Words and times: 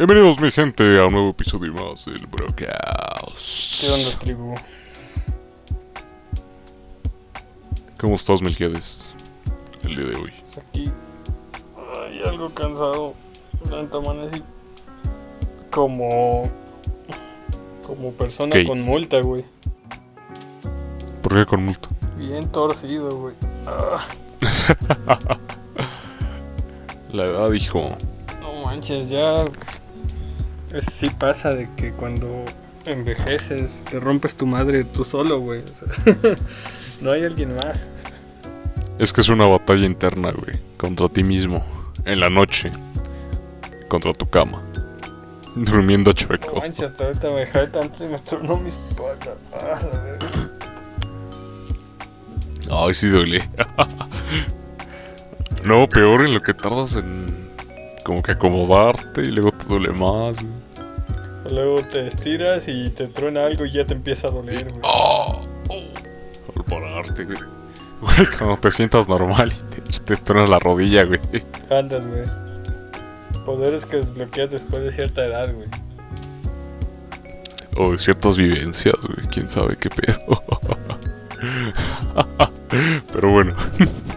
Bienvenidos 0.00 0.40
mi 0.40 0.50
gente 0.50 0.98
a 0.98 1.04
un 1.04 1.12
nuevo 1.12 1.28
episodio 1.28 1.74
más 1.74 2.06
del 2.06 2.26
Broadcast. 2.26 3.82
¿Qué 3.82 3.92
onda, 3.92 4.18
tribu? 4.18 4.54
¿Cómo 7.98 8.14
estás, 8.14 8.40
Melquiades? 8.40 9.12
El 9.84 9.96
día 9.96 10.06
de 10.06 10.14
hoy. 10.14 10.32
Pues 10.40 10.56
aquí. 10.56 10.90
Ay, 11.98 12.22
algo 12.24 12.48
cansado. 12.48 13.12
Tanta 13.68 13.98
así. 13.98 14.42
Como. 15.70 16.50
Como 17.86 18.12
persona 18.12 18.52
¿Qué? 18.52 18.64
con 18.64 18.80
multa, 18.80 19.20
güey. 19.20 19.44
¿Por 21.20 21.34
qué 21.34 21.44
con 21.44 21.62
multa? 21.66 21.90
Bien 22.16 22.50
torcido, 22.50 23.10
güey. 23.18 23.34
Ah, 23.66 24.02
La 27.12 27.24
edad, 27.26 27.52
hijo. 27.52 27.98
no 28.40 28.64
manches, 28.64 29.10
ya. 29.10 29.44
Es- 30.72 30.86
Sí 30.86 31.10
pasa 31.10 31.50
de 31.50 31.68
que 31.76 31.92
cuando 31.92 32.44
envejeces 32.86 33.84
te 33.90 34.00
rompes 34.00 34.36
tu 34.36 34.46
madre 34.46 34.84
tú 34.84 35.04
solo, 35.04 35.40
güey. 35.40 35.62
O 35.62 35.66
sea, 35.66 36.36
no 37.02 37.10
hay 37.12 37.24
alguien 37.24 37.54
más. 37.54 37.86
Es 38.98 39.12
que 39.12 39.20
es 39.22 39.28
una 39.28 39.46
batalla 39.46 39.86
interna, 39.86 40.30
güey. 40.30 40.58
Contra 40.76 41.08
ti 41.08 41.24
mismo. 41.24 41.64
En 42.04 42.20
la 42.20 42.30
noche. 42.30 42.68
Contra 43.88 44.12
tu 44.12 44.28
cama. 44.28 44.62
Durmiendo 45.56 46.10
No 46.10 46.14
chueco. 46.14 46.60
manches, 46.60 46.86
hasta 46.86 47.04
ahorita 47.06 47.28
me 47.30 47.40
dejé 47.40 47.66
tanto 47.66 48.04
y 48.04 48.08
me 48.08 48.18
tronó 48.20 48.56
mi 48.56 48.70
espalda. 48.70 49.34
Ah, 49.52 49.80
la 49.92 49.98
verga. 50.00 50.28
Ay, 52.72 52.94
sí 52.94 53.08
duele. 53.08 53.42
no, 55.64 55.88
peor 55.88 56.24
en 56.24 56.34
lo 56.34 56.42
que 56.42 56.54
tardas 56.54 56.96
en. 56.96 57.19
Como 58.10 58.24
que 58.24 58.32
acomodarte 58.32 59.20
y 59.20 59.26
luego 59.26 59.52
te 59.52 59.66
duele 59.66 59.92
más, 59.92 60.42
güey. 60.42 60.52
Luego 61.52 61.80
te 61.84 62.08
estiras 62.08 62.66
y 62.66 62.90
te 62.90 63.06
truena 63.06 63.46
algo 63.46 63.64
y 63.64 63.70
ya 63.70 63.86
te 63.86 63.94
empieza 63.94 64.26
a 64.26 64.32
doler, 64.32 64.68
güey. 64.68 64.80
Oh, 64.82 65.46
Al 66.56 66.64
pararte, 66.64 67.24
güey. 67.24 67.38
Güey, 68.00 68.26
cuando 68.36 68.56
te 68.56 68.72
sientas 68.72 69.08
normal 69.08 69.52
y 69.52 69.74
te, 69.76 70.00
te 70.00 70.16
truenas 70.16 70.48
la 70.48 70.58
rodilla, 70.58 71.04
güey. 71.04 71.20
Andas, 71.70 72.04
güey. 72.04 72.24
Poderes 73.44 73.86
que 73.86 73.98
desbloqueas 73.98 74.50
después 74.50 74.82
de 74.82 74.90
cierta 74.90 75.24
edad, 75.24 75.48
güey. 75.54 75.68
O 77.76 77.92
de 77.92 77.98
ciertas 77.98 78.36
vivencias, 78.36 78.96
güey. 79.06 79.28
Quién 79.28 79.48
sabe 79.48 79.76
qué 79.76 79.88
pedo. 79.88 80.42
Pero 83.12 83.30
bueno. 83.30 83.54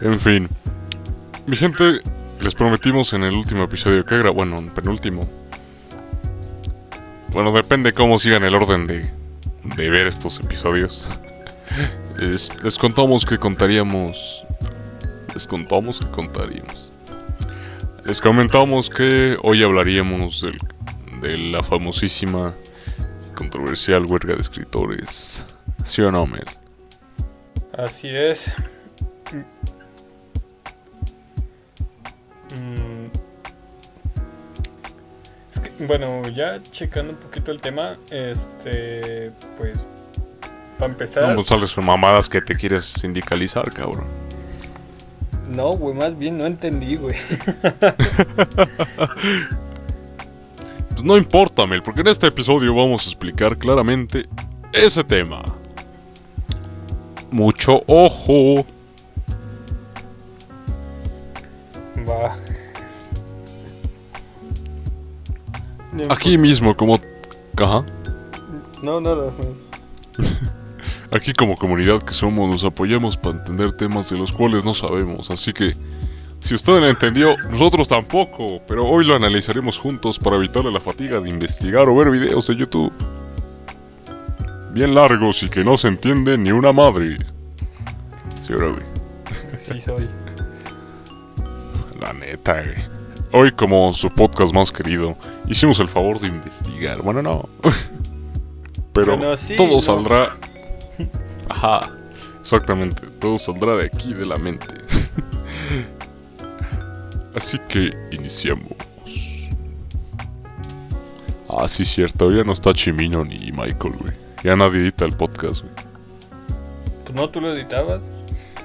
en 0.00 0.20
fin. 0.20 0.48
Mi 1.46 1.56
gente, 1.56 2.00
les 2.40 2.54
prometimos 2.54 3.12
en 3.12 3.22
el 3.24 3.34
último 3.34 3.64
episodio 3.64 4.04
que 4.04 4.18
grabó. 4.18 4.36
Bueno, 4.36 4.58
en 4.58 4.70
penúltimo. 4.70 5.28
Bueno, 7.28 7.52
depende 7.52 7.92
cómo 7.92 8.18
sigan 8.18 8.44
el 8.44 8.54
orden 8.54 8.86
de, 8.86 9.10
de 9.76 9.90
ver 9.90 10.06
estos 10.06 10.40
episodios. 10.40 11.08
Les, 12.18 12.78
contamos 12.78 13.26
que 13.26 13.36
contaríamos. 13.36 14.46
Les 15.34 15.46
contamos 15.46 16.00
que 16.00 16.10
contaríamos. 16.10 16.92
Les 18.04 18.20
comentamos 18.20 18.88
que 18.88 19.36
hoy 19.42 19.62
hablaríamos 19.62 20.42
de 21.20 21.38
la 21.38 21.62
famosísima 21.62 22.54
y 23.28 23.34
controversial 23.34 24.06
huelga 24.06 24.34
de 24.34 24.40
escritores. 24.40 25.44
¿Sí 25.84 26.02
o 26.02 26.10
no? 26.10 26.26
Así 27.76 28.08
es. 28.08 28.50
Mm. 32.54 33.06
Es 35.52 35.60
que, 35.60 35.86
bueno, 35.86 36.28
ya 36.28 36.62
checando 36.62 37.12
un 37.12 37.18
poquito 37.18 37.50
el 37.52 37.60
tema, 37.60 37.96
este, 38.10 39.32
pues, 39.56 39.78
para 40.78 40.92
empezar, 40.92 41.34
No 41.34 41.42
sales 41.42 41.74
con 41.74 41.84
mamadas 41.86 42.28
que 42.28 42.40
te 42.42 42.54
quieres 42.54 42.84
sindicalizar, 42.84 43.72
cabrón. 43.72 44.04
no, 45.50 45.72
güey, 45.72 45.94
más 45.94 46.18
bien 46.18 46.38
no 46.38 46.46
entendí, 46.46 46.96
güey. 46.96 47.16
Pues 50.90 51.04
no 51.04 51.18
importa, 51.18 51.66
Mel, 51.66 51.82
porque 51.82 52.00
en 52.00 52.06
este 52.06 52.28
episodio 52.28 52.74
vamos 52.74 53.04
a 53.04 53.10
explicar 53.10 53.58
claramente 53.58 54.24
ese 54.72 55.04
tema. 55.04 55.42
Mucho 57.30 57.82
ojo. 57.86 58.64
Aquí 66.08 66.36
mismo, 66.38 66.76
como... 66.76 67.00
Ajá. 67.56 67.84
No, 68.82 69.00
nada. 69.00 69.32
Aquí 71.12 71.32
como 71.32 71.54
comunidad 71.56 72.02
que 72.02 72.12
somos 72.12 72.50
nos 72.50 72.64
apoyamos 72.64 73.16
para 73.16 73.38
entender 73.38 73.72
temas 73.72 74.10
de 74.10 74.18
los 74.18 74.32
cuales 74.32 74.64
no 74.64 74.74
sabemos, 74.74 75.30
así 75.30 75.52
que 75.52 75.72
si 76.40 76.54
usted 76.54 76.78
lo 76.78 76.88
entendió, 76.88 77.36
nosotros 77.50 77.88
tampoco, 77.88 78.60
pero 78.68 78.84
hoy 78.86 79.04
lo 79.04 79.16
analizaremos 79.16 79.78
juntos 79.78 80.18
para 80.18 80.36
evitarle 80.36 80.70
la 80.70 80.80
fatiga 80.80 81.20
de 81.20 81.30
investigar 81.30 81.88
o 81.88 81.96
ver 81.96 82.10
videos 82.10 82.46
de 82.46 82.56
YouTube. 82.56 82.92
Bien 84.72 84.94
largos 84.94 85.42
y 85.42 85.48
que 85.48 85.64
no 85.64 85.76
se 85.76 85.88
entiende 85.88 86.36
ni 86.38 86.52
una 86.52 86.72
madre. 86.72 87.16
Sí, 88.40 88.52
güey. 88.52 88.74
Sí 89.60 89.80
soy. 89.80 90.08
La 92.00 92.12
neta, 92.12 92.62
güey. 92.62 92.74
Hoy, 93.32 93.50
como 93.52 93.92
su 93.92 94.10
podcast 94.10 94.54
más 94.54 94.70
querido, 94.72 95.16
hicimos 95.48 95.80
el 95.80 95.88
favor 95.88 96.20
de 96.20 96.28
investigar. 96.28 97.02
Bueno, 97.02 97.22
no. 97.22 97.48
Pero 98.92 99.16
Bueno, 99.16 99.36
sí, 99.36 99.56
todo 99.56 99.74
¿no? 99.76 99.80
saldrá. 99.80 100.36
Ajá. 101.48 101.90
Exactamente. 102.40 103.06
Todo 103.20 103.38
saldrá 103.38 103.76
de 103.76 103.86
aquí, 103.86 104.14
de 104.14 104.24
la 104.26 104.38
mente. 104.38 104.66
Así 107.34 107.58
que 107.68 107.90
iniciamos. 108.12 108.72
Ah, 111.48 111.66
sí, 111.68 111.84
cierto. 111.84 112.30
Ya 112.30 112.44
no 112.44 112.52
está 112.52 112.72
Chimino 112.72 113.24
ni 113.24 113.50
Michael, 113.52 113.94
güey. 113.98 114.14
Ya 114.44 114.56
nadie 114.56 114.80
edita 114.80 115.04
el 115.04 115.12
podcast, 115.16 115.62
güey. 115.62 115.74
No, 117.14 117.28
tú 117.30 117.40
lo 117.40 117.52
editabas. 117.52 118.02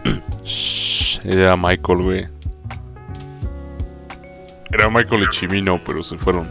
Shh, 0.44 1.20
era 1.25 1.56
Michael, 1.58 2.02
güey. 2.02 2.28
Era 4.74 4.90
Michael 4.90 5.24
y 5.24 5.30
Chimino, 5.30 5.82
pero 5.84 6.02
se 6.04 6.18
fueron. 6.18 6.48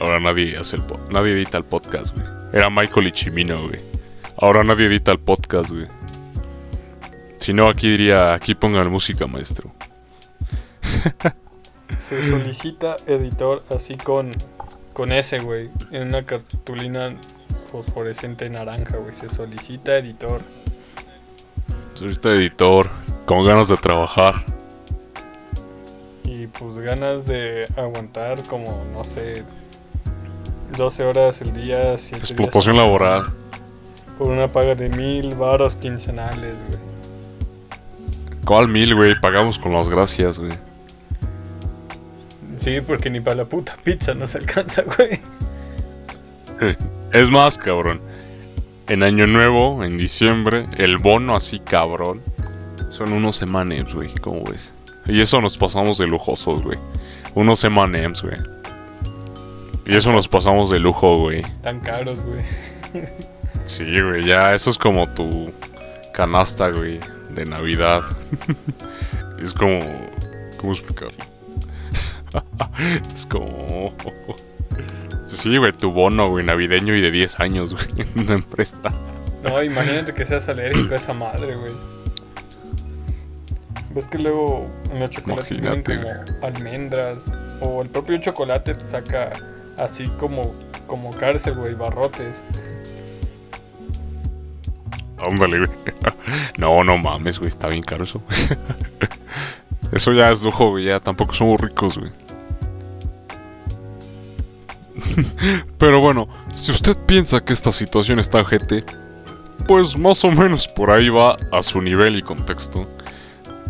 Ahora 0.00 0.20
nadie 0.20 0.56
hace 0.56 0.76
el 0.76 0.82
po- 0.82 1.00
nadie 1.10 1.32
edita 1.32 1.58
el 1.58 1.64
podcast, 1.64 2.14
güey. 2.14 2.26
Era 2.52 2.70
Michael 2.70 3.08
y 3.08 3.12
Chimino, 3.12 3.62
güey. 3.68 3.80
Ahora 4.40 4.62
nadie 4.64 4.86
edita 4.86 5.12
el 5.12 5.18
podcast, 5.18 5.70
güey. 5.70 5.86
Si 7.38 7.52
no, 7.52 7.68
aquí 7.68 7.88
diría, 7.90 8.32
aquí 8.34 8.54
pongan 8.54 8.90
música, 8.90 9.26
maestro. 9.26 9.72
Se 11.98 12.22
solicita 12.22 12.96
editor 13.06 13.64
así 13.74 13.96
con, 13.96 14.30
con 14.92 15.12
ese, 15.12 15.38
güey. 15.40 15.70
En 15.90 16.08
una 16.08 16.24
cartulina 16.24 17.14
fosforescente 17.72 18.48
naranja, 18.48 18.96
güey. 18.98 19.14
Se 19.14 19.28
solicita 19.28 19.96
editor. 19.96 20.40
Ahorita 22.00 22.32
editor, 22.32 22.88
con 23.26 23.44
ganas 23.44 23.68
de 23.68 23.76
trabajar. 23.76 24.34
Y 26.38 26.46
pues 26.46 26.78
ganas 26.78 27.26
de 27.26 27.64
aguantar 27.76 28.44
como, 28.44 28.84
no 28.92 29.02
sé, 29.02 29.42
12 30.76 31.04
horas 31.04 31.42
el 31.42 31.52
día, 31.52 31.98
7 31.98 32.16
días 32.16 32.30
Explotación 32.30 32.76
la 32.76 32.82
laboral. 32.82 33.24
Por 34.16 34.28
una 34.28 34.46
paga 34.46 34.76
de 34.76 34.88
mil 34.88 35.34
varos 35.34 35.74
quincenales, 35.74 36.54
güey. 36.68 38.38
¿Cuál 38.44 38.68
mil, 38.68 38.94
güey? 38.94 39.18
Pagamos 39.20 39.58
con 39.58 39.72
las 39.72 39.88
gracias, 39.88 40.38
güey. 40.38 40.52
Sí, 42.56 42.80
porque 42.82 43.10
ni 43.10 43.18
para 43.18 43.38
la 43.38 43.44
puta 43.44 43.76
pizza 43.82 44.14
nos 44.14 44.36
alcanza, 44.36 44.84
güey. 44.96 45.20
Es 47.12 47.30
más, 47.30 47.58
cabrón. 47.58 48.00
En 48.86 49.02
Año 49.02 49.26
Nuevo, 49.26 49.82
en 49.82 49.96
diciembre, 49.96 50.68
el 50.76 50.98
bono 50.98 51.34
así, 51.34 51.58
cabrón. 51.58 52.22
Son 52.90 53.12
unos 53.12 53.42
emanems, 53.42 53.92
güey. 53.92 54.14
¿Cómo 54.20 54.44
ves? 54.44 54.74
Y 55.08 55.20
eso 55.20 55.40
nos 55.40 55.56
pasamos 55.56 55.98
de 55.98 56.06
lujosos, 56.06 56.62
güey. 56.62 56.78
Unos 57.34 57.64
emanems, 57.64 58.22
güey. 58.22 58.36
Y 59.86 59.96
eso 59.96 60.12
nos 60.12 60.28
pasamos 60.28 60.68
de 60.68 60.78
lujo, 60.78 61.16
güey. 61.16 61.42
Tan 61.62 61.80
caros, 61.80 62.18
güey. 62.22 62.42
Sí, 63.64 63.84
güey. 64.00 64.24
Ya, 64.26 64.54
eso 64.54 64.70
es 64.70 64.76
como 64.76 65.08
tu 65.08 65.50
canasta, 66.12 66.68
güey. 66.70 67.00
De 67.34 67.46
Navidad. 67.46 68.02
es 69.42 69.54
como... 69.54 69.80
¿Cómo 70.58 70.72
explicarlo? 70.72 71.24
es 73.14 73.24
como... 73.24 73.94
Sí, 75.32 75.56
güey, 75.56 75.72
tu 75.72 75.90
bono, 75.92 76.28
güey, 76.28 76.44
navideño 76.44 76.94
y 76.94 77.00
de 77.00 77.10
10 77.10 77.40
años, 77.40 77.72
güey, 77.72 77.86
en 77.96 78.24
una 78.24 78.34
empresa. 78.34 78.76
No, 79.42 79.62
imagínate 79.62 80.12
que 80.12 80.26
seas 80.26 80.48
alérgico 80.48 80.94
a 80.94 80.96
esa 80.96 81.12
madre, 81.12 81.54
güey. 81.54 81.72
Ves 83.90 84.06
que 84.06 84.18
luego 84.18 84.66
en 84.92 85.00
los 85.00 85.10
chocolates 85.10 85.48
tienen 85.48 85.82
como 85.82 86.10
almendras 86.42 87.18
o 87.60 87.82
el 87.82 87.88
propio 87.88 88.18
chocolate 88.18 88.74
te 88.74 88.84
saca 88.84 89.32
así 89.78 90.08
como, 90.18 90.54
como 90.86 91.10
cárcel, 91.10 91.54
güey, 91.54 91.74
barrotes. 91.74 92.42
Ándale, 95.18 95.58
güey. 95.58 95.70
No, 96.58 96.84
no 96.84 96.98
mames, 96.98 97.38
güey, 97.38 97.48
está 97.48 97.68
bien 97.68 97.82
caro 97.82 98.04
eso. 98.04 98.20
Eso 99.92 100.12
ya 100.12 100.30
es 100.30 100.42
lujo, 100.42 100.70
güey, 100.70 100.84
ya 100.86 101.00
tampoco 101.00 101.32
somos 101.32 101.60
ricos, 101.60 101.98
güey. 101.98 102.10
Pero 105.78 106.00
bueno, 106.00 106.28
si 106.52 106.72
usted 106.72 106.96
piensa 107.06 107.42
que 107.42 107.54
esta 107.54 107.72
situación 107.72 108.18
está 108.18 108.44
GT, 108.44 108.84
pues 109.66 109.96
más 109.96 110.22
o 110.24 110.30
menos 110.30 110.68
por 110.68 110.90
ahí 110.90 111.08
va 111.08 111.36
a 111.52 111.62
su 111.62 111.80
nivel 111.80 112.16
y 112.16 112.22
contexto 112.22 112.86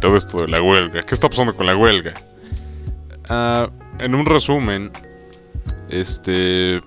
todo 0.01 0.17
esto 0.17 0.39
de 0.39 0.49
la 0.49 0.63
huelga. 0.63 1.03
¿Qué 1.03 1.15
está 1.15 1.29
pasando 1.29 1.55
con 1.55 1.67
la 1.67 1.77
huelga? 1.77 2.15
Ah, 3.29 3.71
en 4.01 4.15
un 4.15 4.27
resumen, 4.27 4.91
este, 5.91 6.81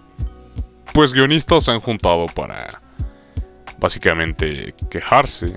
pues 0.93 1.13
guionistas 1.13 1.65
se 1.65 1.71
han 1.71 1.79
juntado 1.79 2.27
para 2.27 2.81
básicamente 3.79 4.73
quejarse 4.89 5.53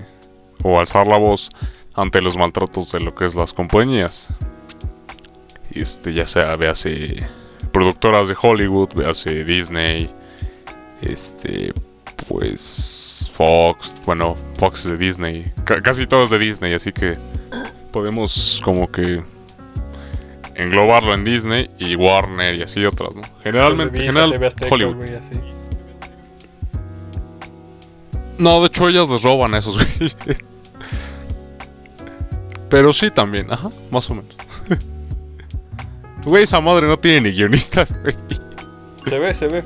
o 0.63 0.79
alzar 0.79 1.07
la 1.07 1.17
voz 1.17 1.49
ante 1.93 2.21
los 2.21 2.37
maltratos 2.37 2.91
de 2.91 2.99
lo 2.99 3.15
que 3.15 3.25
es 3.25 3.35
las 3.35 3.53
compañías. 3.53 4.29
Este, 5.71 6.13
ya 6.13 6.25
sea, 6.25 6.55
véase 6.55 7.27
productoras 7.71 8.27
de 8.27 8.35
Hollywood, 8.41 8.89
véase 8.95 9.43
Disney, 9.43 10.09
este, 11.01 11.73
pues 12.27 13.29
Fox, 13.33 13.95
bueno, 14.05 14.35
Fox 14.57 14.85
es 14.85 14.91
de 14.91 14.97
Disney, 14.97 15.51
casi 15.83 16.07
todos 16.07 16.29
de 16.29 16.39
Disney, 16.39 16.73
así 16.73 16.91
que 16.91 17.17
podemos 17.91 18.61
como 18.63 18.91
que 18.91 19.23
englobarlo 20.55 21.13
en 21.13 21.23
Disney 21.23 21.69
y 21.77 21.95
Warner 21.95 22.55
y 22.55 22.63
así 22.63 22.85
otras, 22.85 23.15
¿no? 23.15 23.21
Generalmente, 23.43 23.99
general, 23.99 24.33
Hollywood. 24.69 24.95
No, 28.37 28.59
de 28.61 28.67
hecho 28.67 28.89
ellas 28.89 29.09
les 29.09 29.23
roban 29.23 29.53
a 29.53 29.59
esos 29.59 29.75
güeyes. 29.97 30.17
Pero 32.69 32.91
sí 32.91 33.11
también, 33.11 33.51
ajá, 33.51 33.69
más 33.91 34.09
o 34.09 34.15
menos. 34.15 34.35
Güey, 36.25 36.41
esa 36.41 36.59
madre 36.59 36.87
no 36.87 36.97
tiene 36.97 37.29
ni 37.29 37.35
guionistas, 37.35 37.93
güey. 38.01 38.15
Se 39.07 39.19
ve, 39.19 39.35
se 39.35 39.47
ve. 39.47 39.63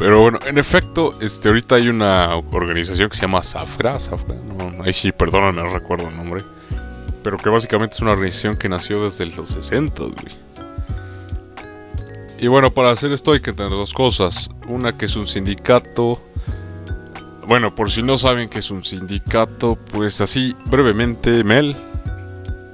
Pero 0.00 0.22
bueno, 0.22 0.38
en 0.46 0.56
efecto, 0.56 1.14
este, 1.20 1.48
ahorita 1.50 1.74
hay 1.76 1.88
una 1.88 2.34
organización 2.34 3.10
que 3.10 3.16
se 3.16 3.22
llama 3.22 3.42
Safra, 3.42 4.00
Safra, 4.00 4.34
no, 4.56 4.82
ahí 4.82 4.94
sí, 4.94 5.12
perdón, 5.12 5.54
no 5.54 5.66
recuerdo 5.66 6.08
el 6.08 6.16
nombre. 6.16 6.42
Pero 7.22 7.36
que 7.36 7.50
básicamente 7.50 7.96
es 7.96 8.00
una 8.00 8.12
organización 8.12 8.56
que 8.56 8.68
nació 8.68 9.04
desde 9.04 9.26
los 9.26 9.50
60, 9.50 10.02
güey. 10.02 10.34
Y 12.38 12.46
bueno, 12.48 12.72
para 12.72 12.90
hacer 12.90 13.12
esto 13.12 13.32
hay 13.32 13.40
que 13.40 13.52
tener 13.52 13.70
dos 13.70 13.92
cosas. 13.92 14.48
Una 14.66 14.96
que 14.96 15.04
es 15.04 15.16
un 15.16 15.28
sindicato 15.28 16.18
bueno, 17.50 17.74
por 17.74 17.90
si 17.90 18.00
no 18.00 18.16
saben 18.16 18.48
que 18.48 18.60
es 18.60 18.70
un 18.70 18.84
sindicato, 18.84 19.74
pues 19.74 20.20
así 20.20 20.54
brevemente, 20.66 21.42
Mel, 21.42 21.74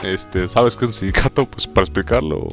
este, 0.04 0.46
¿sabes 0.48 0.76
qué 0.76 0.84
es 0.84 0.90
un 0.90 0.94
sindicato? 0.94 1.46
Pues 1.46 1.66
para 1.66 1.84
explicarlo. 1.84 2.46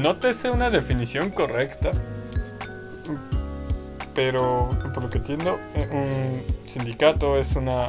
No 0.00 0.16
te 0.16 0.32
sé 0.32 0.50
una 0.50 0.70
definición 0.70 1.28
correcta, 1.28 1.90
pero 4.14 4.70
por 4.94 5.02
lo 5.02 5.10
que 5.10 5.18
entiendo, 5.18 5.60
eh, 5.74 5.88
un 5.92 6.66
sindicato 6.66 7.36
es 7.36 7.54
una 7.54 7.86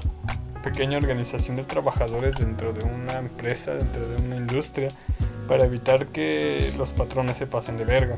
pequeña 0.61 0.97
organización 0.97 1.55
de 1.55 1.63
trabajadores 1.63 2.35
dentro 2.35 2.73
de 2.73 2.83
una 2.85 3.13
empresa, 3.13 3.75
dentro 3.75 4.05
de 4.09 4.23
una 4.23 4.35
industria, 4.35 4.89
para 5.47 5.63
evitar 5.63 6.07
que 6.07 6.73
los 6.77 6.91
patrones 6.91 7.37
se 7.37 7.47
pasen 7.47 7.77
de 7.77 7.85
verga. 7.85 8.17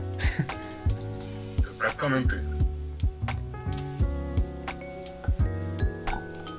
Exactamente. 1.69 2.37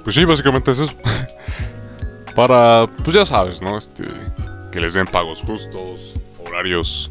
Pues 0.04 0.14
sí, 0.14 0.24
básicamente 0.24 0.70
es 0.70 0.78
eso. 0.78 0.94
Para, 2.36 2.86
pues 3.02 3.16
ya 3.16 3.26
sabes, 3.26 3.60
¿no? 3.60 3.76
Este, 3.76 4.04
que 4.70 4.78
les 4.80 4.94
den 4.94 5.06
pagos 5.08 5.42
justos, 5.42 6.14
horarios 6.44 7.10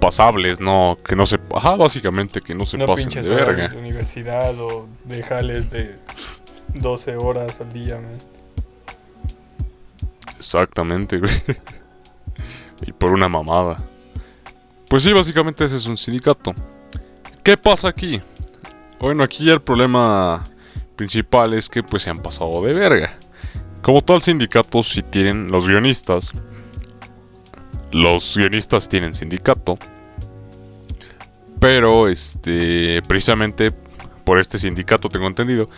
pasables, 0.00 0.60
no, 0.60 0.98
que 1.04 1.16
no 1.16 1.26
se, 1.26 1.38
ajá, 1.54 1.76
básicamente 1.76 2.40
que 2.40 2.54
no 2.54 2.66
se 2.66 2.78
pasen 2.78 3.10
de 3.10 3.28
verga. 3.28 3.68
De 3.68 3.76
universidad 3.76 4.58
o 4.60 4.86
déjales 5.04 5.70
de 5.70 5.96
12 6.74 7.16
horas 7.16 7.60
al 7.60 7.72
día, 7.72 7.96
man. 7.96 8.18
Exactamente, 10.36 11.18
güey. 11.18 11.32
y 12.86 12.92
por 12.92 13.12
una 13.12 13.28
mamada. 13.28 13.82
Pues 14.88 15.02
sí, 15.02 15.12
básicamente 15.12 15.64
ese 15.64 15.76
es 15.76 15.86
un 15.86 15.96
sindicato. 15.96 16.54
¿Qué 17.42 17.56
pasa 17.56 17.88
aquí? 17.88 18.22
Bueno, 19.00 19.22
aquí 19.22 19.48
el 19.50 19.60
problema 19.60 20.44
principal 20.96 21.54
es 21.54 21.68
que 21.68 21.82
pues 21.82 22.02
se 22.02 22.10
han 22.10 22.20
pasado 22.20 22.62
de 22.62 22.72
verga. 22.72 23.16
Como 23.82 24.00
tal 24.00 24.20
sindicato 24.20 24.82
si 24.82 25.02
tienen 25.02 25.48
los 25.48 25.68
guionistas. 25.68 26.32
Los 27.92 28.36
guionistas 28.36 28.88
tienen 28.88 29.14
sindicato. 29.14 29.78
Pero 31.60 32.08
este 32.08 33.02
precisamente 33.08 33.72
por 34.24 34.38
este 34.38 34.58
sindicato 34.58 35.08
tengo 35.08 35.26
entendido 35.26 35.68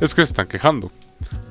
es 0.00 0.14
que 0.14 0.22
se 0.22 0.32
están 0.32 0.46
quejando. 0.46 0.90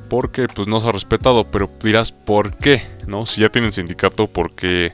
Porque 0.10 0.48
pues 0.48 0.68
no 0.68 0.80
se 0.80 0.88
ha 0.88 0.92
respetado, 0.92 1.44
pero 1.45 1.69
dirás 1.81 2.12
¿por 2.12 2.56
qué? 2.57 2.81
¿No? 3.07 3.25
Si 3.25 3.42
ya 3.42 3.50
tienen 3.50 3.71
sindicato, 3.71 4.27
¿por 4.27 4.54
qué? 4.54 4.94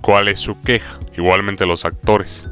¿Cuál 0.00 0.28
es 0.28 0.40
su 0.40 0.60
queja? 0.60 0.98
Igualmente 1.16 1.64
los 1.64 1.84
actores. 1.84 2.48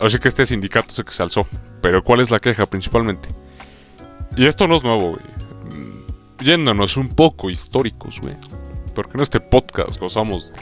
Así 0.00 0.18
que 0.18 0.28
este 0.28 0.44
sindicato 0.46 0.92
sé 0.92 1.04
que 1.04 1.12
se 1.12 1.22
alzó. 1.22 1.46
Pero 1.80 2.02
¿cuál 2.02 2.20
es 2.20 2.30
la 2.30 2.38
queja 2.38 2.66
principalmente? 2.66 3.28
Y 4.36 4.46
esto 4.46 4.66
no 4.66 4.76
es 4.76 4.82
nuevo, 4.82 5.10
güey. 5.10 5.24
Yéndonos 6.40 6.96
un 6.96 7.08
poco 7.08 7.50
históricos, 7.50 8.20
güey. 8.20 8.34
Porque 8.94 9.16
en 9.16 9.22
este 9.22 9.40
podcast 9.40 9.98
gozamos 10.00 10.52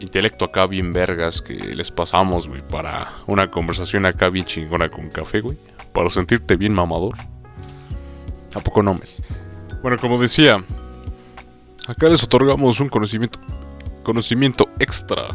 intelecto 0.00 0.44
acá 0.44 0.66
bien 0.66 0.92
vergas 0.92 1.42
que 1.42 1.54
les 1.54 1.90
pasamos, 1.90 2.48
güey, 2.48 2.62
para 2.66 3.08
una 3.26 3.50
conversación 3.50 4.06
acá 4.06 4.28
bien 4.28 4.44
chingona 4.44 4.88
con 4.88 5.10
café, 5.10 5.40
güey. 5.40 5.58
Para 5.92 6.10
sentirte 6.10 6.56
bien 6.56 6.74
mamador. 6.74 7.16
¿A 8.54 8.60
poco 8.60 8.82
no, 8.82 8.94
Mel? 8.94 9.08
Bueno, 9.82 9.98
como 9.98 10.18
decía, 10.18 10.62
acá 11.86 12.08
les 12.08 12.22
otorgamos 12.22 12.80
un 12.80 12.88
conocimiento, 12.88 13.38
conocimiento 14.02 14.68
extra. 14.78 15.26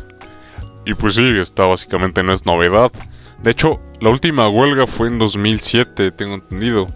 Y 0.85 0.93
pues 0.93 1.15
sí, 1.15 1.23
esta 1.39 1.65
básicamente 1.65 2.23
no 2.23 2.33
es 2.33 2.45
novedad. 2.45 2.91
De 3.41 3.51
hecho, 3.51 3.81
la 3.99 4.09
última 4.09 4.49
huelga 4.49 4.87
fue 4.87 5.07
en 5.07 5.19
2007, 5.19 6.11
tengo 6.11 6.35
entendido. 6.35 6.87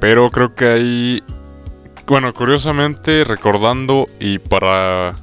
Pero 0.00 0.30
creo 0.30 0.54
que 0.54 0.66
ahí, 0.66 1.22
bueno, 2.06 2.32
curiosamente 2.32 3.24
recordando 3.24 4.08
y 4.20 4.38
para 4.38 5.14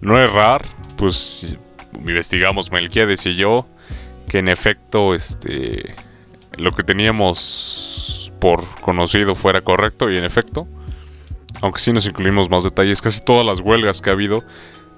no 0.00 0.18
errar, 0.18 0.64
pues 0.96 1.56
investigamos 1.94 2.70
Melquiades 2.70 3.26
y 3.26 3.36
yo 3.36 3.66
que 4.28 4.38
en 4.38 4.48
efecto 4.48 5.14
este 5.14 5.94
lo 6.58 6.72
que 6.72 6.82
teníamos 6.82 8.32
por 8.40 8.64
conocido 8.80 9.34
fuera 9.34 9.60
correcto 9.60 10.10
y 10.10 10.16
en 10.16 10.24
efecto, 10.24 10.66
aunque 11.62 11.80
sí 11.80 11.92
nos 11.92 12.06
incluimos 12.06 12.50
más 12.50 12.64
detalles, 12.64 13.02
casi 13.02 13.20
todas 13.22 13.46
las 13.46 13.60
huelgas 13.60 14.00
que 14.00 14.10
ha 14.10 14.14
habido 14.14 14.44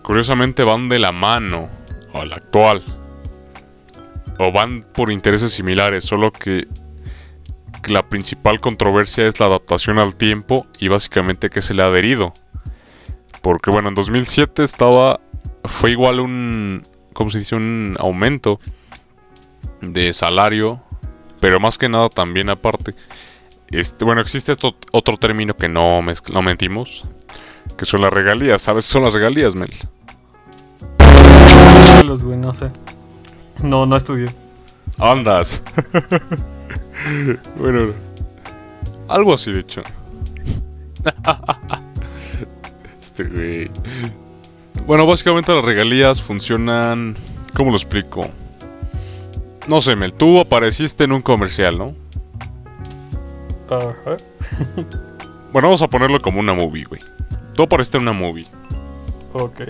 curiosamente 0.03 0.63
van 0.65 0.89
de 0.89 0.99
la 0.99 1.13
mano 1.13 1.69
a 2.15 2.25
la 2.25 2.37
actual 2.37 2.83
o 4.39 4.53
van 4.53 4.83
por 4.95 5.13
intereses 5.13 5.53
similares, 5.53 6.05
solo 6.05 6.33
que 6.33 6.67
la 7.87 8.09
principal 8.09 8.61
controversia 8.61 9.27
es 9.27 9.41
la 9.41 9.47
adaptación 9.47 9.99
al 9.99 10.17
tiempo 10.17 10.67
y 10.79 10.89
básicamente 10.89 11.51
que 11.51 11.63
se 11.63 11.75
le 11.75 11.83
ha 11.83 11.87
adherido. 11.87 12.33
Porque 13.43 13.71
bueno, 13.71 13.89
en 13.89 13.95
2007 13.95 14.65
estaba 14.65 15.21
fue 15.65 15.93
igual 15.93 16.21
un 16.21 16.87
¿cómo 17.13 17.31
se 17.31 17.39
dice? 17.39 17.57
un 17.57 17.95
aumento 17.99 18.59
de 19.81 20.13
salario, 20.13 20.83
pero 21.41 21.61
más 21.61 21.79
que 21.79 21.89
nada 21.89 22.09
también 22.09 22.51
aparte 22.51 22.95
este, 23.71 24.05
bueno, 24.05 24.21
existe 24.21 24.57
otro, 24.93 25.17
término 25.19 25.55
que 25.55 25.69
no, 25.69 26.01
no 26.33 26.43
mentimos, 26.43 27.07
que 27.77 27.85
son 27.85 28.01
las 28.01 28.13
regalías. 28.13 28.63
¿Sabes 28.63 28.87
qué 28.87 28.93
son 28.93 29.05
las 29.05 29.13
regalías, 29.13 29.55
Mel? 29.55 29.71
no 32.05 32.55
sé. 32.55 32.71
No, 33.63 33.85
no 33.85 33.97
estudié. 33.97 34.31
Andas. 34.99 35.63
bueno, 37.57 37.93
algo 39.09 39.35
así 39.35 39.53
de 39.53 39.61
hecho. 39.61 39.83
este 43.01 43.25
güey. 43.25 43.71
Bueno, 44.87 45.07
básicamente 45.07 45.55
las 45.55 45.65
regalías 45.65 46.21
funcionan. 46.21 47.17
¿Cómo 47.55 47.71
lo 47.71 47.77
explico? 47.77 48.31
no 49.69 49.83
sé, 49.83 49.95
Mel, 49.95 50.15
tú 50.15 50.41
apareciste 50.41 51.05
en 51.05 51.13
un 51.13 51.23
comercial, 51.23 51.79
¿no? 51.79 51.95
Ajá. 53.71 54.17
Bueno, 55.51 55.69
vamos 55.69 55.81
a 55.81 55.89
ponerlo 55.89 56.21
como 56.21 56.41
una 56.41 56.53
movie, 56.53 56.85
güey. 56.85 57.01
Tú 57.55 57.63
apareciste 57.63 57.97
en 57.97 58.03
una 58.03 58.13
movie. 58.13 58.45
Ok. 59.33 59.63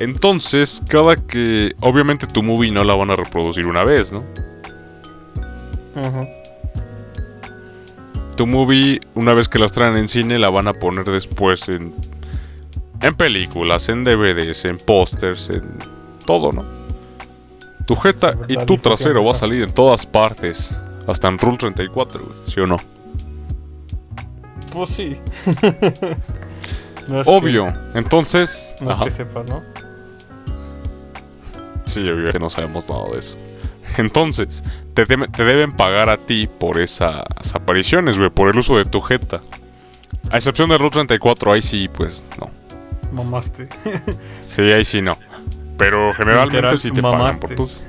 Entonces, 0.00 0.82
cada 0.88 1.16
que... 1.16 1.74
Obviamente 1.80 2.26
tu 2.26 2.42
movie 2.42 2.70
no 2.70 2.84
la 2.84 2.94
van 2.94 3.10
a 3.10 3.16
reproducir 3.16 3.66
una 3.66 3.84
vez, 3.84 4.14
¿no? 4.14 4.24
Ajá. 5.96 6.28
Tu 8.36 8.46
movie, 8.46 9.00
una 9.14 9.32
vez 9.32 9.48
que 9.48 9.58
las 9.58 9.72
traen 9.72 9.96
en 9.96 10.08
cine, 10.08 10.38
la 10.38 10.50
van 10.50 10.68
a 10.68 10.74
poner 10.74 11.04
después 11.04 11.68
en... 11.68 11.94
En 13.02 13.14
películas, 13.14 13.88
en 13.88 14.04
DVDs, 14.04 14.64
en 14.66 14.78
pósters, 14.78 15.50
en... 15.50 15.64
Todo, 16.24 16.52
¿no? 16.52 16.64
Tu 17.86 17.94
jeta 17.96 18.36
y 18.48 18.56
tu 18.66 18.76
trasero 18.78 19.24
va 19.24 19.30
a 19.30 19.34
salir 19.34 19.62
en 19.62 19.72
todas 19.72 20.04
partes. 20.06 20.76
Hasta 21.06 21.28
en 21.28 21.38
Rule 21.38 21.56
34, 21.56 22.20
güey. 22.20 22.34
¿Sí 22.46 22.60
o 22.60 22.66
no? 22.66 22.78
Pues 24.70 24.90
sí. 24.90 25.16
No 27.08 27.20
Obvio. 27.20 27.72
Entonces... 27.94 28.74
No 28.80 28.90
ajá. 28.90 29.04
que 29.04 29.10
sepa, 29.12 29.44
¿no? 29.48 29.62
Sí, 31.84 32.00
obvio 32.00 32.32
que 32.32 32.38
no 32.40 32.50
sabemos 32.50 32.90
nada 32.90 33.08
de 33.12 33.18
eso. 33.18 33.36
Entonces, 33.96 34.62
te, 34.94 35.06
te 35.06 35.44
deben 35.44 35.72
pagar 35.72 36.08
a 36.10 36.16
ti 36.16 36.46
por 36.46 36.80
esas 36.80 37.22
apariciones, 37.54 38.18
güey, 38.18 38.30
por 38.30 38.50
el 38.50 38.58
uso 38.58 38.76
de 38.76 38.84
tu 38.84 39.00
jeta. 39.00 39.40
A 40.30 40.36
excepción 40.36 40.68
de 40.68 40.78
Route 40.78 40.94
34, 40.96 41.52
ahí 41.52 41.62
sí, 41.62 41.88
pues 41.88 42.26
no. 42.40 42.50
Mamaste. 43.12 43.68
Sí, 44.44 44.62
ahí 44.72 44.84
sí 44.84 45.00
no. 45.02 45.16
Pero 45.78 46.12
generalmente 46.14 46.56
Literal, 46.56 46.78
sí 46.78 46.90
te 46.90 47.02
pagan 47.02 47.38
por 47.38 47.54
tus. 47.54 47.84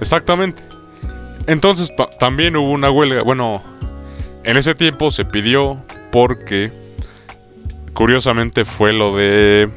Exactamente. 0.00 0.62
Entonces 1.46 1.94
ta- 1.94 2.08
también 2.10 2.56
hubo 2.56 2.70
una 2.70 2.90
huelga. 2.90 3.22
Bueno, 3.22 3.62
en 4.44 4.56
ese 4.56 4.74
tiempo 4.74 5.10
se 5.10 5.24
pidió 5.24 5.82
porque 6.12 6.70
curiosamente 7.94 8.64
fue 8.64 8.92
lo 8.92 9.16
de 9.16 9.70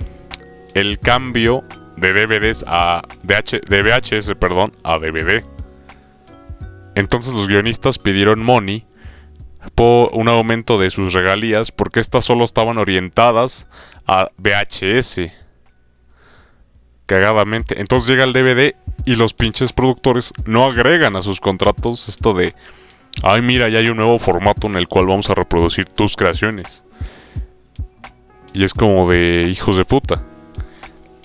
el 0.73 0.99
cambio 0.99 1.63
de 2.01 2.13
DVDs 2.13 2.65
a 2.67 3.03
H- 3.29 3.61
VHS, 3.69 4.35
perdón, 4.35 4.71
a 4.83 4.97
DVD. 4.97 5.43
Entonces 6.95 7.33
los 7.33 7.47
guionistas 7.47 7.99
pidieron 7.99 8.43
money 8.43 8.85
por 9.75 10.09
un 10.13 10.27
aumento 10.27 10.79
de 10.79 10.89
sus 10.89 11.13
regalías 11.13 11.71
porque 11.71 11.99
estas 11.99 12.25
solo 12.25 12.43
estaban 12.43 12.77
orientadas 12.77 13.67
a 14.07 14.29
VHS. 14.37 15.31
Cagadamente. 17.05 17.79
Entonces 17.79 18.09
llega 18.09 18.23
el 18.23 18.33
DVD 18.33 18.75
y 19.05 19.15
los 19.15 19.33
pinches 19.33 19.71
productores 19.71 20.33
no 20.45 20.65
agregan 20.65 21.15
a 21.15 21.21
sus 21.21 21.39
contratos 21.39 22.09
esto 22.09 22.33
de, 22.33 22.55
ay 23.23 23.41
mira, 23.41 23.69
ya 23.69 23.79
hay 23.79 23.89
un 23.89 23.97
nuevo 23.97 24.17
formato 24.17 24.67
en 24.67 24.75
el 24.75 24.87
cual 24.87 25.05
vamos 25.05 25.29
a 25.29 25.35
reproducir 25.35 25.85
tus 25.85 26.15
creaciones. 26.15 26.83
Y 28.53 28.63
es 28.63 28.73
como 28.73 29.09
de 29.09 29.47
hijos 29.49 29.77
de 29.77 29.85
puta. 29.85 30.25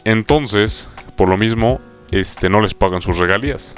Entonces, 0.07 0.89
por 1.17 1.29
lo 1.29 1.37
mismo, 1.37 1.81
este, 2.13 2.49
no 2.49 2.61
les 2.61 2.75
pagan 2.75 3.03
sus 3.03 3.19
regalías. 3.19 3.75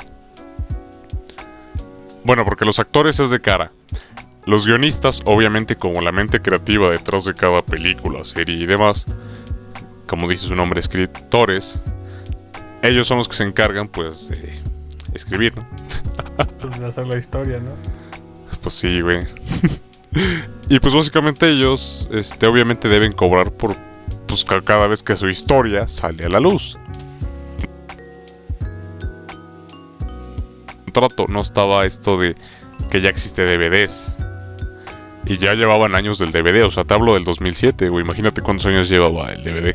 Bueno, 2.22 2.44
porque 2.44 2.66
los 2.66 2.78
actores 2.78 3.18
es 3.18 3.30
de 3.30 3.40
cara. 3.40 3.72
Los 4.44 4.66
guionistas, 4.66 5.22
obviamente 5.24 5.76
como 5.76 6.02
la 6.02 6.12
mente 6.12 6.42
creativa 6.42 6.90
detrás 6.90 7.24
de 7.24 7.32
cada 7.32 7.62
película, 7.62 8.24
serie 8.24 8.56
y 8.56 8.66
demás, 8.66 9.06
como 10.06 10.28
dice 10.28 10.48
su 10.48 10.54
nombre, 10.54 10.80
escritores, 10.80 11.80
ellos 12.82 13.06
son 13.06 13.16
los 13.16 13.26
que 13.26 13.36
se 13.36 13.44
encargan, 13.44 13.88
pues, 13.88 14.28
de 14.28 14.52
escribir, 15.14 15.54
¿no? 15.56 15.66
De 16.78 16.84
hacer 16.84 17.06
la 17.06 17.16
historia, 17.16 17.58
¿no? 17.58 17.70
Pues 18.60 18.74
sí, 18.74 19.00
güey. 19.00 19.20
y 20.68 20.78
pues 20.78 20.92
básicamente 20.92 21.48
ellos, 21.48 22.06
este, 22.12 22.46
obviamente 22.46 22.90
deben 22.90 23.12
cobrar 23.12 23.50
por, 23.50 23.74
pues, 24.28 24.44
ca- 24.44 24.62
cada 24.62 24.86
vez 24.86 25.02
que 25.02 25.16
su 25.16 25.28
historia 25.28 25.88
sale 25.88 26.24
a 26.24 26.28
la 26.28 26.38
luz. 26.40 26.78
Contrato, 30.84 31.26
no 31.28 31.40
estaba 31.40 31.84
esto 31.86 32.18
de 32.18 32.34
que 32.90 33.00
ya 33.00 33.08
existe 33.10 33.42
DVDs. 33.44 34.12
Y 35.26 35.36
ya 35.36 35.52
llevaban 35.54 35.94
años 35.94 36.18
del 36.18 36.32
DVD, 36.32 36.64
o 36.64 36.70
sea, 36.70 36.84
te 36.84 36.94
hablo 36.94 37.14
del 37.14 37.24
2007, 37.24 37.88
güey. 37.90 38.02
Imagínate 38.04 38.40
cuántos 38.40 38.66
años 38.66 38.88
llevaba 38.88 39.30
el 39.32 39.42
DVD. 39.42 39.74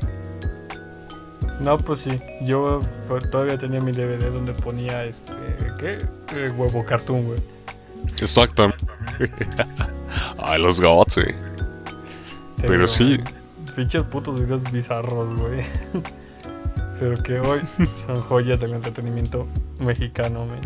No, 1.60 1.78
pues 1.78 2.00
sí. 2.00 2.20
Yo 2.42 2.80
pues, 3.08 3.30
todavía 3.30 3.58
tenía 3.58 3.80
mi 3.80 3.92
DVD 3.92 4.32
donde 4.32 4.54
ponía 4.54 5.06
este. 5.06 5.34
¿Qué? 5.78 5.98
Eh, 6.36 6.50
huevo 6.58 6.84
cartoon, 6.84 7.26
güey. 7.26 7.40
Exactamente. 8.20 8.84
Ay, 10.40 10.60
los 10.62 10.82
gods, 10.82 11.16
güey. 11.16 11.36
Pero 12.66 12.88
sí. 12.88 13.20
Pinches 13.76 14.04
putos 14.04 14.40
videos 14.40 14.64
bizarros, 14.72 15.40
güey. 15.40 15.62
Pero 17.00 17.16
que 17.22 17.40
hoy 17.40 17.62
son 17.96 18.22
joyas 18.22 18.60
del 18.60 18.74
entretenimiento 18.74 19.48
mexicano, 19.80 20.46
men. 20.46 20.62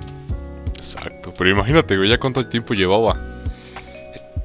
Exacto, 0.76 1.34
pero 1.36 1.50
imagínate, 1.50 1.98
güey, 1.98 2.08
ya 2.08 2.20
cuánto 2.20 2.48
tiempo 2.48 2.76
llevaba. 2.76 3.18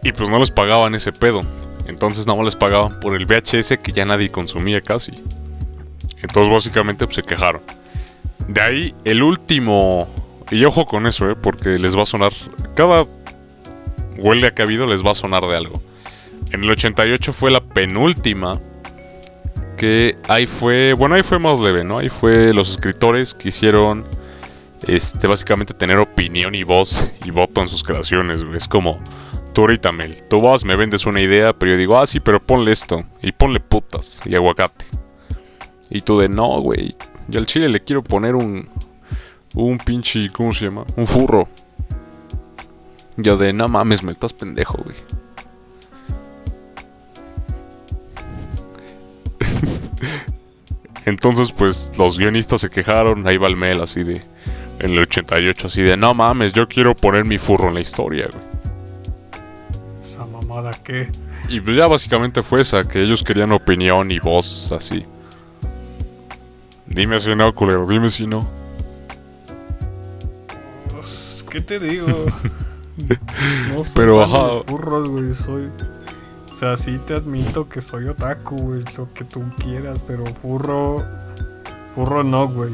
Y 0.02 0.12
pues 0.12 0.30
no 0.30 0.38
les 0.38 0.50
pagaban 0.50 0.94
ese 0.94 1.12
pedo. 1.12 1.42
Entonces 1.86 2.26
nada 2.26 2.38
más 2.38 2.46
les 2.46 2.56
pagaban 2.56 2.98
por 3.00 3.14
el 3.14 3.26
VHS 3.26 3.78
que 3.82 3.92
ya 3.92 4.06
nadie 4.06 4.30
consumía 4.30 4.80
casi. 4.80 5.12
Entonces 6.22 6.50
básicamente 6.50 7.04
pues, 7.04 7.16
se 7.16 7.22
quejaron. 7.22 7.60
De 8.48 8.60
ahí 8.60 8.94
el 9.04 9.22
último... 9.22 10.08
Y 10.50 10.64
ojo 10.64 10.86
con 10.86 11.06
eso, 11.06 11.30
eh, 11.30 11.36
porque 11.36 11.78
les 11.78 11.96
va 11.96 12.02
a 12.02 12.06
sonar... 12.06 12.32
Cada 12.74 13.06
huelga 14.16 14.52
que 14.52 14.62
ha 14.62 14.64
habido 14.64 14.86
les 14.86 15.04
va 15.04 15.10
a 15.10 15.14
sonar 15.14 15.42
de 15.42 15.56
algo. 15.56 15.82
En 16.52 16.62
el 16.62 16.70
88 16.70 17.32
fue 17.32 17.50
la 17.50 17.60
penúltima. 17.60 18.60
Que 19.76 20.16
ahí 20.28 20.46
fue... 20.46 20.92
Bueno, 20.92 21.16
ahí 21.16 21.22
fue 21.22 21.38
más 21.38 21.58
leve, 21.58 21.82
¿no? 21.82 21.98
Ahí 21.98 22.08
fue 22.08 22.52
los 22.54 22.70
escritores 22.70 23.34
que 23.34 23.48
hicieron 23.48 24.06
este, 24.86 25.26
básicamente 25.26 25.74
tener 25.74 25.98
opinión 25.98 26.54
y 26.54 26.62
voz 26.62 27.12
y 27.24 27.30
voto 27.30 27.62
en 27.62 27.68
sus 27.68 27.82
creaciones, 27.82 28.44
güey. 28.44 28.56
Es 28.56 28.68
como, 28.68 29.00
tú 29.52 29.62
ahorita, 29.62 29.92
Mel, 29.92 30.22
tú 30.28 30.40
vas, 30.40 30.64
me 30.64 30.76
vendes 30.76 31.06
una 31.06 31.20
idea, 31.20 31.52
pero 31.52 31.72
yo 31.72 31.78
digo, 31.78 31.98
ah, 31.98 32.06
sí, 32.06 32.20
pero 32.20 32.44
ponle 32.44 32.72
esto, 32.72 33.04
y 33.22 33.32
ponle 33.32 33.60
putas, 33.60 34.22
y 34.24 34.34
aguacate. 34.34 34.84
Y 35.90 36.00
tú 36.00 36.18
de, 36.18 36.28
no, 36.28 36.60
güey, 36.60 36.94
yo 37.28 37.38
al 37.38 37.46
chile 37.46 37.68
le 37.68 37.80
quiero 37.80 38.02
poner 38.02 38.34
un, 38.34 38.68
un 39.54 39.78
pinche, 39.78 40.30
¿cómo 40.30 40.52
se 40.52 40.66
llama? 40.66 40.84
Un 40.96 41.06
furro. 41.06 41.48
Yo 43.16 43.36
de, 43.36 43.52
no 43.52 43.68
mames, 43.68 44.02
Mel, 44.02 44.12
estás 44.12 44.32
pendejo, 44.32 44.78
güey. 44.82 44.96
Entonces, 51.04 51.52
pues, 51.52 51.92
los 51.98 52.18
guionistas 52.18 52.60
se 52.60 52.70
quejaron, 52.70 53.26
ahí 53.26 53.36
va 53.36 53.48
el 53.48 53.56
Mel 53.56 53.80
así 53.80 54.04
de 54.04 54.22
en 54.78 54.90
el 54.92 54.98
88 54.98 55.66
así 55.68 55.82
de 55.82 55.96
no 55.96 56.12
mames, 56.12 56.52
yo 56.52 56.68
quiero 56.68 56.94
poner 56.94 57.24
mi 57.24 57.38
furro 57.38 57.68
en 57.68 57.74
la 57.74 57.80
historia, 57.80 58.28
güey. 58.32 58.44
Esa 60.04 60.26
mamada 60.26 60.72
que. 60.72 61.08
Y 61.48 61.60
pues 61.60 61.76
ya 61.76 61.86
básicamente 61.86 62.42
fue 62.42 62.60
esa, 62.62 62.86
que 62.86 63.02
ellos 63.02 63.22
querían 63.22 63.52
opinión 63.52 64.10
y 64.10 64.18
voz 64.18 64.72
así. 64.72 65.04
Dime 66.86 67.20
si 67.20 67.34
no, 67.34 67.54
culero, 67.54 67.86
dime 67.86 68.10
si 68.10 68.26
no. 68.26 68.48
Pues, 70.90 71.44
¿Qué 71.48 71.60
te 71.60 71.78
digo? 71.78 72.06
no 73.68 73.84
soy 73.84 73.92
Pero, 73.94 74.22
ajá. 74.22 74.62
furros, 74.66 75.08
güey. 75.08 75.34
Soy. 75.34 75.70
O 76.62 76.64
sea, 76.64 76.76
sí 76.76 76.96
te 77.08 77.14
admito 77.14 77.68
que 77.68 77.82
soy 77.82 78.06
otaku, 78.06 78.54
güey. 78.54 78.84
Lo 78.96 79.12
que 79.12 79.24
tú 79.24 79.42
quieras, 79.56 80.00
pero 80.06 80.24
furro. 80.26 81.04
Furro 81.90 82.22
no, 82.22 82.46
güey. 82.46 82.72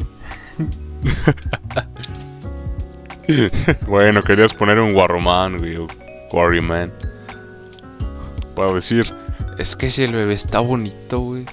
bueno, 3.89 4.21
querías 4.21 4.53
poner 4.53 4.79
un 4.79 4.95
Warroman, 4.95 5.57
güey, 5.57 5.77
o 5.77 5.87
Warriorman. 6.35 6.93
Para 8.55 8.75
decir, 8.75 9.07
es 9.57 9.75
que 9.75 9.89
si 9.89 10.05
el 10.05 10.15
bebé 10.15 10.35
está 10.35 10.61
bonito, 10.61 11.21
güey. 11.21 11.47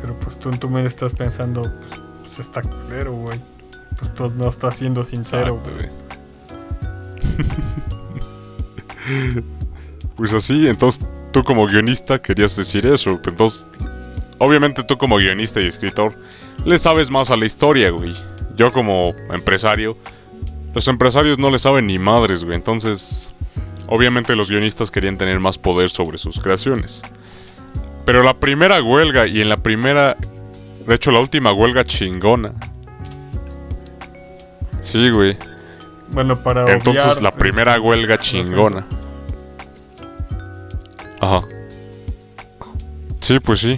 Pero 0.00 0.16
pues 0.20 0.38
tú 0.38 0.48
en 0.50 0.58
tu 0.60 0.70
mente 0.70 0.90
estás 0.90 1.12
pensando, 1.12 1.60
pues, 1.62 2.00
pues 2.20 2.38
está 2.38 2.62
culero, 2.62 3.14
güey. 3.14 3.40
Pues 3.98 4.14
tú 4.14 4.32
no 4.36 4.48
estás 4.48 4.76
siendo 4.76 5.04
sincero, 5.04 5.60
Exacto, 5.60 5.88
güey. 9.34 9.44
pues 10.16 10.32
así, 10.32 10.68
entonces 10.68 11.04
tú 11.32 11.42
como 11.42 11.66
guionista 11.66 12.20
querías 12.20 12.56
decir 12.56 12.86
eso. 12.86 13.20
Entonces, 13.24 13.66
obviamente 14.38 14.82
tú 14.82 14.96
como 14.96 15.16
guionista 15.16 15.60
y 15.60 15.66
escritor 15.66 16.14
le 16.64 16.78
sabes 16.78 17.10
más 17.10 17.30
a 17.30 17.36
la 17.36 17.46
historia, 17.46 17.90
güey. 17.90 18.14
Yo 18.56 18.72
como 18.72 19.14
empresario, 19.32 19.96
los 20.74 20.86
empresarios 20.88 21.38
no 21.38 21.50
le 21.50 21.58
saben 21.58 21.86
ni 21.86 21.98
madres, 21.98 22.44
güey. 22.44 22.56
Entonces, 22.56 23.34
obviamente 23.86 24.36
los 24.36 24.50
guionistas 24.50 24.90
querían 24.90 25.18
tener 25.18 25.40
más 25.40 25.58
poder 25.58 25.90
sobre 25.90 26.18
sus 26.18 26.38
creaciones. 26.38 27.02
Pero 28.04 28.22
la 28.22 28.34
primera 28.34 28.82
huelga 28.82 29.26
y 29.26 29.40
en 29.40 29.48
la 29.48 29.56
primera, 29.56 30.16
de 30.86 30.94
hecho 30.94 31.10
la 31.10 31.20
última 31.20 31.52
huelga 31.52 31.84
chingona, 31.84 32.52
Sí, 34.84 35.10
güey. 35.10 35.36
Bueno, 36.10 36.42
para 36.42 36.70
Entonces 36.70 37.16
obviar, 37.16 37.22
la 37.22 37.30
primera 37.32 37.76
este, 37.76 37.86
huelga 37.86 38.16
no 38.18 38.22
sé. 38.22 38.84
Ajá. 41.24 41.46
Sí, 43.20 43.38
pues 43.40 43.60
sí. 43.60 43.76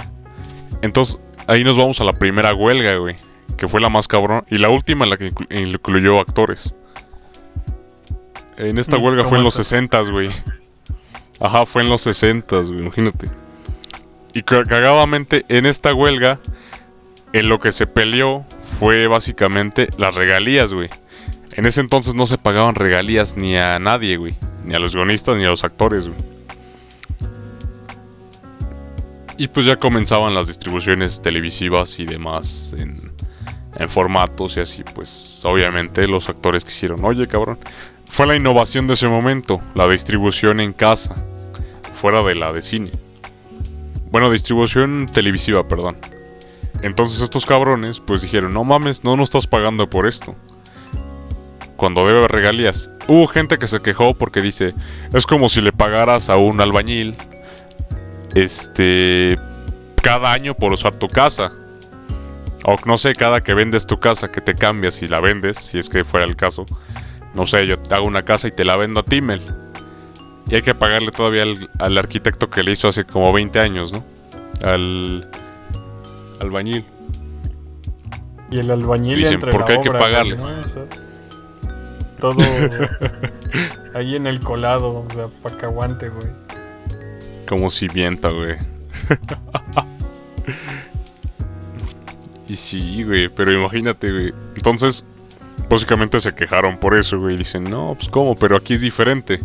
Entonces, 0.82 1.20
ahí 1.46 1.62
nos 1.62 1.76
vamos 1.76 2.00
a 2.00 2.04
la 2.04 2.12
primera 2.18 2.52
huelga, 2.54 2.96
güey. 2.96 3.14
Que 3.56 3.68
fue 3.68 3.80
la 3.80 3.88
más 3.88 4.08
cabrón. 4.08 4.44
Y 4.50 4.58
la 4.58 4.68
última 4.68 5.04
en 5.04 5.10
la 5.10 5.16
que 5.16 5.32
inclu- 5.32 5.74
incluyó 5.74 6.18
actores. 6.20 6.74
En 8.56 8.78
esta 8.78 8.98
Mm, 8.98 9.04
huelga 9.04 9.18
¿cómo 9.22 9.28
fue 9.30 9.38
en 9.38 9.44
los 9.44 9.54
esta? 9.58 9.64
60, 9.76 10.00
güey. 10.10 10.30
Ajá, 11.40 11.66
fue 11.66 11.82
en 11.82 11.88
los 11.90 12.00
60, 12.00 12.56
güey, 12.62 12.80
imagínate. 12.80 13.28
Y 14.32 14.42
ca- 14.42 14.64
cagadamente, 14.64 15.44
en 15.48 15.66
esta 15.66 15.94
huelga, 15.94 16.40
en 17.32 17.48
lo 17.48 17.60
que 17.60 17.70
se 17.72 17.86
peleó 17.86 18.44
fue 18.80 19.06
básicamente 19.06 19.88
las 19.98 20.14
regalías, 20.14 20.72
güey. 20.72 20.88
En 21.54 21.66
ese 21.66 21.80
entonces 21.80 22.14
no 22.14 22.26
se 22.26 22.38
pagaban 22.38 22.74
regalías 22.74 23.36
ni 23.36 23.56
a 23.56 23.78
nadie, 23.78 24.16
güey. 24.16 24.34
Ni 24.64 24.74
a 24.74 24.78
los 24.78 24.94
guionistas 24.94 25.36
ni 25.38 25.44
a 25.44 25.48
los 25.50 25.62
actores, 25.64 26.08
güey. 26.08 26.18
Y 29.38 29.48
pues 29.48 29.66
ya 29.66 29.76
comenzaban 29.76 30.34
las 30.34 30.46
distribuciones 30.46 31.20
televisivas 31.20 31.98
y 31.98 32.06
demás 32.06 32.74
en, 32.78 33.12
formatos 33.88 34.56
y 34.56 34.60
así, 34.60 34.82
pues 34.94 35.42
obviamente 35.44 36.08
los 36.08 36.30
actores 36.30 36.64
quisieron, 36.64 37.04
oye 37.04 37.26
cabrón, 37.26 37.58
fue 38.06 38.26
la 38.26 38.34
innovación 38.34 38.86
de 38.86 38.94
ese 38.94 39.06
momento, 39.06 39.60
la 39.74 39.86
distribución 39.86 40.60
en 40.60 40.72
casa, 40.72 41.14
fuera 41.92 42.22
de 42.22 42.34
la 42.34 42.54
de 42.54 42.62
cine. 42.62 42.90
Bueno, 44.10 44.30
distribución 44.30 45.06
televisiva, 45.12 45.68
perdón. 45.68 45.98
Entonces 46.80 47.20
estos 47.20 47.44
cabrones 47.44 48.00
pues 48.00 48.22
dijeron, 48.22 48.54
no 48.54 48.64
mames, 48.64 49.04
no 49.04 49.14
nos 49.14 49.24
estás 49.24 49.46
pagando 49.46 49.90
por 49.90 50.06
esto. 50.06 50.34
Cuando 51.76 52.06
debe 52.06 52.26
regalías. 52.28 52.90
Hubo 53.08 53.26
gente 53.26 53.58
que 53.58 53.66
se 53.66 53.82
quejó 53.82 54.14
porque 54.14 54.40
dice, 54.40 54.72
es 55.12 55.26
como 55.26 55.50
si 55.50 55.60
le 55.60 55.72
pagaras 55.72 56.30
a 56.30 56.38
un 56.38 56.62
albañil 56.62 57.14
este 58.34 59.38
cada 60.02 60.32
año 60.32 60.54
por 60.54 60.72
usar 60.72 60.96
tu 60.96 61.08
casa. 61.08 61.52
O 62.64 62.76
no 62.84 62.98
sé, 62.98 63.14
cada 63.14 63.42
que 63.42 63.54
vendes 63.54 63.86
tu 63.86 63.98
casa, 64.00 64.30
que 64.30 64.40
te 64.40 64.54
cambias 64.54 65.02
y 65.02 65.08
la 65.08 65.20
vendes, 65.20 65.56
si 65.56 65.78
es 65.78 65.88
que 65.88 66.04
fuera 66.04 66.26
el 66.26 66.36
caso. 66.36 66.64
No 67.34 67.46
sé, 67.46 67.66
yo 67.66 67.78
te 67.78 67.94
hago 67.94 68.06
una 68.06 68.24
casa 68.24 68.48
y 68.48 68.50
te 68.50 68.64
la 68.64 68.76
vendo 68.76 69.00
a 69.00 69.02
Timmel. 69.04 69.42
Y 70.48 70.54
hay 70.54 70.62
que 70.62 70.74
pagarle 70.74 71.10
todavía 71.10 71.42
al, 71.42 71.70
al 71.78 71.98
arquitecto 71.98 72.48
que 72.50 72.62
le 72.62 72.72
hizo 72.72 72.88
hace 72.88 73.04
como 73.04 73.32
20 73.32 73.58
años, 73.60 73.92
¿no? 73.92 74.04
Al 74.62 75.28
albañil. 76.40 76.84
Y 78.50 78.60
el 78.60 78.70
albañil 78.70 79.18
Dicen, 79.18 79.34
entre 79.34 79.52
¿por 79.52 79.60
la 79.62 79.66
qué 79.66 79.72
hay 79.74 79.80
que 79.80 79.90
pagarles? 79.90 80.40
güey, 80.40 80.54
¿no? 80.54 80.60
O 80.60 80.64
sea, 80.64 80.84
todo 82.20 82.38
ahí 83.94 84.16
en 84.16 84.26
el 84.26 84.40
colado, 84.40 85.06
o 85.06 85.12
sea, 85.12 85.28
para 85.42 85.58
que 85.58 85.66
aguante, 85.66 86.08
güey. 86.08 86.28
Como 87.46 87.70
si 87.70 87.88
vienta, 87.88 88.28
güey. 88.28 88.56
y 92.48 92.56
sí, 92.56 93.04
güey, 93.04 93.28
pero 93.28 93.52
imagínate, 93.52 94.10
güey. 94.10 94.34
Entonces, 94.56 95.04
básicamente 95.68 96.20
se 96.20 96.34
quejaron 96.34 96.78
por 96.78 96.98
eso, 96.98 97.18
güey. 97.18 97.36
Dicen, 97.36 97.64
no, 97.64 97.94
pues 97.96 98.08
cómo, 98.08 98.34
pero 98.34 98.56
aquí 98.56 98.74
es 98.74 98.80
diferente. 98.80 99.40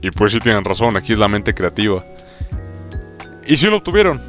Y 0.00 0.10
pues 0.10 0.32
sí 0.32 0.40
tienen 0.40 0.64
razón, 0.64 0.96
aquí 0.96 1.12
es 1.12 1.18
la 1.18 1.28
mente 1.28 1.54
creativa. 1.54 2.04
Y 3.46 3.56
sí 3.56 3.68
lo 3.68 3.82
tuvieron. 3.82 4.20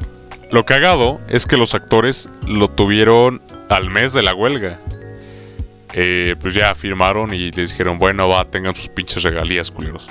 Lo 0.50 0.64
cagado 0.64 1.20
es 1.28 1.46
que 1.46 1.56
los 1.56 1.74
actores 1.74 2.28
lo 2.46 2.68
tuvieron 2.68 3.42
al 3.68 3.90
mes 3.90 4.12
de 4.12 4.22
la 4.22 4.34
huelga. 4.34 4.78
Eh, 5.94 6.34
pues 6.40 6.54
ya 6.54 6.74
firmaron 6.74 7.32
y 7.32 7.50
les 7.52 7.70
dijeron, 7.70 7.98
bueno, 7.98 8.28
va, 8.28 8.44
tengan 8.44 8.74
sus 8.74 8.88
pinches 8.88 9.22
regalías, 9.22 9.70
culeros. 9.70 10.08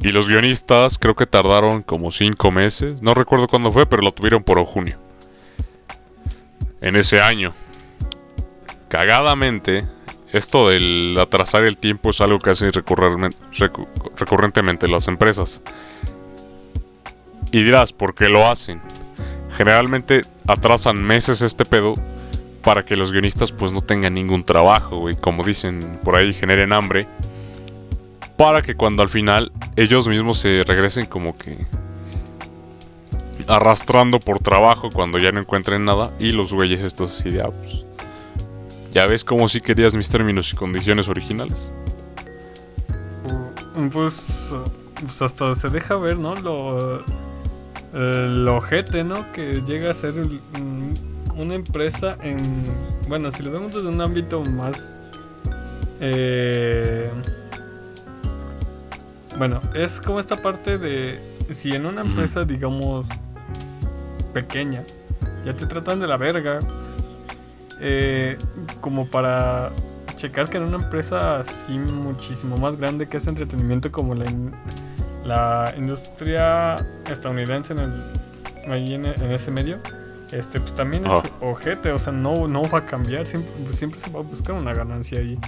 Y 0.00 0.08
los 0.10 0.28
guionistas 0.28 0.98
creo 0.98 1.16
que 1.16 1.26
tardaron 1.26 1.82
como 1.82 2.10
5 2.10 2.50
meses. 2.50 3.02
No 3.02 3.14
recuerdo 3.14 3.46
cuándo 3.48 3.72
fue, 3.72 3.86
pero 3.86 4.02
lo 4.02 4.12
tuvieron 4.12 4.44
por 4.44 4.62
junio. 4.64 4.98
En 6.80 6.96
ese 6.96 7.20
año. 7.20 7.54
Cagadamente, 8.88 9.84
esto 10.32 10.68
del 10.68 11.16
atrasar 11.20 11.64
el 11.64 11.78
tiempo 11.78 12.10
es 12.10 12.20
algo 12.20 12.38
que 12.38 12.50
hacen 12.50 12.70
recurrentemente 14.16 14.86
las 14.86 15.08
empresas. 15.08 15.62
Y 17.50 17.62
dirás, 17.62 17.92
¿por 17.92 18.14
qué 18.14 18.28
lo 18.28 18.46
hacen? 18.46 18.80
Generalmente 19.56 20.22
atrasan 20.46 21.02
meses 21.02 21.42
este 21.42 21.64
pedo 21.64 21.94
para 22.62 22.84
que 22.84 22.96
los 22.96 23.12
guionistas 23.12 23.52
pues 23.52 23.72
no 23.72 23.80
tengan 23.80 24.14
ningún 24.14 24.44
trabajo, 24.44 24.98
güey. 24.98 25.14
Como 25.16 25.42
dicen 25.42 26.00
por 26.04 26.16
ahí, 26.16 26.34
generen 26.34 26.72
hambre 26.72 27.08
para 28.36 28.62
que 28.62 28.74
cuando 28.74 29.02
al 29.02 29.08
final 29.08 29.52
ellos 29.76 30.06
mismos 30.08 30.38
se 30.38 30.62
regresen 30.64 31.06
como 31.06 31.36
que 31.36 31.66
arrastrando 33.48 34.18
por 34.20 34.40
trabajo 34.40 34.90
cuando 34.92 35.18
ya 35.18 35.32
no 35.32 35.40
encuentren 35.40 35.84
nada 35.84 36.10
y 36.18 36.32
los 36.32 36.52
güeyes 36.52 36.82
estos 36.82 37.18
así 37.20 37.30
de 37.30 37.42
ah, 37.42 37.50
pues, 37.50 37.84
ya 38.92 39.06
ves 39.06 39.24
como 39.24 39.48
si 39.48 39.60
querías 39.60 39.94
mis 39.94 40.10
términos 40.10 40.52
y 40.52 40.56
condiciones 40.56 41.08
originales 41.08 41.72
Mm, 43.76 43.88
Pues, 43.90 44.14
pues 45.00 45.22
hasta 45.22 45.54
se 45.54 45.68
deja 45.68 45.96
ver, 45.96 46.16
¿no? 46.18 46.34
Lo, 46.36 47.04
el 47.92 48.48
ojete, 48.48 49.04
¿no? 49.04 49.30
Que 49.32 49.62
llega 49.66 49.90
a 49.90 49.94
ser 49.94 50.14
una 51.36 51.54
empresa 51.54 52.16
en... 52.22 52.64
Bueno, 53.08 53.30
si 53.30 53.42
lo 53.42 53.50
vemos 53.52 53.74
desde 53.74 53.88
un 53.88 54.00
ámbito 54.00 54.42
más... 54.42 54.96
eh, 56.00 57.10
bueno, 59.38 59.60
es 59.74 60.00
como 60.00 60.20
esta 60.20 60.36
parte 60.42 60.78
de... 60.78 61.18
Si 61.54 61.72
en 61.72 61.86
una 61.86 62.00
empresa, 62.00 62.42
digamos, 62.44 63.06
pequeña, 64.32 64.82
ya 65.44 65.54
te 65.54 65.66
tratan 65.66 66.00
de 66.00 66.06
la 66.08 66.16
verga, 66.16 66.58
eh, 67.80 68.36
como 68.80 69.06
para 69.06 69.70
checar 70.16 70.48
que 70.48 70.56
en 70.56 70.64
una 70.64 70.78
empresa 70.78 71.40
así 71.40 71.78
muchísimo 71.78 72.56
más 72.56 72.76
grande 72.76 73.06
que 73.08 73.18
hace 73.18 73.28
entretenimiento 73.30 73.92
como 73.92 74.14
la, 74.14 74.24
in- 74.28 74.52
la 75.24 75.72
industria 75.76 76.76
estadounidense 77.10 77.74
en 77.74 77.78
el, 77.80 77.92
ahí 78.72 78.94
en, 78.94 79.06
en 79.06 79.30
ese 79.30 79.50
medio, 79.50 79.78
este 80.32 80.58
pues 80.58 80.74
también 80.74 81.04
es 81.06 81.12
Ah. 81.12 81.22
ojete, 81.40 81.92
o 81.92 81.98
sea, 81.98 82.12
no, 82.12 82.48
no 82.48 82.68
va 82.68 82.78
a 82.78 82.86
cambiar, 82.86 83.26
siempre, 83.26 83.52
pues, 83.64 83.76
siempre 83.76 84.00
se 84.00 84.10
va 84.10 84.20
a 84.20 84.22
buscar 84.22 84.54
una 84.56 84.72
ganancia 84.74 85.20
ahí. 85.20 85.38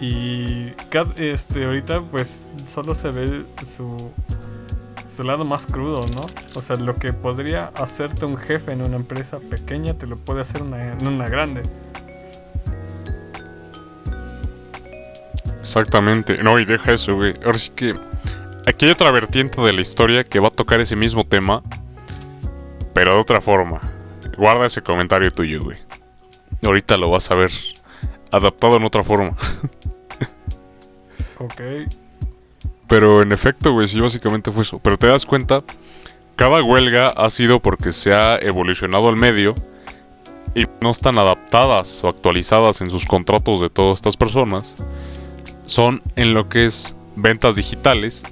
Y 0.00 0.72
este 1.16 1.64
ahorita 1.64 2.02
pues 2.02 2.48
solo 2.66 2.94
se 2.94 3.10
ve 3.10 3.44
su 3.64 4.10
su 5.08 5.24
lado 5.24 5.44
más 5.44 5.66
crudo, 5.66 6.06
¿no? 6.14 6.26
O 6.54 6.62
sea, 6.62 6.76
lo 6.76 6.98
que 6.98 7.12
podría 7.12 7.66
hacerte 7.74 8.24
un 8.24 8.36
jefe 8.36 8.72
en 8.72 8.80
una 8.80 8.96
empresa 8.96 9.40
pequeña 9.40 9.94
te 9.94 10.06
lo 10.06 10.16
puede 10.16 10.40
hacer 10.40 10.62
una, 10.62 10.92
en 10.92 11.06
una 11.06 11.28
grande. 11.28 11.62
exactamente. 15.62 16.42
No 16.42 16.58
y 16.58 16.64
deja 16.64 16.92
eso 16.92 17.14
güey. 17.14 17.34
Ahora 17.44 17.58
sí 17.58 17.70
que 17.74 17.94
aquí 18.66 18.86
hay 18.86 18.92
otra 18.92 19.10
vertiente 19.10 19.60
de 19.60 19.72
la 19.72 19.80
historia 19.80 20.24
que 20.24 20.40
va 20.40 20.48
a 20.48 20.50
tocar 20.50 20.80
ese 20.80 20.96
mismo 20.96 21.24
tema 21.24 21.62
pero 22.94 23.14
de 23.14 23.20
otra 23.20 23.40
forma. 23.40 23.80
Guarda 24.36 24.66
ese 24.66 24.82
comentario 24.82 25.30
tuyo 25.30 25.62
güey. 25.62 25.78
Ahorita 26.62 26.96
lo 26.96 27.10
vas 27.10 27.30
a 27.30 27.36
ver 27.36 27.50
adaptado 28.32 28.76
en 28.76 28.84
otra 28.84 29.04
forma 29.04 29.36
Ok. 31.38 31.60
Pero 32.88 33.22
en 33.22 33.32
efecto, 33.32 33.72
güey, 33.72 33.88
sí, 33.88 34.00
básicamente 34.00 34.52
fue 34.52 34.62
eso. 34.62 34.78
Pero 34.78 34.96
te 34.96 35.06
das 35.06 35.26
cuenta, 35.26 35.62
cada 36.36 36.62
huelga 36.62 37.08
ha 37.08 37.30
sido 37.30 37.60
porque 37.60 37.90
se 37.90 38.12
ha 38.12 38.38
evolucionado 38.38 39.08
el 39.08 39.16
medio 39.16 39.54
y 40.54 40.66
no 40.80 40.90
están 40.90 41.18
adaptadas 41.18 42.04
o 42.04 42.08
actualizadas 42.08 42.80
en 42.80 42.90
sus 42.90 43.06
contratos 43.06 43.60
de 43.60 43.70
todas 43.70 43.98
estas 43.98 44.16
personas. 44.16 44.76
Son 45.66 46.02
en 46.16 46.34
lo 46.34 46.48
que 46.48 46.66
es 46.66 46.94
ventas 47.16 47.56
digitales 47.56 48.24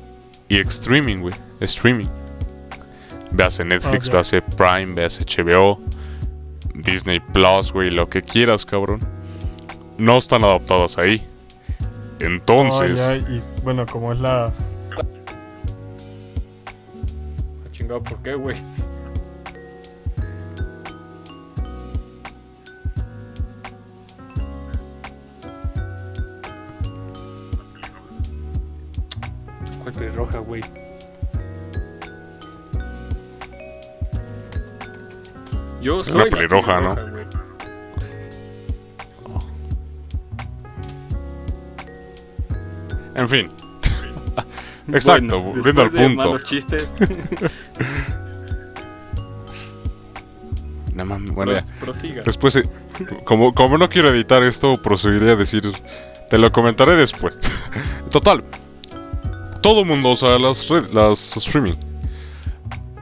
y 0.48 0.58
streaming, 0.58 1.20
güey. 1.20 1.34
Streaming. 1.60 2.08
Véase 3.32 3.64
Netflix, 3.64 4.08
véase 4.08 4.42
Prime, 4.42 4.94
véase 4.94 5.24
HBO, 5.24 5.80
Disney 6.74 7.20
Plus, 7.20 7.72
güey, 7.72 7.90
lo 7.90 8.08
que 8.08 8.22
quieras, 8.22 8.66
cabrón. 8.66 9.00
No 10.00 10.16
están 10.16 10.42
adaptadas 10.44 10.96
ahí. 10.96 11.22
Entonces... 12.20 12.96
Ya, 12.96 13.16
y 13.16 13.42
bueno, 13.62 13.84
como 13.84 14.14
es 14.14 14.20
la. 14.20 14.46
Ah, 14.46 14.52
Chingado, 17.70 18.02
¿por 18.02 18.16
qué, 18.22 18.34
güey? 18.34 18.56
¿Cuál 29.82 29.92
pelirroja, 29.92 30.38
güey? 30.38 30.62
Yo 35.82 36.00
soy 36.00 36.14
Una 36.14 36.24
la 36.24 36.30
pelirroja, 36.30 36.80
¿no? 36.80 37.19
En 43.20 43.28
fin. 43.28 43.48
Exacto, 44.92 45.40
Bueno, 45.40 45.52
volviendo 45.54 45.82
al 45.82 45.90
después 45.90 46.02
de 46.02 46.14
punto. 46.16 46.28
malos 46.28 46.44
chistes, 46.44 46.88
No 50.94 51.04
mames, 51.04 51.30
bueno, 51.30 51.52
ya. 51.52 51.64
prosiga. 51.78 52.22
Después, 52.24 52.56
eh, 52.56 52.62
como, 53.24 53.54
como 53.54 53.78
no 53.78 53.88
quiero 53.88 54.08
editar 54.10 54.42
esto, 54.42 54.74
procederé 54.82 55.30
a 55.30 55.36
decir. 55.36 55.62
Te 56.28 56.38
lo 56.38 56.50
comentaré 56.52 56.94
después. 56.96 57.38
Total. 58.10 58.42
Todo 59.62 59.84
mundo 59.84 60.10
usa 60.10 60.38
las, 60.38 60.68
red- 60.68 60.90
las 60.92 61.36
streaming. 61.36 61.74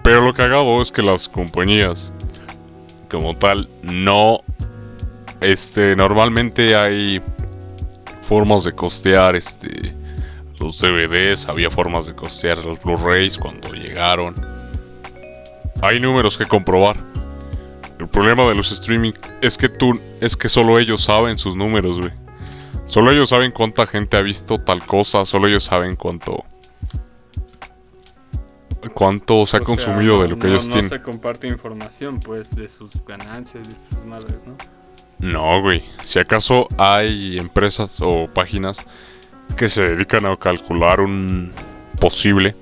Pero 0.03 0.21
lo 0.23 0.33
cagado 0.35 0.81
es 0.83 0.91
que 0.93 1.03
las 1.03 1.29
compañías, 1.29 2.13
como 3.11 3.37
tal, 3.37 3.69
no. 3.83 4.41
Este, 5.41 5.95
normalmente 5.97 6.75
hay 6.75 7.23
formas 8.23 8.65
de 8.65 8.73
costear 8.73 9.37
este, 9.37 9.95
los 10.61 10.81
DVDs, 10.81 11.49
había 11.49 11.71
formas 11.71 12.07
de 12.07 12.15
costear 12.15 12.59
los 12.65 12.81
Blu-rays 12.83 13.39
cuando 13.39 13.69
llegaron. 13.73 14.35
Hay 15.83 16.01
números 16.01 16.37
que 16.39 16.47
comprobar. 16.47 16.97
El 17.99 18.09
problema 18.09 18.45
de 18.45 18.55
los 18.55 18.71
streaming 18.73 19.13
es 19.43 19.57
que 19.59 19.69
tú, 19.69 20.01
es 20.21 20.37
que 20.37 20.49
solo 20.49 20.79
ellos 20.79 21.03
saben 21.03 21.39
sus 21.39 21.57
números, 21.57 21.99
güey. 22.01 22.13
Solo 22.85 23.11
ellos 23.11 23.29
saben 23.29 23.51
cuánta 23.53 23.87
gente 23.87 24.17
ha 24.17 24.23
visto 24.23 24.59
tal 24.59 24.85
cosa, 24.87 25.25
solo 25.27 25.47
ellos 25.49 25.65
saben 25.65 25.95
cuánto 25.97 26.45
cuánto 28.95 29.35
se 29.35 29.41
ha 29.41 29.43
O 29.43 29.47
sea, 29.47 29.61
consumido 29.63 30.23
de 30.23 30.29
no- 30.29 30.35
lo 30.35 30.39
que 30.41 30.47
no- 30.47 30.53
ellos 30.55 30.67
no 30.69 30.73
tienen. 30.73 30.89
se 30.91 31.03
comparte 31.03 31.47
información, 31.49 32.21
pues, 32.21 32.55
de 32.55 32.69
sus 32.69 32.91
ganancias, 33.07 33.67
de 33.67 33.75
estas 33.75 34.05
madres, 34.07 34.37
¿no? 34.47 34.57
No, 35.19 35.61
güey. 35.61 35.83
Si 36.05 36.19
acaso 36.19 36.69
hay 36.79 37.39
empresas 37.39 37.99
o 38.01 38.29
páginas 38.33 38.87
que 39.57 39.69
se 39.69 39.83
dedican 39.83 40.27
a 40.27 40.37
calcular 40.37 41.01
un 41.01 41.53
posible, 42.01 42.55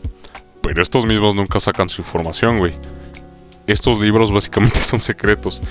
pero 0.63 0.83
estos 0.83 1.07
mismos 1.07 1.35
nunca 1.35 1.61
sacan 1.61 1.89
su 1.89 2.03
información, 2.03 2.59
güey. 2.59 2.75
Estos 3.67 4.01
libros 4.01 4.33
básicamente 4.33 4.81
son 4.81 5.01
secretos. 5.01 5.63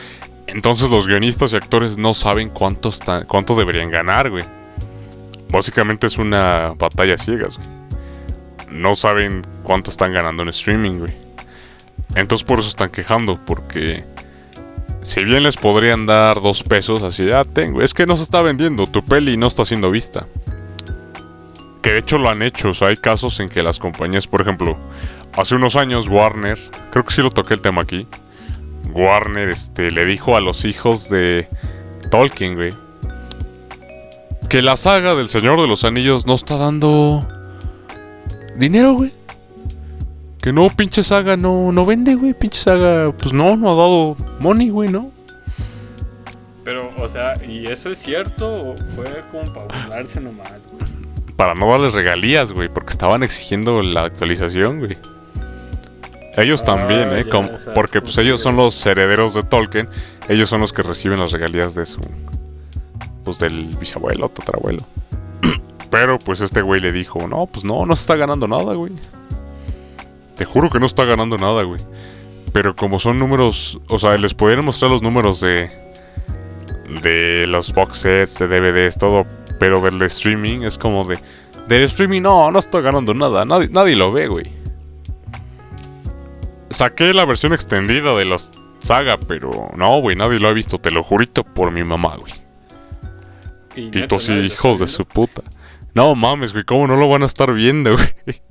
Entonces 0.47 0.89
los 0.89 1.07
guionistas 1.07 1.53
y 1.53 1.55
actores 1.55 1.97
no 1.97 2.13
saben 2.13 2.49
cuánto, 2.49 2.91
cuánto 3.27 3.55
deberían 3.55 3.89
ganar, 3.89 4.29
güey. 4.29 4.45
Básicamente 5.49 6.07
es 6.07 6.17
una 6.17 6.73
batalla 6.77 7.17
ciegas, 7.17 7.57
güey. 7.57 7.69
No 8.69 8.95
saben 8.95 9.45
cuánto 9.63 9.89
están 9.89 10.13
ganando 10.13 10.43
en 10.43 10.49
streaming, 10.49 10.99
güey. 10.99 11.13
Entonces 12.15 12.45
por 12.45 12.59
eso 12.59 12.69
están 12.69 12.89
quejando, 12.89 13.39
porque 13.45 14.03
si 15.01 15.23
bien 15.23 15.43
les 15.43 15.57
podrían 15.57 16.05
dar 16.05 16.41
dos 16.41 16.63
pesos, 16.63 17.03
así, 17.03 17.29
ah, 17.31 17.43
tengo, 17.43 17.81
es 17.81 17.93
que 17.93 18.05
no 18.05 18.15
se 18.15 18.23
está 18.23 18.41
vendiendo, 18.41 18.87
tu 18.87 19.03
peli 19.03 19.37
no 19.37 19.47
está 19.47 19.65
siendo 19.65 19.91
vista. 19.91 20.25
Que 21.85 21.91
de 21.91 21.99
hecho 21.99 22.17
lo 22.17 22.31
han 22.31 22.41
hecho, 22.41 22.69
o 22.69 22.73
sea, 22.73 22.87
hay 22.87 22.97
casos 22.97 23.39
en 23.39 23.47
que 23.47 23.61
las 23.61 23.77
compañías, 23.77 24.25
por 24.25 24.41
ejemplo, 24.41 24.75
hace 25.37 25.53
unos 25.53 25.75
años 25.75 26.09
Warner, 26.09 26.57
creo 26.89 27.05
que 27.05 27.13
sí 27.13 27.21
lo 27.21 27.29
toqué 27.29 27.53
el 27.53 27.61
tema 27.61 27.83
aquí, 27.83 28.07
Warner 28.91 29.49
este, 29.49 29.91
le 29.91 30.03
dijo 30.05 30.35
a 30.35 30.41
los 30.41 30.65
hijos 30.65 31.11
de 31.11 31.47
Tolkien, 32.09 32.55
güey, 32.55 32.71
que 34.49 34.63
la 34.63 34.77
saga 34.77 35.13
del 35.13 35.29
Señor 35.29 35.61
de 35.61 35.67
los 35.67 35.83
Anillos 35.83 36.25
no 36.25 36.33
está 36.33 36.57
dando 36.57 37.27
dinero, 38.57 38.93
güey. 38.95 39.13
Que 40.41 40.51
no, 40.51 40.67
pinche 40.71 41.03
saga 41.03 41.37
no, 41.37 41.71
no 41.71 41.85
vende, 41.85 42.15
güey. 42.15 42.33
Pinche 42.33 42.61
saga, 42.61 43.11
pues 43.15 43.31
no, 43.31 43.55
no 43.57 43.69
ha 43.69 43.75
dado 43.75 44.17
money, 44.39 44.69
güey, 44.69 44.89
¿no? 44.89 45.11
Pero, 46.63 46.91
o 46.97 47.07
sea, 47.07 47.35
¿y 47.47 47.67
eso 47.67 47.91
es 47.91 47.99
cierto 47.99 48.71
o 48.71 48.75
fue 48.95 49.21
como 49.31 49.43
para 49.53 49.83
burlarse 49.83 50.19
nomás, 50.19 50.67
güey? 50.71 50.94
Para 51.35 51.53
no 51.53 51.69
darles 51.69 51.93
regalías, 51.93 52.51
güey, 52.53 52.69
porque 52.69 52.91
estaban 52.91 53.23
exigiendo 53.23 53.81
la 53.83 54.03
actualización, 54.05 54.79
güey. 54.79 54.97
Ellos 56.37 56.61
Ah, 56.63 56.65
también, 56.65 57.11
¿eh? 57.13 57.23
ya, 57.25 57.29
Como- 57.29 57.49
o 57.55 57.59
sea, 57.59 57.73
porque 57.73 57.97
es 57.99 58.03
pues 58.03 58.17
ellos 58.17 58.41
son 58.41 58.55
los 58.57 58.85
herederos 58.85 59.33
de 59.33 59.43
Tolkien. 59.43 59.87
Ellos 60.29 60.49
son 60.49 60.61
los 60.61 60.73
que 60.73 60.81
reciben 60.83 61.19
las 61.19 61.31
regalías 61.31 61.75
de 61.75 61.85
su... 61.85 61.99
Pues 63.23 63.39
del 63.39 63.75
bisabuelo, 63.77 64.29
tatarabuelo. 64.29 64.81
Pero 65.89 66.19
pues 66.19 66.41
este 66.41 66.61
güey 66.61 66.81
le 66.81 66.91
dijo, 66.91 67.25
no, 67.27 67.45
pues 67.47 67.63
no, 67.65 67.85
no 67.85 67.95
se 67.95 68.01
está 68.01 68.15
ganando 68.15 68.47
nada, 68.47 68.73
güey. 68.75 68.91
Te 70.35 70.43
juro 70.45 70.69
que 70.69 70.79
no 70.79 70.85
está 70.85 71.05
ganando 71.05 71.37
nada, 71.37 71.63
güey. 71.63 71.79
Pero 72.51 72.75
como 72.75 72.99
son 72.99 73.17
números, 73.17 73.79
o 73.89 73.97
sea, 73.99 74.17
les 74.17 74.33
podrían 74.33 74.63
mostrar 74.65 74.91
los 74.91 75.01
números 75.01 75.39
de... 75.41 75.69
De 77.01 77.45
los 77.47 77.73
box 77.73 77.99
sets, 77.99 78.39
de 78.39 78.47
DVDs, 78.47 78.97
todo. 78.97 79.25
Pero 79.59 79.81
del 79.81 80.01
streaming 80.03 80.61
es 80.61 80.77
como 80.77 81.03
de... 81.05 81.17
Del 81.67 81.83
streaming 81.83 82.21
no, 82.21 82.51
no 82.51 82.59
estoy 82.59 82.83
ganando 82.83 83.13
nada. 83.13 83.45
Nadie, 83.45 83.69
nadie 83.69 83.95
lo 83.95 84.11
ve, 84.11 84.27
güey. 84.27 84.51
Saqué 86.69 87.13
la 87.13 87.25
versión 87.25 87.53
extendida 87.53 88.15
de 88.15 88.25
la 88.25 88.35
saga, 88.79 89.17
pero 89.17 89.69
no, 89.75 89.99
güey, 90.01 90.15
nadie 90.15 90.39
lo 90.39 90.47
ha 90.49 90.53
visto, 90.53 90.77
te 90.77 90.91
lo 90.91 91.01
jurito 91.03 91.43
por 91.43 91.71
mi 91.71 91.83
mamá, 91.83 92.17
güey. 92.17 92.33
Y 93.75 93.89
nadie 93.91 94.07
lo 94.37 94.45
hijos 94.45 94.79
de 94.79 94.87
su 94.87 95.05
puta. 95.05 95.41
No 95.93 96.13
mames, 96.15 96.51
güey, 96.53 96.65
¿cómo 96.65 96.85
no 96.87 96.95
lo 96.97 97.07
van 97.07 97.23
a 97.23 97.27
estar 97.27 97.53
viendo, 97.53 97.93
güey? 97.95 98.41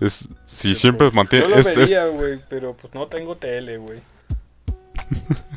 Es, 0.00 0.28
si 0.44 0.74
siempre 0.74 1.06
Pues, 1.08 1.16
mantiene. 1.16 1.44
Yo 1.44 1.50
lo 1.54 1.60
es- 1.60 1.76
vería, 1.76 2.06
güey, 2.06 2.40
pero 2.48 2.74
pues 2.76 2.92
no 2.94 3.06
tengo 3.06 3.36
tele, 3.36 3.76
güey. 3.76 4.00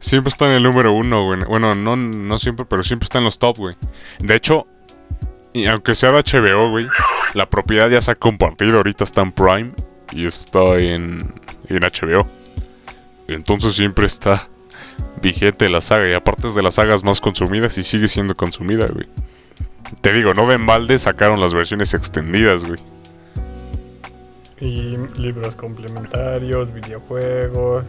siempre 0.00 0.28
está 0.28 0.46
en 0.46 0.52
el 0.52 0.62
número 0.62 0.92
uno, 0.92 1.24
güey. 1.24 1.40
Bueno, 1.44 1.74
no, 1.74 1.96
no 1.96 2.38
siempre, 2.38 2.64
pero 2.64 2.82
siempre 2.82 3.04
está 3.04 3.18
en 3.18 3.24
los 3.24 3.38
top, 3.38 3.58
güey. 3.58 3.76
De 4.20 4.34
hecho, 4.34 4.66
y 5.52 5.66
aunque 5.66 5.94
sea 5.94 6.12
de 6.12 6.22
HBO, 6.22 6.70
güey, 6.70 6.86
la 7.34 7.48
propiedad 7.48 7.88
ya 7.88 8.00
se 8.00 8.10
ha 8.10 8.14
compartido. 8.14 8.76
Ahorita 8.78 9.04
está 9.04 9.22
en 9.22 9.32
Prime 9.32 9.72
y 10.12 10.26
está 10.26 10.76
en, 10.76 11.34
en 11.68 11.80
HBO. 11.80 12.26
Entonces 13.28 13.74
siempre 13.74 14.06
está 14.06 14.48
vigente 15.20 15.68
la 15.68 15.80
saga. 15.80 16.08
Y 16.08 16.12
aparte 16.12 16.46
es 16.46 16.54
de 16.54 16.62
las 16.62 16.74
sagas 16.74 17.04
más 17.04 17.20
consumidas 17.20 17.76
y 17.78 17.82
sigue 17.82 18.08
siendo 18.08 18.34
consumida, 18.34 18.86
güey. 18.86 19.06
Te 20.00 20.12
digo, 20.12 20.34
no 20.34 20.46
de 20.46 20.54
embalde 20.54 20.98
sacaron 20.98 21.40
las 21.40 21.54
versiones 21.54 21.94
extendidas, 21.94 22.64
güey. 22.64 22.80
Y 24.60 24.96
libros 25.18 25.54
complementarios, 25.54 26.72
videojuegos. 26.72 27.84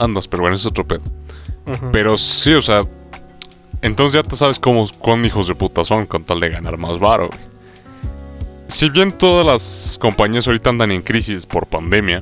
Andas, 0.00 0.26
pero 0.26 0.42
bueno, 0.42 0.56
eso 0.56 0.68
es 0.68 0.72
otro 0.72 0.86
pedo. 0.86 1.02
Pero 1.92 2.16
sí, 2.16 2.52
o 2.52 2.62
sea. 2.62 2.82
Entonces 3.82 4.14
ya 4.14 4.22
te 4.22 4.36
sabes 4.36 4.58
cómo, 4.58 4.84
cuán 4.98 5.24
hijos 5.24 5.46
de 5.46 5.54
puta 5.54 5.84
son 5.84 6.04
con 6.04 6.24
tal 6.24 6.40
de 6.40 6.50
ganar 6.50 6.76
más 6.76 6.98
varo, 6.98 7.28
güey. 7.28 7.40
Si 8.66 8.88
bien 8.90 9.10
todas 9.10 9.46
las 9.46 9.98
compañías 10.00 10.46
ahorita 10.46 10.70
andan 10.70 10.92
en 10.92 11.02
crisis 11.02 11.46
por 11.46 11.66
pandemia, 11.66 12.20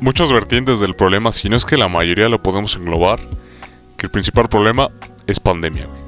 muchas 0.00 0.32
vertientes 0.32 0.80
del 0.80 0.94
problema, 0.94 1.32
si 1.32 1.48
no 1.48 1.56
es 1.56 1.64
que 1.64 1.76
la 1.76 1.88
mayoría 1.88 2.28
lo 2.28 2.42
podemos 2.42 2.76
englobar, 2.76 3.20
que 3.96 4.06
el 4.06 4.10
principal 4.10 4.48
problema 4.48 4.90
es 5.26 5.40
pandemia, 5.40 5.86
güey. 5.86 6.04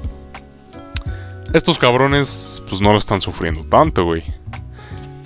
Estos 1.53 1.79
cabrones, 1.79 2.61
pues 2.69 2.81
no 2.81 2.91
lo 2.91 2.97
están 2.97 3.21
sufriendo 3.21 3.63
tanto, 3.63 4.03
güey. 4.03 4.21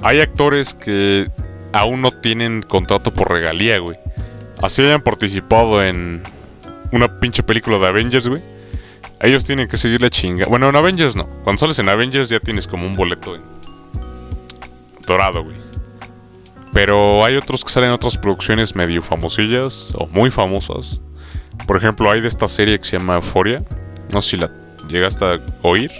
Hay 0.01 0.21
actores 0.21 0.73
que 0.75 1.29
aún 1.73 2.01
no 2.01 2.11
tienen 2.11 2.61
contrato 2.61 3.11
por 3.11 3.29
regalía, 3.29 3.79
güey. 3.79 3.97
Así 4.61 4.83
hayan 4.83 5.01
participado 5.01 5.83
en 5.83 6.21
una 6.91 7.19
pinche 7.19 7.41
película 7.41 7.79
de 7.79 7.87
Avengers, 7.87 8.27
güey. 8.27 8.41
Ellos 9.19 9.45
tienen 9.45 9.67
que 9.67 9.77
seguirle 9.77 10.09
chinga. 10.09 10.45
Bueno, 10.47 10.69
en 10.69 10.75
Avengers 10.75 11.15
no. 11.15 11.27
Cuando 11.43 11.59
sales 11.59 11.79
en 11.79 11.89
Avengers 11.89 12.29
ya 12.29 12.39
tienes 12.39 12.67
como 12.67 12.85
un 12.85 12.93
boleto 12.93 13.35
en 13.35 13.41
dorado, 15.05 15.43
güey. 15.43 15.55
Pero 16.73 17.25
hay 17.25 17.35
otros 17.35 17.63
que 17.63 17.71
salen 17.71 17.89
en 17.89 17.95
otras 17.95 18.17
producciones 18.17 18.75
medio 18.75 19.01
famosillas 19.01 19.93
o 19.95 20.07
muy 20.07 20.29
famosas. 20.29 21.01
Por 21.67 21.77
ejemplo, 21.77 22.09
hay 22.09 22.21
de 22.21 22.27
esta 22.27 22.47
serie 22.47 22.79
que 22.79 22.85
se 22.85 22.97
llama 22.97 23.15
Euphoria. 23.15 23.63
No 24.11 24.21
sé 24.21 24.31
si 24.31 24.37
la 24.37 24.51
llegaste 24.87 25.25
a 25.25 25.39
oír. 25.63 25.91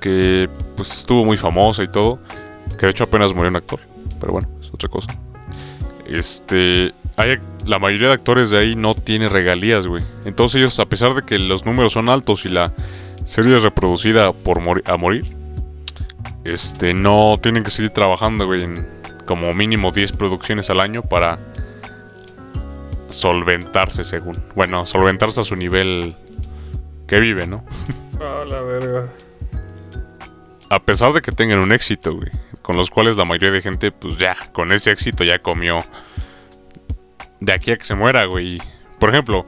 Que 0.00 0.48
pues 0.76 0.90
estuvo 0.92 1.24
muy 1.24 1.36
famosa 1.36 1.82
y 1.82 1.88
todo. 1.88 2.18
Que 2.78 2.86
de 2.86 2.90
hecho 2.90 3.04
apenas 3.04 3.34
murió 3.34 3.50
un 3.50 3.56
actor. 3.56 3.80
Pero 4.20 4.32
bueno, 4.32 4.48
es 4.60 4.70
otra 4.72 4.88
cosa. 4.88 5.08
Este. 6.06 6.92
La 7.66 7.78
mayoría 7.78 8.08
de 8.08 8.14
actores 8.14 8.50
de 8.50 8.58
ahí 8.58 8.76
no 8.76 8.94
tiene 8.94 9.28
regalías, 9.28 9.86
güey. 9.86 10.02
Entonces 10.24 10.60
ellos, 10.60 10.78
a 10.80 10.86
pesar 10.86 11.14
de 11.14 11.22
que 11.22 11.38
los 11.38 11.64
números 11.64 11.92
son 11.92 12.08
altos 12.08 12.44
y 12.44 12.48
la 12.48 12.72
serie 13.24 13.56
es 13.56 13.62
reproducida 13.62 14.32
por 14.32 14.60
a 14.84 14.96
morir, 14.96 15.24
este, 16.44 16.92
no 16.92 17.38
tienen 17.40 17.64
que 17.64 17.70
seguir 17.70 17.90
trabajando, 17.90 18.46
güey, 18.46 18.64
en 18.64 18.86
como 19.24 19.54
mínimo 19.54 19.90
10 19.92 20.12
producciones 20.12 20.68
al 20.70 20.80
año 20.80 21.02
para 21.02 21.38
solventarse, 23.08 24.04
según. 24.04 24.36
Bueno, 24.54 24.84
solventarse 24.86 25.40
a 25.40 25.44
su 25.44 25.56
nivel 25.56 26.14
que 27.06 27.20
vive, 27.20 27.46
¿no? 27.46 27.64
Ah, 28.20 28.44
la 28.46 28.60
verga. 28.60 29.12
A 30.70 30.80
pesar 30.80 31.12
de 31.12 31.22
que 31.22 31.32
tengan 31.32 31.58
un 31.58 31.72
éxito, 31.72 32.14
güey. 32.14 32.30
Con 32.62 32.76
los 32.76 32.90
cuales 32.90 33.16
la 33.16 33.24
mayoría 33.24 33.50
de 33.50 33.60
gente, 33.60 33.90
pues 33.92 34.16
ya, 34.16 34.36
con 34.52 34.72
ese 34.72 34.90
éxito 34.90 35.24
ya 35.24 35.38
comió. 35.38 35.84
De 37.40 37.52
aquí 37.52 37.70
a 37.70 37.76
que 37.76 37.84
se 37.84 37.94
muera, 37.94 38.24
güey. 38.24 38.60
Por 38.98 39.10
ejemplo, 39.10 39.46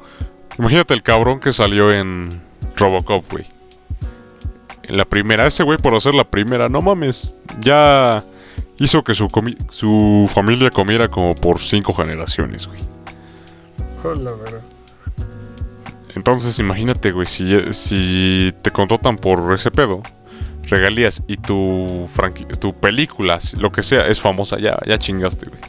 imagínate 0.58 0.94
el 0.94 1.02
cabrón 1.02 1.40
que 1.40 1.52
salió 1.52 1.92
en 1.92 2.28
Robocop, 2.76 3.30
güey. 3.30 3.46
En 4.82 4.96
la 4.96 5.04
primera, 5.04 5.46
ese 5.46 5.62
güey 5.62 5.78
por 5.78 5.94
hacer 5.94 6.14
la 6.14 6.24
primera, 6.24 6.68
no 6.68 6.80
mames, 6.82 7.36
ya 7.60 8.24
hizo 8.78 9.02
que 9.02 9.14
su, 9.14 9.28
su 9.70 10.30
familia 10.32 10.70
comiera 10.70 11.08
como 11.08 11.34
por 11.34 11.58
cinco 11.58 11.92
generaciones, 11.94 12.66
güey. 12.66 12.80
Hola, 14.04 14.32
verdad. 14.32 14.60
Entonces 16.14 16.58
imagínate, 16.60 17.12
güey, 17.12 17.26
si, 17.26 17.72
si 17.72 18.54
te 18.62 18.70
contratan 18.70 19.16
por 19.16 19.52
ese 19.52 19.70
pedo, 19.70 20.02
regalías 20.68 21.22
y 21.26 21.36
tu, 21.36 22.08
tu 22.60 22.74
película, 22.74 23.38
lo 23.56 23.72
que 23.72 23.82
sea, 23.82 24.06
es 24.06 24.20
famosa, 24.20 24.58
ya, 24.58 24.78
ya 24.86 24.98
chingaste, 24.98 25.46
güey. 25.46 25.60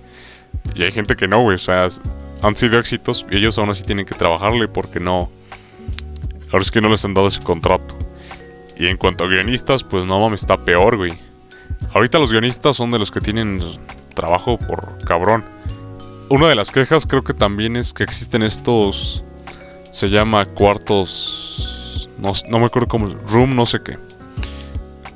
Y 0.76 0.84
hay 0.84 0.92
gente 0.92 1.16
que 1.16 1.28
no, 1.28 1.42
güey, 1.42 1.56
o 1.56 1.60
sea, 1.60 1.88
han 2.42 2.56
sido 2.56 2.80
éxitos 2.80 3.26
y 3.32 3.38
ellos 3.38 3.58
aún 3.58 3.70
así 3.70 3.84
tienen 3.84 4.06
que 4.06 4.16
trabajarle 4.16 4.68
porque 4.68 5.00
no. 5.00 5.30
Ahora 6.52 6.62
es 6.62 6.72
que 6.72 6.82
no 6.82 6.90
les 6.90 7.04
han 7.04 7.14
dado 7.14 7.28
ese 7.28 7.42
contrato. 7.42 7.98
Y 8.78 8.88
en 8.88 8.98
cuanto 8.98 9.24
a 9.24 9.28
guionistas, 9.28 9.84
pues 9.84 10.06
no 10.06 10.20
mames, 10.20 10.42
está 10.42 10.58
peor, 10.58 10.98
güey. 10.98 11.14
Ahorita 11.94 12.20
los 12.20 12.32
guionistas 12.32 12.76
son 12.76 12.92
de 12.92 13.00
los 13.00 13.12
que 13.12 13.22
tienen 13.22 13.60
trabajo 14.14 14.58
por 14.58 14.98
cabrón. 15.06 15.44
Una 16.30 16.48
de 16.48 16.56
las 16.56 16.72
quejas 16.72 17.06
creo 17.06 17.24
que 17.24 17.34
también 17.34 17.76
es 17.76 17.94
que 17.94 18.04
existen 18.04 18.44
estos. 18.44 19.24
Se 19.92 20.10
llama 20.10 20.46
cuartos. 20.46 22.10
No, 22.20 22.34
no 22.50 22.60
me 22.60 22.66
acuerdo 22.66 22.88
cómo. 22.88 23.10
Room, 23.28 23.56
no 23.56 23.66
sé 23.66 23.80
qué. 23.82 23.98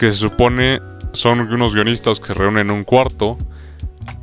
Que 0.02 0.12
se 0.12 0.18
supone 0.18 0.82
son 1.12 1.42
unos 1.42 1.76
guionistas 1.76 2.20
que 2.20 2.34
reúnen 2.34 2.72
un 2.72 2.84
cuarto 2.84 3.38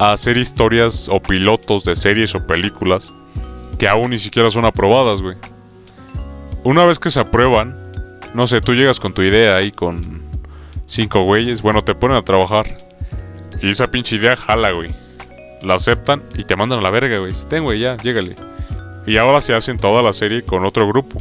a 0.01 0.11
hacer 0.11 0.37
historias 0.37 1.09
o 1.09 1.23
pilotos 1.23 1.85
de 1.85 1.95
series 1.95 2.35
o 2.35 2.45
películas 2.45 3.13
que 3.79 3.87
aún 3.87 4.11
ni 4.11 4.19
siquiera 4.19 4.51
son 4.51 4.65
aprobadas, 4.65 5.23
güey. 5.23 5.37
Una 6.65 6.85
vez 6.85 6.99
que 6.99 7.13
se 7.13 7.21
aprueban, 7.21 7.77
no 8.35 8.49
sé, 8.49 8.61
tú 8.61 8.75
llegas 8.75 8.99
con 8.99 9.15
tu 9.15 9.23
idea 9.23 9.55
ahí 9.55 9.71
con 9.71 10.01
cinco 10.87 11.23
güeyes, 11.23 11.63
bueno, 11.63 11.83
te 11.83 11.95
ponen 11.95 12.17
a 12.17 12.25
trabajar. 12.25 12.67
Y 13.63 13.71
esa 13.71 13.89
pinche 13.89 14.17
idea 14.17 14.35
jala, 14.35 14.73
güey. 14.73 14.91
La 15.63 15.75
aceptan 15.75 16.25
y 16.37 16.43
te 16.43 16.57
mandan 16.57 16.81
a 16.81 16.83
la 16.83 16.91
verga, 16.91 17.19
güey. 17.19 17.33
Ten, 17.49 17.63
güey, 17.63 17.79
ya, 17.79 17.97
llégale. 17.99 18.35
Y 19.07 19.17
ahora 19.17 19.41
se 19.41 19.55
hacen 19.55 19.77
toda 19.77 20.03
la 20.03 20.13
serie 20.13 20.43
con 20.43 20.65
otro 20.65 20.89
grupo. 20.89 21.19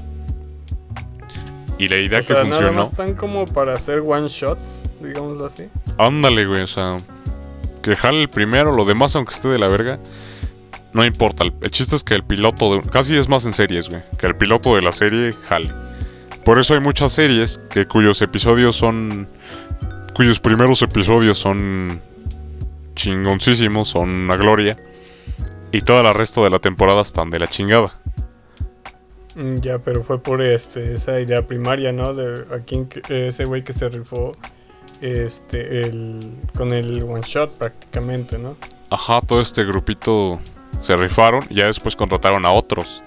Y 1.78 1.88
la 1.88 1.98
idea 1.98 2.22
que 2.22 2.34
funcionó. 2.34 2.62
Nada 2.62 2.72
más 2.72 2.90
están 2.90 3.14
como 3.14 3.46
para 3.46 3.76
hacer 3.76 4.00
one 4.00 4.28
shots, 4.28 4.84
digámoslo 5.00 5.46
así. 5.46 5.70
Ándale, 5.98 6.46
güey, 6.46 6.62
o 6.62 6.68
sea, 6.68 6.98
que 7.84 7.96
jale 7.96 8.22
el 8.24 8.30
primero, 8.30 8.72
lo 8.72 8.86
demás, 8.86 9.16
aunque 9.16 9.34
esté 9.34 9.48
de 9.48 9.60
la 9.60 9.68
verga, 9.68 10.00
no 10.94 11.06
importa. 11.06 11.44
El, 11.44 11.72
chiste 11.72 11.96
es 11.96 12.04
que 12.04 12.16
el 12.16 12.24
piloto, 12.24 12.76
de, 12.76 12.82
casi 12.90 13.16
es 13.16 13.30
más 13.30 13.46
en 13.46 13.54
series, 13.54 13.90
güey, 13.90 14.02
que 14.18 14.28
el 14.28 14.36
piloto 14.36 14.76
de 14.76 14.82
la 14.82 14.92
serie 14.92 15.32
jale. 15.48 15.72
Por 16.44 16.60
eso 16.60 16.74
hay 16.74 16.80
muchas 16.80 17.12
series 17.12 17.60
que 17.70 17.86
cuyos 17.86 18.22
episodios 18.22 18.76
son, 18.76 19.28
cuyos 20.16 20.40
primeros 20.40 20.82
episodios 20.82 21.38
son 21.38 22.02
chingoncísimos, 22.96 23.90
son 23.90 24.10
una 24.10 24.38
gloria, 24.38 24.78
y 25.72 25.82
todo 25.82 26.02
el 26.02 26.14
resto 26.16 26.44
de 26.44 26.50
la 26.50 26.60
temporada 26.60 27.02
están 27.02 27.30
de 27.30 27.40
la 27.40 27.48
chingada. 27.48 27.92
Mm, 29.38 29.60
ya, 29.60 29.78
pero 29.78 30.02
fue 30.02 30.20
por 30.20 30.42
este 30.42 30.96
esa 30.96 31.20
idea 31.22 31.46
primaria, 31.46 31.92
¿no? 31.92 32.16
De 32.16 32.44
aquí 32.56 32.88
ese 33.08 33.46
güey 33.46 33.64
que 33.64 33.72
se 33.72 33.88
rifó 33.88 34.36
este 35.00 35.84
el 35.84 36.20
con 36.58 36.74
el 36.74 37.04
one 37.04 37.22
shot 37.24 37.52
prácticamente, 37.52 38.40
¿no? 38.40 38.58
Ajá, 38.90 39.22
todo 39.22 39.40
este 39.40 39.64
grupito 39.64 40.40
se 40.80 40.96
rifaron 40.96 41.44
y 41.52 41.56
ya 41.56 41.68
después 41.68 41.96
contrataron 41.96 42.48
a 42.48 42.52
otros. 42.52 43.04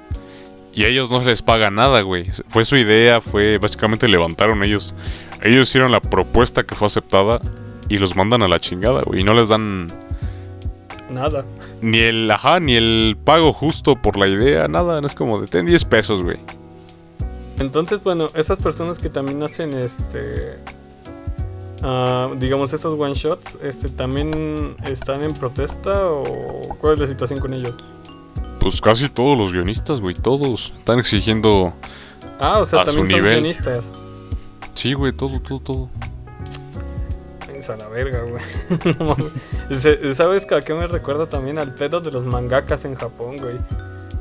Y 0.73 0.85
a 0.85 0.87
ellos 0.87 1.11
no 1.11 1.21
les 1.21 1.43
paga 1.43 1.69
nada, 1.73 2.01
güey. 2.03 2.23
Fue 2.49 2.65
su 2.65 2.77
idea, 2.77 3.21
fue 3.21 3.59
básicamente 3.59 4.07
levantaron 4.07 4.63
ellos. 4.63 4.95
Ellos 5.43 5.69
hicieron 5.69 5.91
la 5.91 6.01
propuesta 6.01 6.63
que 6.63 6.77
fue 6.77 6.87
aceptada 6.87 7.41
y 7.89 7.99
los 7.99 8.15
mandan 8.15 8.45
a 8.45 8.49
la 8.49 8.61
chingada, 8.61 9.03
güey. 9.03 9.23
Y 9.23 9.25
no 9.25 9.35
les 9.35 9.49
dan 9.49 9.89
nada. 11.11 11.45
Ni 11.81 11.99
el 11.99 12.31
ajá, 12.31 12.61
ni 12.61 12.75
el 12.75 13.17
pago 13.25 13.53
justo 13.53 13.97
por 13.97 14.17
la 14.17 14.29
idea, 14.29 14.69
nada. 14.69 15.01
Es 15.05 15.15
como 15.15 15.41
de 15.41 15.47
ten 15.47 15.67
10 15.67 15.85
pesos, 15.87 16.23
güey. 16.23 16.39
Entonces, 17.59 18.03
bueno, 18.03 18.29
estas 18.35 18.59
personas 18.59 18.99
que 18.99 19.11
también 19.11 19.43
hacen 19.43 19.73
este 19.75 20.59
Ah, 21.83 22.31
digamos, 22.37 22.73
estos 22.75 22.99
one 22.99 23.15
shots, 23.15 23.59
este, 23.63 23.89
¿también 23.89 24.77
están 24.85 25.23
en 25.23 25.33
protesta 25.33 26.11
o 26.11 26.61
cuál 26.79 26.95
es 26.95 27.01
la 27.01 27.07
situación 27.07 27.41
con 27.41 27.55
ellos? 27.55 27.75
Pues 28.59 28.81
casi 28.81 29.09
todos 29.09 29.39
los 29.39 29.53
guionistas, 29.53 30.01
güey, 30.01 30.15
todos 30.15 30.75
están 30.79 30.99
exigiendo. 30.99 31.73
Ah, 32.39 32.59
o 32.61 32.67
sea, 32.67 32.85
también 32.85 33.09
son 33.09 33.23
guionistas. 33.23 33.91
Sí, 34.75 34.93
güey, 34.93 35.13
todo, 35.13 35.41
todo, 35.41 35.61
todo. 35.61 35.91
A 37.69 37.77
la 37.77 37.89
verga, 37.89 38.23
güey. 38.23 38.43
¿Sabes 40.15 40.51
a 40.51 40.61
qué 40.61 40.73
me 40.73 40.87
recuerda 40.87 41.29
también 41.29 41.59
al 41.59 41.75
pedo 41.75 42.01
de 42.01 42.11
los 42.11 42.25
mangakas 42.25 42.85
en 42.85 42.95
Japón, 42.95 43.37
güey? 43.37 43.59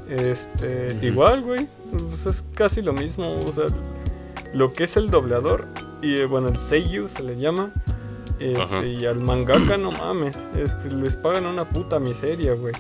Este, 0.10 0.98
igual, 1.02 1.42
güey. 1.44 1.68
Pues 1.92 2.26
es 2.26 2.44
casi 2.56 2.82
lo 2.82 2.92
mismo. 2.94 3.38
O 3.40 3.52
sea, 3.52 3.68
lo 4.54 4.74
que 4.74 4.86
es 4.86 4.98
el 4.98 5.10
doblador 5.10 5.68
y 6.02 6.16
eh, 6.16 6.26
bueno, 6.26 6.50
el 6.50 6.58
Seiyu 6.58 7.08
se 7.08 7.24
le 7.24 7.38
llama. 7.38 7.72
Este, 8.40 8.88
y 8.88 9.06
al 9.06 9.20
mangaka, 9.20 9.78
no 9.78 9.92
mames. 9.92 10.38
Este, 10.58 10.92
les 10.92 11.16
pagan 11.16 11.46
una 11.46 11.68
puta 11.68 12.00
miseria, 12.00 12.54
güey. 12.54 12.74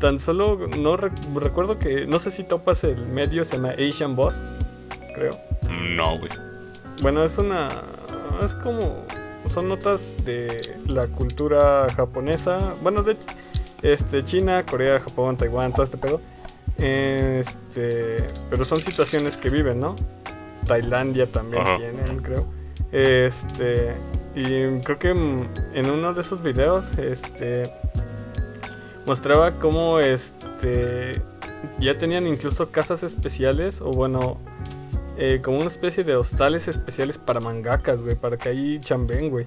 Tan 0.00 0.18
solo 0.18 0.58
no 0.78 0.96
recuerdo 0.96 1.78
que. 1.78 2.06
No 2.06 2.18
sé 2.18 2.30
si 2.30 2.44
topas 2.44 2.84
el 2.84 3.06
medio, 3.06 3.44
se 3.44 3.56
llama 3.56 3.70
Asian 3.70 4.16
Boss, 4.16 4.42
creo. 5.14 5.30
No, 5.96 6.18
güey. 6.18 6.30
Bueno, 7.02 7.24
es 7.24 7.38
una. 7.38 7.68
Es 8.42 8.54
como. 8.54 9.06
Son 9.46 9.68
notas 9.68 10.16
de 10.24 10.76
la 10.86 11.06
cultura 11.06 11.86
japonesa. 11.94 12.74
Bueno, 12.82 13.02
de 13.02 13.16
este, 13.82 14.24
China, 14.24 14.64
Corea, 14.66 15.00
Japón, 15.00 15.36
Taiwán, 15.36 15.72
todo 15.72 15.84
este 15.84 15.96
pedo. 15.96 16.20
Este, 16.76 18.26
pero 18.50 18.64
son 18.64 18.80
situaciones 18.80 19.36
que 19.36 19.50
viven, 19.50 19.80
¿no? 19.80 19.96
Tailandia 20.66 21.26
también 21.30 21.64
tienen, 21.76 22.22
creo. 22.22 22.46
Este, 22.92 23.94
y 24.34 24.78
creo 24.80 24.98
que 24.98 25.10
en 25.10 25.90
uno 25.90 26.14
de 26.14 26.20
esos 26.20 26.42
videos, 26.42 26.96
este, 26.98 27.64
mostraba 29.06 29.58
cómo, 29.58 29.98
este, 29.98 31.20
ya 31.78 31.96
tenían 31.96 32.26
incluso 32.26 32.70
casas 32.70 33.02
especiales, 33.02 33.80
o 33.80 33.90
bueno, 33.90 34.38
eh, 35.20 35.40
como 35.42 35.58
una 35.58 35.66
especie 35.66 36.04
de 36.04 36.14
hostales 36.14 36.68
especiales 36.68 37.18
para 37.18 37.40
mangakas, 37.40 38.04
güey, 38.04 38.14
para 38.14 38.36
que 38.36 38.50
ahí 38.50 38.78
chamben, 38.78 39.30
güey. 39.30 39.46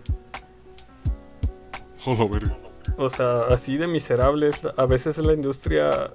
O 2.97 3.09
sea, 3.09 3.43
así 3.49 3.77
de 3.77 3.87
miserables. 3.87 4.67
A 4.75 4.85
veces 4.85 5.17
la 5.19 5.33
industria 5.33 6.11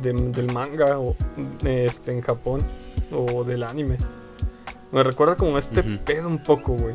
del 0.00 0.52
manga 0.52 0.98
o, 0.98 1.14
este, 1.64 2.12
en 2.12 2.22
Japón 2.22 2.62
o 3.12 3.44
del 3.44 3.62
anime. 3.62 3.98
Me 4.90 5.02
recuerda 5.02 5.36
como 5.36 5.58
este 5.58 5.82
pedo 5.82 6.28
un 6.28 6.42
poco, 6.42 6.72
güey. 6.72 6.94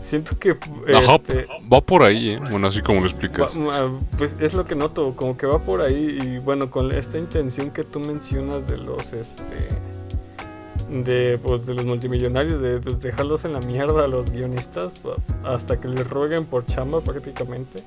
Siento 0.00 0.38
que. 0.38 0.56
este, 0.86 1.46
va 1.70 1.80
por 1.80 2.04
ahí, 2.04 2.30
¿eh? 2.30 2.40
Bueno, 2.50 2.68
así 2.68 2.80
como 2.80 3.00
lo 3.00 3.06
explicas. 3.06 3.58
pues 4.16 4.36
es 4.40 4.54
lo 4.54 4.64
que 4.64 4.74
noto, 4.74 5.14
como 5.14 5.36
que 5.36 5.46
va 5.46 5.58
por 5.58 5.82
ahí. 5.82 6.18
Y 6.22 6.38
bueno, 6.38 6.70
con 6.70 6.90
esta 6.90 7.18
intención 7.18 7.70
que 7.70 7.84
tú 7.84 8.00
mencionas 8.00 8.66
de 8.66 8.78
los. 8.78 9.12
este 9.12 9.93
de, 10.88 11.38
pues, 11.42 11.66
de 11.66 11.74
los 11.74 11.84
multimillonarios, 11.84 12.60
de 12.60 12.80
dejarlos 12.80 13.44
en 13.44 13.52
la 13.52 13.60
mierda 13.60 14.04
a 14.04 14.08
los 14.08 14.30
guionistas 14.30 14.92
hasta 15.44 15.80
que 15.80 15.88
les 15.88 16.08
rueguen 16.08 16.44
por 16.44 16.66
chamba 16.66 17.00
prácticamente. 17.00 17.82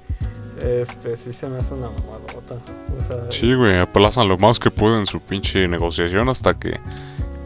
Este, 0.62 1.16
sí 1.16 1.34
se 1.34 1.48
me 1.48 1.58
hace 1.58 1.76
una 1.76 1.90
mamadota. 1.90 2.56
O 3.00 3.04
sea, 3.04 3.32
sí, 3.32 3.54
güey, 3.54 3.78
aplazan 3.78 4.28
lo 4.28 4.38
más 4.38 4.60
que 4.60 4.72
pueden 4.72 5.06
su 5.06 5.20
pinche 5.20 5.68
negociación 5.68 6.30
hasta 6.30 6.58
que 6.58 6.80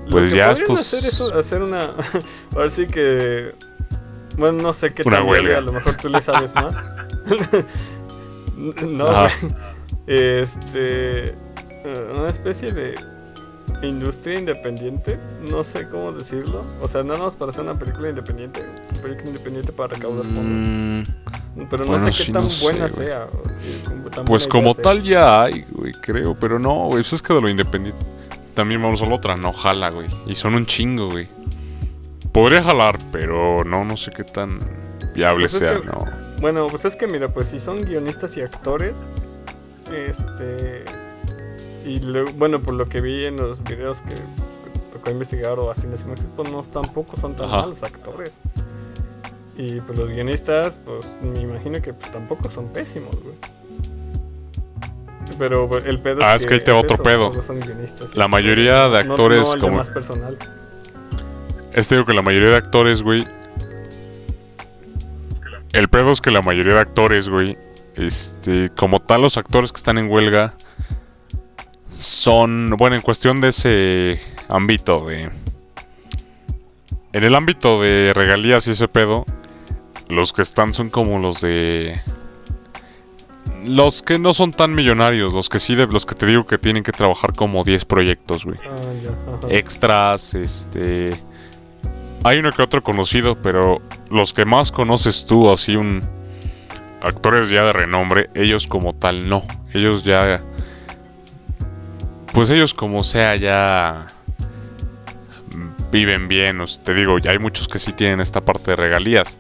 pues 0.10 0.34
ya 0.34 0.52
estos. 0.52 0.80
hacer 0.80 1.10
es 1.10 1.22
hacer 1.22 1.62
una. 1.62 1.92
A 2.56 2.58
ver 2.58 2.70
sí 2.70 2.88
que. 2.88 3.54
Bueno, 4.38 4.62
no 4.62 4.74
sé 4.74 4.94
qué 4.94 5.04
una 5.06 5.24
huelga. 5.24 5.58
A 5.58 5.62
lo 5.62 5.74
mejor 5.74 5.98
tú 5.98 6.10
le 6.10 6.22
sabes 6.22 6.56
más. 6.56 6.76
no, 8.88 9.28
Este. 10.08 11.36
Una 12.16 12.30
especie 12.30 12.72
de 12.72 12.96
industria 13.82 14.40
independiente, 14.40 15.20
no 15.50 15.64
sé 15.64 15.88
cómo 15.88 16.12
decirlo. 16.12 16.64
O 16.82 16.88
sea, 16.88 17.04
no 17.04 17.18
nos 17.18 17.36
parece 17.36 17.62
una 17.62 17.78
película 17.78 18.10
independiente, 18.10 18.66
una 18.92 19.02
película 19.02 19.30
independiente 19.30 19.72
para 19.72 19.96
recaudar 19.96 20.26
fondos. 20.26 21.10
Mm, 21.56 21.64
pero 21.70 21.86
no 21.86 22.12
sé 22.12 22.26
qué 22.26 22.32
tan 22.32 22.48
buena 22.62 22.88
sea. 22.90 23.28
pues 24.26 24.48
como 24.48 24.76
tal 24.76 25.02
ya 25.02 25.44
hay, 25.44 25.66
güey, 25.72 25.94
creo, 25.94 26.38
pero 26.40 26.60
no, 26.60 26.88
güey, 26.88 27.02
pues 27.04 27.14
es 27.14 27.22
que 27.22 27.34
de 27.34 27.42
lo 27.42 27.50
independiente 27.50 28.06
también 28.54 28.82
vamos 28.82 29.02
a 29.02 29.06
la 29.06 29.16
otra, 29.16 29.36
no 29.36 29.54
jala, 29.54 29.90
güey. 29.90 30.08
Y 30.26 30.36
son 30.36 30.56
un 30.56 30.66
chingo, 30.66 31.10
güey. 31.10 31.28
Podría 32.32 32.64
jalar, 32.64 32.98
pero 33.12 33.64
no, 33.64 33.84
no 33.84 33.98
sé 33.98 34.12
qué 34.12 34.24
tan 34.24 34.60
viable 35.14 35.44
pues 35.44 35.54
sea, 35.54 35.80
¿no? 35.80 36.06
Bueno, 36.40 36.68
pues 36.68 36.86
es 36.86 36.96
que 36.96 37.08
mira, 37.08 37.30
pues 37.30 37.48
si 37.48 37.60
son 37.60 37.80
guionistas 37.84 38.36
y 38.38 38.42
actores, 38.42 38.94
este... 39.94 40.86
Y 41.86 42.00
bueno, 42.38 42.62
por 42.62 42.74
lo 42.76 42.88
que 42.88 43.02
vi 43.02 43.26
en 43.26 43.38
los 43.38 43.64
videos 43.64 44.02
que, 44.02 44.16
tocó 44.94 45.10
investigar 45.10 45.58
o 45.58 45.72
así 45.72 45.88
decimos 45.88 46.20
que 46.20 46.44
no 46.52 46.62
tampoco 46.64 47.18
son 47.18 47.36
tan 47.36 47.48
Ajá. 47.48 47.62
malos 47.62 47.82
actores. 47.84 48.32
Y 49.58 49.80
pues 49.82 49.98
los 49.98 50.12
guionistas, 50.12 50.80
pues 50.86 51.08
me 51.22 51.40
imagino 51.42 51.82
que 51.82 51.94
pues, 51.94 52.12
tampoco 52.12 52.50
son 52.50 52.68
pésimos, 52.68 53.16
güey. 53.22 53.36
Pero 55.38 55.68
pues, 55.68 55.86
el 55.86 56.00
pedo 56.02 56.22
Ah, 56.24 56.36
es 56.36 56.46
que 56.46 56.56
ahí 56.56 56.60
te 56.62 56.72
otro 56.72 56.96
eso, 56.96 57.04
pedo. 57.04 57.32
La 58.16 58.28
mayoría 58.28 58.90
de 58.90 59.00
actores 59.00 59.54
no, 59.56 59.62
como- 59.62 59.78
más 59.78 59.90
personal. 59.90 60.38
Es 61.74 61.90
digo 61.90 62.06
que 62.06 62.14
la 62.14 62.22
mayoría 62.22 62.50
de 62.50 62.58
actores, 62.58 63.02
güey. 63.02 63.26
El 65.74 65.88
pedo 65.88 66.12
es 66.12 66.20
que 66.22 66.32
la 66.32 66.42
mayoría 66.42 66.74
de 66.74 66.80
actores, 66.82 67.30
güey. 67.30 67.58
Este, 67.96 68.70
como 68.72 69.00
tal, 69.00 69.22
los 69.22 69.38
actores 69.38 69.72
que 69.72 69.78
están 69.78 69.98
en 69.98 70.10
huelga 70.10 70.54
son, 71.98 72.76
bueno, 72.78 72.96
en 72.96 73.02
cuestión 73.02 73.42
de 73.42 73.50
ese 73.50 74.20
ámbito 74.50 75.06
de. 75.06 75.30
En 77.14 77.24
el 77.24 77.36
ámbito 77.36 77.82
de 77.82 78.14
regalías 78.16 78.68
y 78.68 78.72
ese 78.72 78.88
pedo, 78.88 79.26
los 80.08 80.34
que 80.34 80.42
están 80.42 80.74
son 80.74 80.90
como 80.90 81.20
los 81.20 81.42
de. 81.42 82.00
Los 83.66 84.02
que 84.02 84.18
no 84.18 84.34
son 84.34 84.52
tan 84.52 84.74
millonarios, 84.74 85.34
los 85.34 85.48
que 85.48 85.60
sí, 85.60 85.76
de, 85.76 85.86
los 85.86 86.06
que 86.06 86.16
te 86.16 86.26
digo 86.26 86.48
que 86.48 86.58
tienen 86.58 86.84
que 86.84 86.92
trabajar 86.92 87.34
como 87.34 87.64
10 87.64 87.86
proyectos, 87.86 88.44
güey 88.44 88.58
Ah, 88.66 89.48
extras, 89.50 90.34
este... 90.34 91.12
Hay 92.24 92.40
uno 92.40 92.52
que 92.52 92.62
otro 92.64 92.82
conocido, 92.82 93.40
pero 93.40 93.80
los 94.10 94.34
que 94.34 94.46
más 94.46 94.72
conoces 94.72 95.26
tú, 95.28 95.52
así 95.52 95.76
un... 95.76 96.02
Actores 97.04 97.50
ya 97.50 97.64
de 97.66 97.74
renombre, 97.74 98.30
ellos 98.34 98.66
como 98.66 98.94
tal 98.94 99.30
no. 99.30 99.44
Ellos 99.74 100.04
ya... 100.04 100.44
Pues 102.34 102.50
ellos 102.50 102.74
como 102.74 103.04
sea 103.04 103.36
ya... 103.36 104.08
Viven 105.92 106.30
bien, 106.30 106.62
o 106.62 106.68
sea, 106.68 106.82
te 106.82 106.94
digo, 106.94 107.18
ya 107.20 107.32
hay 107.32 107.40
muchos 107.40 107.68
que 107.68 107.78
sí 107.78 107.92
tienen 107.92 108.22
esta 108.22 108.40
parte 108.40 108.72
de 108.72 108.78
regalías. 108.78 109.40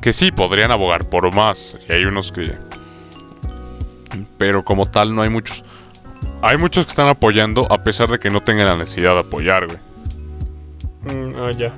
Que 0.00 0.12
sí, 0.12 0.30
podrían 0.30 0.70
abogar 0.70 1.08
por 1.08 1.34
más. 1.34 1.76
Y 1.88 1.92
hay 1.92 2.04
unos 2.04 2.30
que... 2.30 2.54
Pero 4.38 4.64
como 4.64 4.86
tal 4.86 5.14
no 5.14 5.22
hay 5.22 5.28
muchos. 5.28 5.64
Hay 6.40 6.56
muchos 6.56 6.86
que 6.86 6.90
están 6.90 7.08
apoyando 7.08 7.66
a 7.70 7.82
pesar 7.82 8.08
de 8.08 8.18
que 8.18 8.30
no 8.30 8.42
tengan 8.42 8.66
la 8.66 8.76
necesidad 8.76 9.14
de 9.14 9.20
apoyar, 9.20 9.66
güey. 9.66 9.78
Mm, 11.02 11.34
ah, 11.36 11.50
ya. 11.50 11.72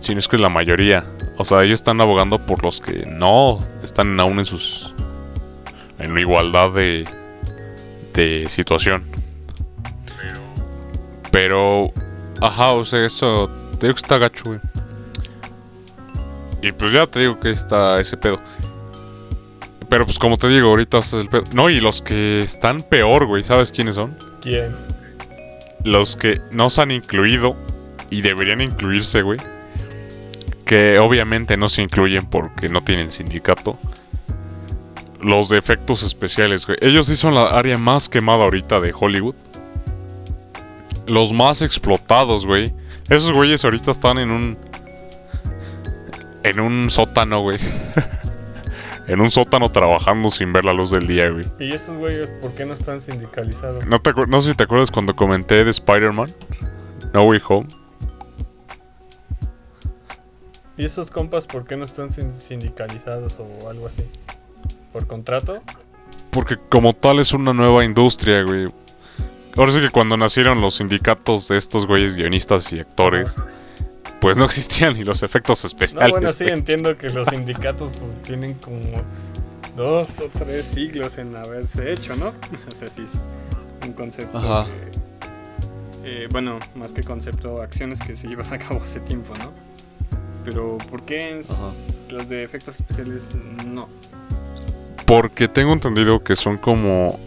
Si 0.00 0.14
no 0.14 0.20
es 0.20 0.28
que 0.28 0.36
es 0.36 0.42
la 0.42 0.48
mayoría. 0.48 1.04
O 1.36 1.44
sea, 1.44 1.64
ellos 1.64 1.74
están 1.74 2.00
abogando 2.00 2.38
por 2.38 2.62
los 2.62 2.80
que 2.80 3.04
no 3.06 3.62
están 3.82 4.18
aún 4.20 4.38
en 4.38 4.44
sus. 4.44 4.94
en 5.98 6.14
la 6.14 6.20
igualdad 6.20 6.72
de. 6.72 7.06
De 8.18 8.48
situación. 8.48 9.04
Pero. 11.30 11.92
Ajá, 12.40 12.72
o 12.72 12.84
sea, 12.84 13.04
eso. 13.04 13.50
Te 13.78 13.86
digo 13.86 13.94
que 13.94 14.02
está 14.02 14.18
gacho, 14.18 14.44
güey. 14.46 14.60
Y 16.62 16.72
pues 16.72 16.92
ya 16.92 17.06
te 17.06 17.20
digo 17.20 17.38
que 17.38 17.50
está 17.50 18.00
ese 18.00 18.16
pedo. 18.16 18.40
Pero 19.88 20.04
pues 20.04 20.18
como 20.18 20.36
te 20.36 20.48
digo, 20.48 20.68
ahorita 20.68 20.98
es 20.98 21.12
el 21.12 21.28
pedo. 21.28 21.44
No, 21.52 21.70
y 21.70 21.80
los 21.80 22.02
que 22.02 22.42
están 22.42 22.82
peor, 22.82 23.26
güey, 23.26 23.44
¿sabes 23.44 23.72
quiénes 23.72 23.94
son? 23.94 24.16
¿Quién? 24.40 24.74
los 25.84 26.16
que 26.16 26.40
no 26.50 26.70
se 26.70 26.82
han 26.82 26.90
incluido 26.90 27.56
y 28.10 28.22
deberían 28.22 28.60
incluirse, 28.60 29.22
güey. 29.22 29.38
Que 30.64 30.98
obviamente 30.98 31.56
no 31.56 31.68
se 31.68 31.82
incluyen 31.82 32.26
porque 32.26 32.68
no 32.68 32.82
tienen 32.82 33.10
sindicato. 33.10 33.78
Los 35.20 35.48
de 35.48 35.58
efectos 35.58 36.02
especiales, 36.02 36.66
güey. 36.66 36.78
Ellos 36.80 37.06
sí 37.06 37.16
son 37.16 37.34
la 37.34 37.46
área 37.46 37.76
más 37.78 38.08
quemada 38.08 38.44
ahorita 38.44 38.80
de 38.80 38.94
Hollywood. 38.98 39.34
Los 41.06 41.32
más 41.32 41.62
explotados, 41.62 42.46
güey. 42.46 42.72
Esos 43.08 43.32
güeyes 43.32 43.64
ahorita 43.64 43.90
están 43.90 44.18
en 44.18 44.30
un... 44.30 44.58
En 46.44 46.60
un 46.60 46.88
sótano, 46.88 47.40
güey. 47.42 47.58
en 49.08 49.20
un 49.20 49.30
sótano 49.30 49.70
trabajando 49.70 50.28
sin 50.30 50.52
ver 50.52 50.64
la 50.64 50.72
luz 50.72 50.90
del 50.92 51.06
día, 51.06 51.30
güey. 51.30 51.44
¿Y 51.58 51.72
esos 51.72 51.96
güeyes 51.96 52.28
por 52.40 52.52
qué 52.52 52.64
no 52.64 52.74
están 52.74 53.00
sindicalizados? 53.00 53.86
No, 53.86 53.98
te 54.00 54.12
no 54.28 54.40
sé 54.40 54.50
si 54.50 54.54
te 54.56 54.64
acuerdas 54.64 54.90
cuando 54.90 55.16
comenté 55.16 55.64
de 55.64 55.70
Spider-Man. 55.70 56.28
No 57.12 57.24
Way 57.24 57.40
Home. 57.48 57.66
¿Y 60.76 60.84
esos 60.84 61.10
compas 61.10 61.46
por 61.46 61.64
qué 61.66 61.76
no 61.76 61.84
están 61.84 62.12
sin- 62.12 62.32
sindicalizados 62.32 63.36
o 63.40 63.68
algo 63.68 63.88
así? 63.88 64.04
¿Por 64.92 65.06
contrato? 65.06 65.62
Porque 66.30 66.56
como 66.68 66.92
tal 66.92 67.18
es 67.20 67.32
una 67.32 67.52
nueva 67.52 67.84
industria, 67.84 68.42
güey. 68.42 68.68
Ahora 69.56 69.72
sí 69.72 69.80
que 69.80 69.90
cuando 69.90 70.16
nacieron 70.16 70.60
los 70.60 70.76
sindicatos 70.76 71.48
de 71.48 71.56
estos 71.56 71.86
güeyes 71.86 72.16
guionistas 72.16 72.72
y 72.72 72.78
actores, 72.80 73.34
pues 74.20 74.36
no 74.36 74.44
existían 74.44 74.94
ni 74.94 75.04
los 75.04 75.22
efectos 75.22 75.64
No, 75.64 75.66
especiales. 75.68 76.10
bueno, 76.10 76.28
sí, 76.32 76.44
güey. 76.44 76.54
entiendo 76.56 76.96
que 76.96 77.10
los 77.10 77.28
sindicatos 77.28 77.92
pues 77.96 78.22
tienen 78.22 78.54
como 78.54 78.78
dos 79.76 80.08
o 80.20 80.28
tres 80.38 80.66
siglos 80.66 81.18
en 81.18 81.34
haberse 81.36 81.92
hecho, 81.92 82.14
¿no? 82.16 82.28
O 82.72 82.76
sea, 82.76 82.88
sí 82.88 83.02
es 83.02 83.28
un 83.84 83.92
concepto 83.94 84.38
Ajá. 84.38 84.66
que, 84.66 86.24
eh, 86.24 86.28
bueno, 86.30 86.58
más 86.74 86.92
que 86.92 87.02
concepto, 87.02 87.60
acciones 87.62 88.00
que 88.00 88.14
se 88.16 88.28
llevan 88.28 88.52
a 88.52 88.58
cabo 88.58 88.82
hace 88.82 89.00
tiempo, 89.00 89.34
¿no? 89.38 89.52
Pero 90.44 90.78
¿por 90.90 91.02
qué 91.02 91.30
en 91.30 91.38
s- 91.38 91.52
Ajá. 91.52 92.14
los 92.14 92.28
de 92.28 92.44
efectos 92.44 92.76
especiales 92.76 93.34
no? 93.66 93.88
Porque 95.08 95.48
tengo 95.48 95.72
entendido 95.72 96.22
que 96.22 96.36
son 96.36 96.58
como 96.58 97.18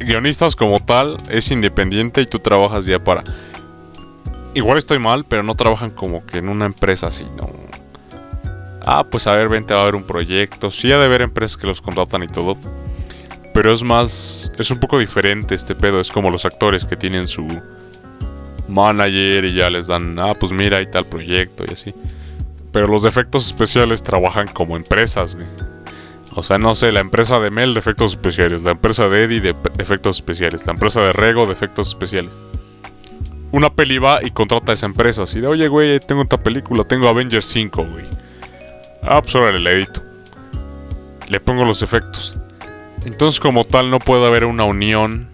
guionistas 0.00 0.56
como 0.56 0.80
tal, 0.80 1.16
es 1.28 1.52
independiente 1.52 2.20
y 2.22 2.26
tú 2.26 2.40
trabajas 2.40 2.86
ya 2.86 2.98
para... 2.98 3.22
Igual 4.52 4.76
estoy 4.76 4.98
mal, 4.98 5.24
pero 5.24 5.44
no 5.44 5.54
trabajan 5.54 5.92
como 5.92 6.26
que 6.26 6.38
en 6.38 6.48
una 6.48 6.66
empresa, 6.66 7.12
sino... 7.12 7.48
Ah, 8.84 9.06
pues 9.08 9.28
a 9.28 9.32
ver, 9.34 9.48
vente, 9.48 9.74
a 9.74 9.80
haber 9.80 9.94
un 9.94 10.02
proyecto. 10.02 10.72
Sí, 10.72 10.90
ha 10.90 10.98
de 10.98 11.04
haber 11.04 11.22
empresas 11.22 11.56
que 11.56 11.68
los 11.68 11.80
contratan 11.80 12.24
y 12.24 12.26
todo. 12.26 12.56
Pero 13.54 13.72
es 13.72 13.84
más... 13.84 14.50
Es 14.58 14.72
un 14.72 14.80
poco 14.80 14.98
diferente 14.98 15.54
este 15.54 15.76
pedo. 15.76 16.00
Es 16.00 16.10
como 16.10 16.32
los 16.32 16.44
actores 16.44 16.84
que 16.84 16.96
tienen 16.96 17.28
su 17.28 17.46
manager 18.66 19.44
y 19.44 19.54
ya 19.54 19.70
les 19.70 19.86
dan... 19.86 20.18
Ah, 20.18 20.34
pues 20.34 20.50
mira, 20.50 20.78
hay 20.78 20.90
tal 20.90 21.06
proyecto 21.06 21.64
y 21.64 21.74
así. 21.74 21.94
Pero 22.72 22.88
los 22.88 23.04
efectos 23.04 23.46
especiales 23.46 24.02
trabajan 24.02 24.48
como 24.48 24.76
empresas, 24.76 25.36
güey. 25.36 25.46
O 26.36 26.42
sea, 26.42 26.58
no 26.58 26.74
sé, 26.74 26.92
la 26.92 27.00
empresa 27.00 27.40
de 27.40 27.50
Mel 27.50 27.72
de 27.72 27.80
efectos 27.80 28.10
especiales, 28.10 28.62
la 28.62 28.72
empresa 28.72 29.08
de 29.08 29.24
Eddie 29.24 29.40
de, 29.40 29.56
efectos 29.78 30.16
especiales, 30.16 30.66
la 30.66 30.74
empresa 30.74 31.00
de 31.00 31.14
Rego 31.14 31.46
de 31.46 31.54
efectos 31.54 31.88
especiales. 31.88 32.30
Una 33.52 33.70
peli 33.70 33.96
va 33.96 34.22
y 34.22 34.30
contrata 34.32 34.72
a 34.72 34.74
esa 34.74 34.84
empresa, 34.84 35.22
así 35.22 35.40
de, 35.40 35.46
oye, 35.46 35.66
güey, 35.68 35.98
tengo 35.98 36.22
esta 36.22 36.36
película, 36.36 36.84
tengo 36.84 37.08
Avengers 37.08 37.46
5, 37.46 37.86
güey. 37.86 38.04
Ah, 39.02 39.22
pues 39.22 39.34
órale, 39.34 39.60
le 39.60 39.72
edito. 39.72 40.02
Le 41.28 41.40
pongo 41.40 41.64
los 41.64 41.80
efectos. 41.80 42.38
Entonces, 43.06 43.40
como 43.40 43.64
tal, 43.64 43.90
no 43.90 43.98
puede 43.98 44.26
haber 44.26 44.44
una 44.44 44.64
unión 44.64 45.30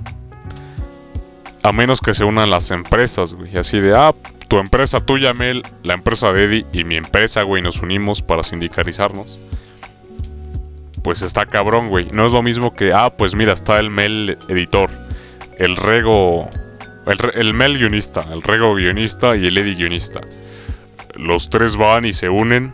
a 1.65 1.73
menos 1.73 2.01
que 2.01 2.15
se 2.15 2.23
unan 2.23 2.49
las 2.49 2.71
empresas, 2.71 3.35
güey. 3.35 3.57
Así 3.57 3.81
de, 3.81 3.93
ah, 3.97 4.15
tu 4.47 4.59
empresa 4.59 5.01
tuya, 5.01 5.35
Mel, 5.35 5.65
la 5.83 5.95
empresa 5.95 6.33
de 6.33 6.45
Eddie 6.45 6.67
y 6.73 6.85
mi 6.85 6.95
empresa, 6.95 7.43
güey, 7.43 7.61
nos 7.61 7.83
unimos 7.83 8.23
para 8.23 8.45
sindicalizarnos 8.45 9.41
pues 11.03 11.23
está 11.23 11.47
cabrón, 11.47 11.89
güey. 11.89 12.11
No 12.13 12.27
es 12.27 12.33
lo 12.33 12.43
mismo 12.43 12.75
que, 12.75 12.93
ah, 12.93 13.15
pues 13.17 13.35
mira, 13.35 13.53
está 13.53 13.79
el 13.79 13.91
Mel 13.91 14.39
editor, 14.49 14.91
el 15.59 15.77
Rego, 15.77 16.49
el, 17.35 17.55
Mel 17.55 17.79
guionista, 17.79 18.25
el 18.33 18.43
Rego 18.43 18.75
guionista 18.75 19.37
y 19.37 19.47
el 19.47 19.59
Eddie 19.59 19.75
guionista. 19.75 20.21
Los 21.15 21.51
tres 21.51 21.77
van 21.77 22.05
y 22.05 22.13
se 22.13 22.29
unen 22.29 22.73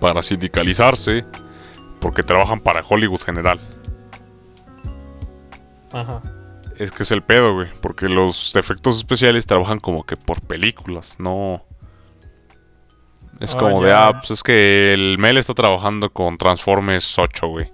para 0.00 0.22
sindicalizarse 0.22 1.24
porque 2.00 2.22
trabajan 2.22 2.60
para 2.60 2.82
Hollywood 2.88 3.20
general. 3.20 3.60
Ajá. 5.92 6.22
Es 6.78 6.92
que 6.92 7.02
es 7.02 7.10
el 7.10 7.22
pedo, 7.22 7.54
güey, 7.54 7.68
porque 7.80 8.06
los 8.08 8.54
efectos 8.54 8.98
especiales 8.98 9.46
trabajan 9.46 9.80
como 9.80 10.04
que 10.04 10.16
por 10.16 10.40
películas, 10.40 11.16
no... 11.18 11.64
Es 13.40 13.54
como 13.54 13.82
de, 13.82 13.90
ya. 13.90 14.08
ah, 14.08 14.12
pues 14.18 14.32
es 14.32 14.42
que 14.42 14.92
el 14.92 15.16
Mel 15.18 15.36
está 15.36 15.54
trabajando 15.54 16.10
con 16.10 16.36
Transformers 16.36 17.18
8, 17.18 17.46
güey. 17.46 17.70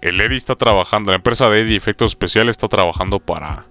El 0.00 0.20
Eddie 0.20 0.36
está 0.36 0.54
trabajando, 0.54 1.10
la 1.10 1.16
empresa 1.16 1.48
de 1.48 1.62
Eddie 1.62 1.76
Efectos 1.76 2.12
Especiales 2.12 2.54
está 2.54 2.68
trabajando 2.68 3.20
para... 3.20 3.64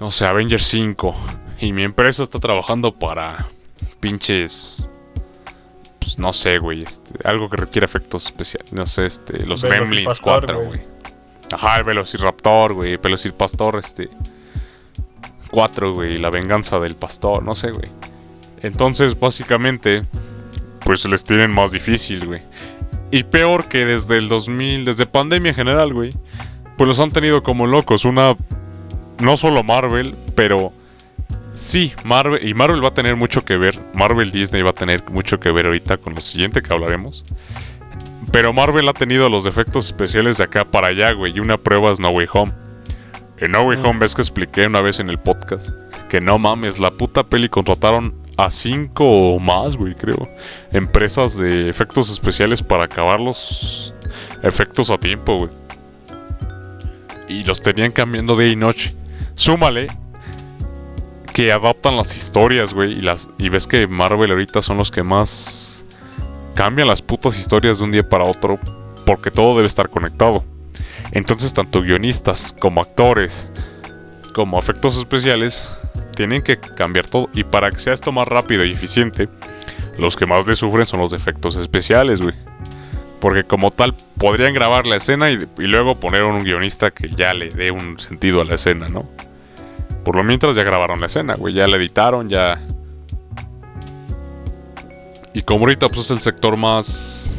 No 0.00 0.10
sé, 0.10 0.26
Avengers 0.26 0.64
5. 0.66 1.14
Y 1.60 1.72
mi 1.72 1.82
empresa 1.82 2.22
está 2.22 2.38
trabajando 2.38 2.92
para 2.92 3.48
pinches... 4.00 4.90
Pues 5.98 6.18
no 6.18 6.32
sé, 6.32 6.58
güey, 6.58 6.82
este, 6.82 7.28
algo 7.28 7.50
que 7.50 7.56
requiere 7.56 7.84
efectos 7.84 8.26
especiales. 8.26 8.72
No 8.72 8.86
sé, 8.86 9.06
este, 9.06 9.44
los 9.44 9.64
Gremlins 9.64 9.90
Velocipastor, 9.90 10.46
4, 10.46 10.56
güey. 10.56 10.68
güey. 10.68 10.80
Ajá, 11.52 11.78
el 11.78 11.84
Velociraptor, 11.84 12.74
güey. 12.74 12.96
Velociraptor, 12.96 13.76
este. 13.76 14.08
4, 15.50 15.94
güey. 15.94 16.16
La 16.18 16.30
venganza 16.30 16.78
del 16.78 16.94
pastor, 16.94 17.42
no 17.42 17.54
sé, 17.54 17.70
güey. 17.72 17.90
Entonces, 18.62 19.18
básicamente, 19.18 20.04
pues 20.84 21.04
les 21.06 21.24
tienen 21.24 21.50
más 21.50 21.72
difícil, 21.72 22.26
güey. 22.26 22.42
Y 23.10 23.22
peor 23.24 23.68
que 23.68 23.84
desde 23.84 24.18
el 24.18 24.28
2000, 24.28 24.84
desde 24.84 25.06
pandemia 25.06 25.50
en 25.50 25.54
general, 25.54 25.92
güey. 25.92 26.10
Pues 26.76 26.88
los 26.88 27.00
han 27.00 27.10
tenido 27.10 27.42
como 27.42 27.66
locos. 27.66 28.04
Una. 28.04 28.36
no 29.20 29.36
solo 29.36 29.62
Marvel, 29.62 30.14
pero 30.34 30.72
sí, 31.54 31.92
Marvel, 32.04 32.46
y 32.46 32.54
Marvel 32.54 32.82
va 32.82 32.88
a 32.88 32.94
tener 32.94 33.16
mucho 33.16 33.44
que 33.44 33.56
ver, 33.56 33.74
Marvel 33.94 34.30
Disney 34.30 34.62
va 34.62 34.70
a 34.70 34.74
tener 34.74 35.02
mucho 35.10 35.40
que 35.40 35.50
ver 35.50 35.66
ahorita 35.66 35.96
con 35.96 36.14
lo 36.14 36.20
siguiente 36.20 36.62
que 36.62 36.72
hablaremos. 36.72 37.24
Pero 38.30 38.52
Marvel 38.52 38.88
ha 38.88 38.92
tenido 38.92 39.28
los 39.28 39.46
efectos 39.46 39.86
especiales 39.86 40.38
de 40.38 40.44
acá 40.44 40.64
para 40.64 40.88
allá, 40.88 41.12
güey, 41.12 41.34
y 41.34 41.40
una 41.40 41.56
prueba 41.56 41.90
es 41.90 41.98
No 41.98 42.10
Way 42.10 42.26
Home. 42.32 42.52
En 43.40 43.52
No 43.52 43.62
Way 43.62 43.78
Home 43.84 44.00
ves 44.00 44.14
que 44.14 44.22
expliqué 44.22 44.66
una 44.66 44.80
vez 44.80 44.98
en 45.00 45.08
el 45.08 45.18
podcast 45.18 45.70
que 46.08 46.20
no 46.20 46.38
mames, 46.38 46.80
la 46.80 46.90
puta 46.90 47.22
peli 47.22 47.48
contrataron 47.48 48.14
a 48.36 48.50
cinco 48.50 49.04
o 49.04 49.38
más, 49.38 49.76
güey, 49.76 49.94
creo, 49.94 50.28
empresas 50.72 51.38
de 51.38 51.68
efectos 51.68 52.10
especiales 52.10 52.62
para 52.62 52.84
acabar 52.84 53.20
los 53.20 53.94
efectos 54.42 54.90
a 54.90 54.98
tiempo, 54.98 55.38
güey. 55.38 55.50
Y 57.28 57.44
los 57.44 57.60
tenían 57.60 57.92
cambiando 57.92 58.36
día 58.36 58.48
y 58.48 58.56
noche. 58.56 58.94
Súmale 59.34 59.88
que 61.34 61.52
adaptan 61.52 61.96
las 61.96 62.16
historias, 62.16 62.72
güey, 62.72 62.92
y 62.92 63.00
las 63.02 63.30
y 63.38 63.48
ves 63.50 63.66
que 63.66 63.86
Marvel 63.86 64.30
ahorita 64.30 64.62
son 64.62 64.78
los 64.78 64.90
que 64.90 65.02
más 65.02 65.84
cambian 66.54 66.88
las 66.88 67.02
putas 67.02 67.38
historias 67.38 67.78
de 67.78 67.84
un 67.84 67.92
día 67.92 68.08
para 68.08 68.24
otro 68.24 68.58
porque 69.04 69.30
todo 69.30 69.54
debe 69.56 69.66
estar 69.66 69.90
conectado. 69.90 70.42
Entonces, 71.12 71.52
tanto 71.52 71.82
guionistas 71.82 72.54
como 72.58 72.80
actores 72.80 73.48
como 74.38 74.56
efectos 74.58 74.96
especiales 74.96 75.68
tienen 76.14 76.42
que 76.42 76.58
cambiar 76.58 77.06
todo. 77.06 77.28
Y 77.34 77.42
para 77.42 77.70
que 77.70 77.78
sea 77.80 77.92
esto 77.92 78.12
más 78.12 78.28
rápido 78.28 78.64
y 78.64 78.72
eficiente, 78.72 79.28
los 79.98 80.16
que 80.16 80.26
más 80.26 80.46
le 80.46 80.54
sufren 80.54 80.86
son 80.86 81.00
los 81.00 81.12
efectos 81.12 81.56
especiales, 81.56 82.22
güey. 82.22 82.34
Porque 83.20 83.42
como 83.42 83.70
tal, 83.70 83.94
podrían 84.16 84.54
grabar 84.54 84.86
la 84.86 84.94
escena 84.96 85.30
y, 85.30 85.38
luego 85.58 85.98
poner 85.98 86.22
un 86.22 86.44
guionista 86.44 86.92
que 86.92 87.08
ya 87.08 87.34
le 87.34 87.48
dé 87.48 87.72
un 87.72 87.98
sentido 87.98 88.40
a 88.40 88.44
la 88.44 88.54
escena, 88.54 88.88
¿no? 88.88 89.08
Por 90.04 90.14
lo 90.14 90.22
mientras 90.22 90.54
ya 90.54 90.62
grabaron 90.62 91.00
la 91.00 91.06
escena, 91.06 91.34
güey. 91.34 91.54
Ya 91.54 91.66
la 91.66 91.76
editaron, 91.76 92.28
ya... 92.28 92.60
Y 95.34 95.42
como 95.42 95.60
ahorita 95.60 95.88
pues 95.88 96.02
es 96.02 96.10
el 96.12 96.20
sector 96.20 96.56
más... 96.56 97.32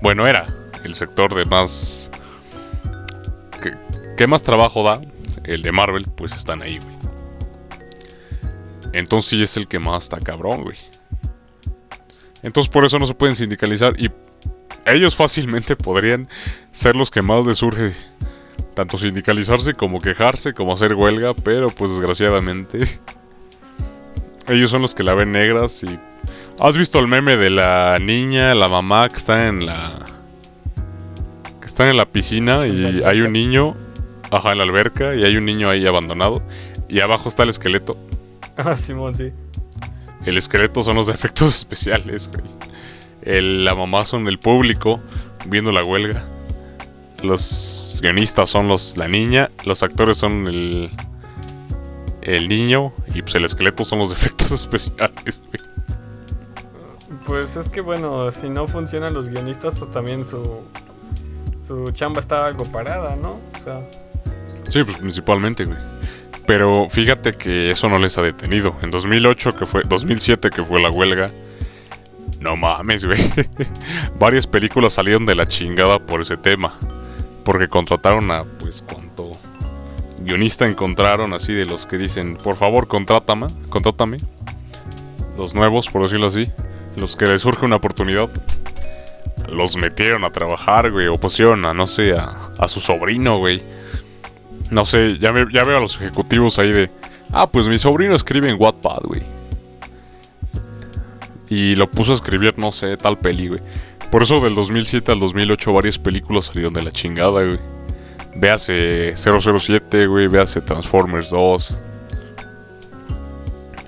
Bueno, 0.00 0.26
era 0.26 0.44
el 0.82 0.94
sector 0.94 1.34
de 1.34 1.44
más... 1.44 2.10
que, 4.16 4.26
más 4.26 4.42
trabajo 4.42 4.82
da, 4.82 5.00
el 5.44 5.62
de 5.62 5.72
Marvel, 5.72 6.04
pues 6.16 6.34
están 6.34 6.62
ahí, 6.62 6.78
güey. 6.78 6.96
Entonces 8.92 9.30
sí 9.30 9.42
es 9.42 9.56
el 9.56 9.68
que 9.68 9.78
más 9.78 10.04
está 10.04 10.18
cabrón, 10.18 10.62
güey. 10.62 10.76
Entonces 12.42 12.70
por 12.70 12.84
eso 12.84 12.98
no 12.98 13.06
se 13.06 13.14
pueden 13.14 13.36
sindicalizar 13.36 13.94
y 14.00 14.10
ellos 14.86 15.16
fácilmente 15.16 15.76
podrían 15.76 16.28
ser 16.70 16.96
los 16.96 17.10
que 17.10 17.20
más 17.22 17.44
les 17.44 17.58
surge 17.58 17.92
tanto 18.74 18.98
sindicalizarse 18.98 19.74
como 19.74 20.00
quejarse, 20.00 20.54
como 20.54 20.74
hacer 20.74 20.94
huelga, 20.94 21.34
pero 21.34 21.70
pues 21.70 21.90
desgraciadamente 21.90 22.78
ellos 24.48 24.70
son 24.70 24.82
los 24.82 24.94
que 24.94 25.02
la 25.02 25.14
ven 25.14 25.32
negras 25.32 25.82
y 25.82 25.98
¿Has 26.58 26.76
visto 26.76 26.98
el 26.98 27.06
meme 27.06 27.36
de 27.36 27.50
la 27.50 27.98
niña, 27.98 28.54
la 28.54 28.68
mamá 28.68 29.08
que 29.10 29.16
está 29.16 29.46
en 29.46 29.66
la 29.66 29.98
que 31.60 31.66
están 31.66 31.88
en 31.88 31.98
la 31.98 32.06
piscina 32.06 32.66
y 32.66 33.02
hay 33.04 33.20
un 33.20 33.32
niño, 33.32 33.76
ajá, 34.30 34.52
en 34.52 34.58
la 34.58 34.64
alberca 34.64 35.14
y 35.14 35.24
hay 35.24 35.36
un 35.36 35.44
niño 35.44 35.70
ahí 35.70 35.86
abandonado 35.86 36.42
y 36.88 37.00
abajo 37.00 37.28
está 37.28 37.42
el 37.42 37.50
esqueleto? 37.50 37.96
Ah, 38.56 38.76
Simón, 38.76 39.14
sí. 39.14 39.32
El 40.24 40.38
esqueleto 40.38 40.82
son 40.82 40.96
los 40.96 41.08
efectos 41.10 41.54
especiales, 41.54 42.30
güey. 42.32 42.44
El, 43.22 43.64
la 43.64 43.74
mamá 43.74 44.04
son 44.04 44.28
el 44.28 44.38
público 44.38 45.00
viendo 45.46 45.72
la 45.72 45.82
huelga. 45.82 46.24
Los 47.22 47.98
guionistas 48.02 48.50
son 48.50 48.68
los 48.68 48.96
la 48.96 49.08
niña, 49.08 49.50
los 49.64 49.82
actores 49.82 50.18
son 50.18 50.46
el 50.46 50.90
el 52.22 52.48
niño 52.48 52.92
y 53.14 53.22
pues 53.22 53.36
el 53.36 53.44
esqueleto 53.44 53.84
son 53.84 54.00
los 54.00 54.12
efectos 54.12 54.52
especiales, 54.52 55.42
güey. 55.46 55.76
Pues 57.26 57.56
es 57.56 57.68
que 57.68 57.80
bueno, 57.80 58.30
si 58.30 58.48
no 58.48 58.68
funcionan 58.68 59.14
los 59.14 59.28
guionistas, 59.28 59.78
pues 59.78 59.90
también 59.90 60.24
su 60.24 60.62
su 61.66 61.90
chamba 61.90 62.20
está 62.20 62.46
algo 62.46 62.64
parada, 62.66 63.16
¿no? 63.16 63.40
O 63.60 63.64
sea, 63.64 63.80
Sí, 64.68 64.84
pues 64.84 64.96
principalmente, 64.98 65.64
güey. 65.64 65.78
Pero 66.46 66.88
fíjate 66.88 67.34
que 67.34 67.70
eso 67.70 67.88
no 67.88 67.98
les 67.98 68.16
ha 68.18 68.22
detenido. 68.22 68.76
En 68.82 68.90
2008, 68.90 69.56
que 69.56 69.66
fue 69.66 69.82
2007 69.84 70.50
que 70.50 70.62
fue 70.62 70.80
la 70.80 70.90
huelga, 70.90 71.30
no 72.40 72.56
mames, 72.56 73.04
güey. 73.04 73.18
Varias 74.18 74.46
películas 74.46 74.92
salieron 74.92 75.26
de 75.26 75.34
la 75.34 75.48
chingada 75.48 75.98
por 75.98 76.20
ese 76.20 76.36
tema. 76.36 76.72
Porque 77.44 77.68
contrataron 77.68 78.30
a, 78.30 78.44
pues, 78.44 78.82
cuánto 78.82 79.32
guionista 80.20 80.66
encontraron 80.66 81.32
así 81.32 81.52
de 81.52 81.64
los 81.64 81.86
que 81.86 81.98
dicen, 81.98 82.36
por 82.36 82.56
favor, 82.56 82.88
contrátame, 82.88 83.46
contrátame. 83.68 84.18
Los 85.36 85.54
nuevos, 85.54 85.88
por 85.88 86.02
decirlo 86.02 86.28
así. 86.28 86.50
Los 86.96 87.16
que 87.16 87.26
les 87.26 87.42
surge 87.42 87.66
una 87.66 87.76
oportunidad. 87.76 88.28
Los 89.48 89.76
metieron 89.76 90.24
a 90.24 90.30
trabajar, 90.30 90.90
güey. 90.90 91.08
O 91.08 91.14
pusieron 91.14 91.64
a, 91.64 91.74
no 91.74 91.86
sé, 91.86 92.12
a, 92.12 92.50
a 92.58 92.68
su 92.68 92.80
sobrino, 92.80 93.38
güey. 93.38 93.62
No 94.70 94.84
sé, 94.84 95.18
ya, 95.18 95.32
veo 95.32 95.76
a 95.76 95.80
los 95.80 95.96
ejecutivos 95.96 96.58
ahí 96.58 96.72
de... 96.72 96.90
Ah, 97.32 97.50
pues 97.50 97.66
mi 97.66 97.78
sobrino 97.78 98.14
escribe 98.14 98.48
en 98.48 98.56
Wattpad, 98.60 99.02
güey. 99.04 99.22
Y 101.48 101.76
lo 101.76 101.90
puso 101.90 102.12
a 102.12 102.14
escribir, 102.14 102.58
no 102.58 102.72
sé, 102.72 102.96
tal 102.96 103.18
peli, 103.18 103.48
güey. 103.48 103.60
Por 104.10 104.22
eso 104.22 104.40
del 104.40 104.54
2007 104.54 105.12
al 105.12 105.20
2008 105.20 105.72
varias 105.72 105.98
películas 105.98 106.46
salieron 106.46 106.72
de 106.72 106.82
la 106.82 106.90
chingada, 106.90 107.44
güey. 107.44 107.58
Véase 108.36 109.14
007, 109.16 110.06
güey, 110.06 110.28
véase 110.28 110.60
Transformers 110.60 111.30
2. 111.30 111.78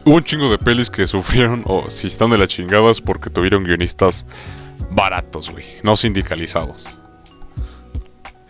Hubo 0.07 0.15
un 0.15 0.25
chingo 0.25 0.51
de 0.51 0.59
pelis 0.59 0.89
que 0.91 1.07
sufrieron, 1.07 1.63
o 1.67 1.91
si 1.91 2.07
están 2.07 2.31
de 2.31 2.39
la 2.39 2.47
chingada 2.47 2.91
es 2.91 3.01
porque 3.01 3.31
tuvieron 3.31 3.65
guionistas 3.65 4.27
baratos, 4.91 5.51
güey, 5.51 5.67
no 5.83 5.97
sindicalizados. 5.97 6.99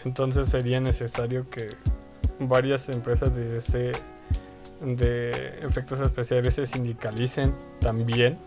entonces 0.04 0.48
sería 0.48 0.80
necesario 0.80 1.48
que 1.50 1.76
varias 2.40 2.88
empresas 2.88 3.34
de 3.36 3.56
ese 3.56 3.92
de 4.80 5.58
efectos 5.62 5.98
especiales 6.00 6.54
se 6.54 6.64
sindicalicen 6.66 7.52
también. 7.80 8.38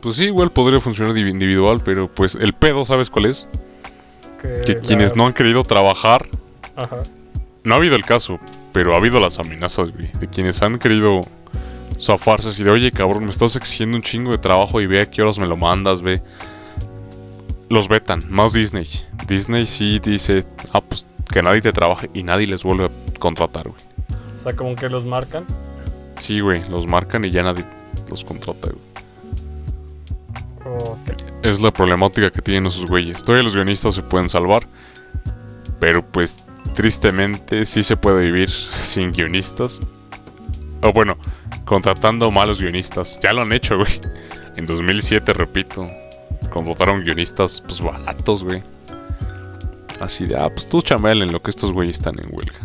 Pues 0.00 0.16
sí, 0.16 0.24
igual 0.26 0.50
podría 0.52 0.80
funcionar 0.80 1.14
div- 1.14 1.30
individual, 1.30 1.80
pero 1.84 2.12
pues 2.12 2.34
el 2.34 2.52
pedo, 2.52 2.84
¿sabes 2.84 3.08
cuál 3.08 3.26
es? 3.26 3.48
Que 4.40 4.74
la- 4.74 4.80
quienes 4.80 5.16
no 5.16 5.26
han 5.26 5.32
querido 5.32 5.62
trabajar, 5.62 6.26
Ajá. 6.76 7.02
no 7.64 7.74
ha 7.74 7.76
habido 7.78 7.96
el 7.96 8.04
caso, 8.04 8.38
pero 8.72 8.94
ha 8.94 8.98
habido 8.98 9.18
las 9.20 9.38
amenazas, 9.38 9.92
güey, 9.92 10.10
de 10.18 10.26
quienes 10.28 10.60
han 10.60 10.78
querido 10.78 11.20
zafarse 11.98 12.48
así 12.48 12.62
de, 12.64 12.70
oye, 12.70 12.90
cabrón, 12.90 13.24
me 13.24 13.30
estás 13.30 13.54
exigiendo 13.56 13.96
un 13.96 14.02
chingo 14.02 14.32
de 14.32 14.38
trabajo 14.38 14.80
y 14.80 14.86
ve 14.86 15.00
a 15.00 15.10
qué 15.10 15.22
horas 15.22 15.38
me 15.38 15.46
lo 15.46 15.56
mandas, 15.56 16.02
ve. 16.02 16.20
Los 17.70 17.88
vetan, 17.88 18.20
más 18.28 18.52
Disney. 18.52 18.86
Disney 19.26 19.64
sí 19.64 19.98
dice, 20.00 20.44
ah, 20.72 20.80
pues 20.82 21.06
que 21.32 21.42
nadie 21.42 21.60
te 21.60 21.72
trabaje 21.72 22.10
y 22.14 22.22
nadie 22.22 22.46
les 22.46 22.62
vuelve 22.62 22.84
a 22.84 23.18
contratar, 23.18 23.68
güey. 23.68 23.80
O 24.36 24.38
sea, 24.38 24.54
como 24.54 24.76
que 24.76 24.88
los 24.88 25.04
marcan. 25.04 25.44
Sí, 26.18 26.40
güey, 26.40 26.62
los 26.68 26.86
marcan 26.86 27.24
y 27.24 27.30
ya 27.30 27.42
nadie 27.42 27.64
los 28.08 28.24
contrata, 28.24 28.68
güey. 28.70 28.92
Es 31.42 31.60
la 31.60 31.72
problemática 31.72 32.30
que 32.30 32.40
tienen 32.40 32.66
esos 32.66 32.86
güeyes. 32.86 33.24
Todavía 33.24 33.42
los 33.42 33.54
guionistas 33.56 33.94
se 33.94 34.02
pueden 34.02 34.28
salvar. 34.28 34.66
Pero 35.80 36.06
pues 36.06 36.36
tristemente 36.74 37.66
sí 37.66 37.82
se 37.82 37.96
puede 37.96 38.22
vivir 38.26 38.48
sin 38.50 39.10
guionistas. 39.10 39.80
O 40.82 40.92
bueno, 40.92 41.16
contratando 41.64 42.30
malos 42.30 42.60
guionistas. 42.60 43.18
Ya 43.20 43.32
lo 43.32 43.42
han 43.42 43.52
hecho, 43.52 43.76
güey. 43.76 44.00
En 44.56 44.66
2007, 44.66 45.32
repito. 45.32 45.88
Contrataron 46.50 47.02
guionistas 47.02 47.62
pues 47.66 47.80
baratos, 47.80 48.44
güey. 48.44 48.62
Así 50.02 50.26
de, 50.26 50.36
ah, 50.36 50.50
pues 50.50 50.68
tú 50.68 50.82
chamel 50.82 51.22
en 51.22 51.30
lo 51.30 51.40
que 51.40 51.50
estos 51.50 51.72
güeyes 51.72 51.98
están 51.98 52.18
en 52.18 52.26
huelga. 52.32 52.58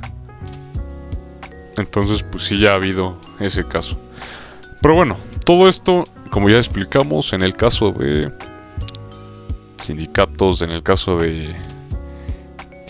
Entonces, 1.77 2.23
pues 2.23 2.43
sí, 2.45 2.57
ya 2.59 2.71
ha 2.71 2.75
habido 2.75 3.15
ese 3.39 3.63
caso. 3.63 3.95
Pero 4.81 4.95
bueno, 4.95 5.15
todo 5.45 5.69
esto, 5.69 6.03
como 6.31 6.49
ya 6.49 6.57
explicamos, 6.57 7.33
en 7.33 7.43
el 7.43 7.55
caso 7.55 7.91
de 7.91 8.31
sindicatos, 9.77 10.63
en 10.63 10.71
el 10.71 10.81
caso 10.81 11.19
de 11.19 11.55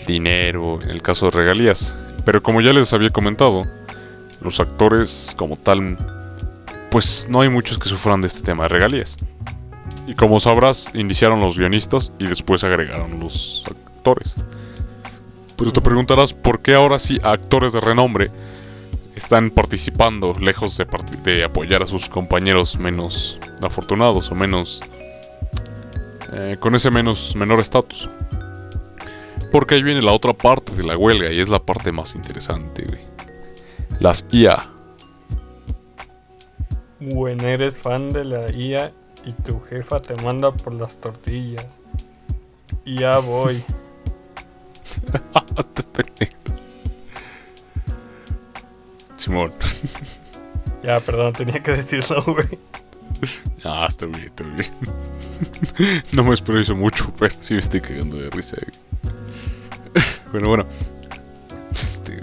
dinero, 0.06 0.78
en 0.82 0.90
el 0.90 1.02
caso 1.02 1.26
de 1.26 1.32
regalías. 1.32 1.94
Pero 2.24 2.42
como 2.42 2.62
ya 2.62 2.72
les 2.72 2.94
había 2.94 3.10
comentado, 3.10 3.66
los 4.40 4.60
actores 4.60 5.34
como 5.36 5.58
tal, 5.58 5.98
pues 6.90 7.28
no 7.28 7.42
hay 7.42 7.50
muchos 7.50 7.76
que 7.76 7.90
sufran 7.90 8.22
de 8.22 8.28
este 8.28 8.40
tema 8.40 8.62
de 8.62 8.68
regalías. 8.68 9.18
Y 10.06 10.14
como 10.14 10.40
sabrás, 10.40 10.90
iniciaron 10.94 11.38
los 11.42 11.58
guionistas 11.58 12.12
y 12.18 12.26
después 12.26 12.64
agregaron 12.64 13.20
los 13.20 13.66
actores. 14.08 14.34
Pero 15.56 15.72
te 15.72 15.80
preguntarás 15.80 16.32
por 16.32 16.60
qué 16.62 16.74
ahora 16.74 16.98
sí 16.98 17.18
actores 17.22 17.72
de 17.72 17.80
renombre 17.80 18.30
están 19.16 19.50
participando 19.50 20.32
lejos 20.40 20.78
de, 21.24 21.44
apoyar 21.44 21.82
a 21.82 21.86
sus 21.86 22.08
compañeros 22.08 22.78
menos 22.78 23.40
afortunados 23.64 24.30
o 24.30 24.36
menos 24.36 24.80
eh, 26.32 26.56
con 26.60 26.76
ese 26.76 26.90
menos 26.90 27.34
menor 27.34 27.58
estatus. 27.58 28.08
Porque 29.50 29.74
ahí 29.74 29.82
viene 29.82 30.02
la 30.02 30.12
otra 30.12 30.32
parte 30.32 30.72
de 30.76 30.84
la 30.84 30.96
huelga 30.96 31.32
y 31.32 31.40
es 31.40 31.48
la 31.48 31.58
parte 31.58 31.90
más 31.90 32.14
interesante. 32.14 32.84
Las 33.98 34.24
IA. 34.30 34.64
Bueno, 37.00 37.48
eres 37.48 37.78
fan 37.78 38.12
de 38.12 38.24
la 38.24 38.52
IA 38.52 38.92
y 39.24 39.32
tu 39.32 39.60
jefa 39.60 39.98
te 39.98 40.14
manda 40.22 40.52
por 40.52 40.74
las 40.74 40.98
tortillas. 40.98 41.80
Ya 42.84 43.18
voy. 43.18 43.62
Simón. 49.16 49.52
Ya, 50.82 51.00
perdón, 51.00 51.32
tenía 51.32 51.62
que 51.62 51.72
decirlo, 51.72 52.22
güey. 52.24 52.46
Ah, 53.64 53.86
está 53.88 54.06
bien, 54.06 54.24
está 54.26 54.44
bien. 54.44 54.72
No 56.12 56.24
me 56.24 56.34
espero 56.34 56.60
eso 56.60 56.74
mucho, 56.74 57.12
pero 57.18 57.34
sí 57.40 57.54
me 57.54 57.60
estoy 57.60 57.80
cagando 57.80 58.16
de 58.16 58.28
risa. 58.30 58.56
güey. 58.60 60.04
Bueno, 60.32 60.48
bueno. 60.48 60.66
Este. 61.72 62.20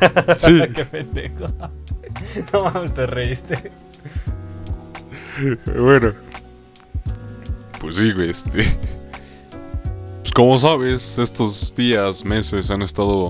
Sí. 0.36 0.60
Qué 0.74 0.84
pendejo. 0.84 1.46
No 2.52 2.64
mames, 2.64 2.94
te 2.94 3.06
reíste. 3.06 3.72
Bueno. 5.76 6.12
Pues 7.80 7.96
sí, 7.96 8.12
güey, 8.12 8.30
este. 8.30 8.78
Pues 10.24 10.32
como 10.32 10.58
sabes, 10.58 11.18
estos 11.18 11.74
días, 11.74 12.24
meses 12.24 12.70
han 12.70 12.80
estado. 12.80 13.28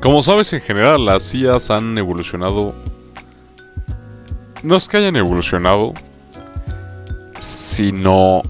Como 0.00 0.22
sabes, 0.22 0.52
en 0.52 0.60
general 0.60 1.04
las 1.04 1.34
IAs 1.34 1.68
han 1.70 1.98
evolucionado. 1.98 2.74
No 4.62 4.76
es 4.76 4.86
que 4.88 4.98
hayan 4.98 5.16
evolucionado, 5.16 5.92
sino 7.40 8.40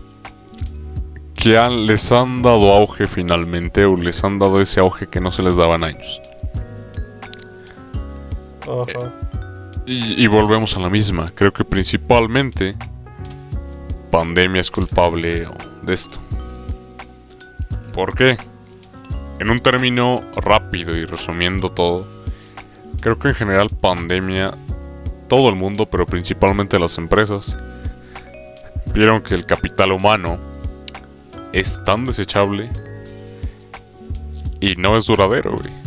que 1.34 1.57
han- 1.57 1.86
les 1.86 2.12
han 2.12 2.43
dado 2.43 2.74
auge 2.74 3.07
finalmente, 3.07 3.86
o 3.86 3.97
les 3.97 4.22
han 4.22 4.38
dado 4.38 4.61
ese 4.61 4.80
auge 4.80 5.07
que 5.07 5.20
no 5.20 5.32
se 5.32 5.43
les 5.43 5.57
daban 5.57 5.82
años. 5.82 6.20
Ojo. 8.66 9.11
Y, 9.86 10.22
y 10.22 10.26
volvemos 10.26 10.76
a 10.76 10.80
la 10.80 10.91
misma. 10.91 11.32
Creo 11.34 11.53
que 11.55 11.64
principalmente 11.64 12.76
pandemia 14.11 14.61
es 14.61 14.70
culpable 14.70 15.49
de 15.82 15.95
esto. 15.95 16.18
¿Por 17.93 18.14
qué? 18.14 18.36
En 19.38 19.51
un 19.51 19.61
término 19.61 20.22
rápido 20.36 20.97
y 20.97 21.07
resumiendo 21.07 21.70
todo, 21.70 22.07
creo 23.01 23.18
que 23.18 23.28
en 23.28 23.34
general 23.34 23.68
pandemia, 23.68 24.57
todo 25.28 25.49
el 25.49 25.57
mundo, 25.57 25.86
pero 25.86 26.07
principalmente 26.07 26.78
las 26.78 26.99
empresas, 26.99 27.57
vieron 28.93 29.22
que 29.22 29.34
el 29.34 29.47
capital 29.47 29.93
humano 29.93 30.38
es 31.53 31.82
tan 31.84 32.05
desechable 32.05 32.70
y 34.61 34.76
no 34.76 34.97
es 34.97 35.07
duradero, 35.07 35.55
güey. 35.57 35.80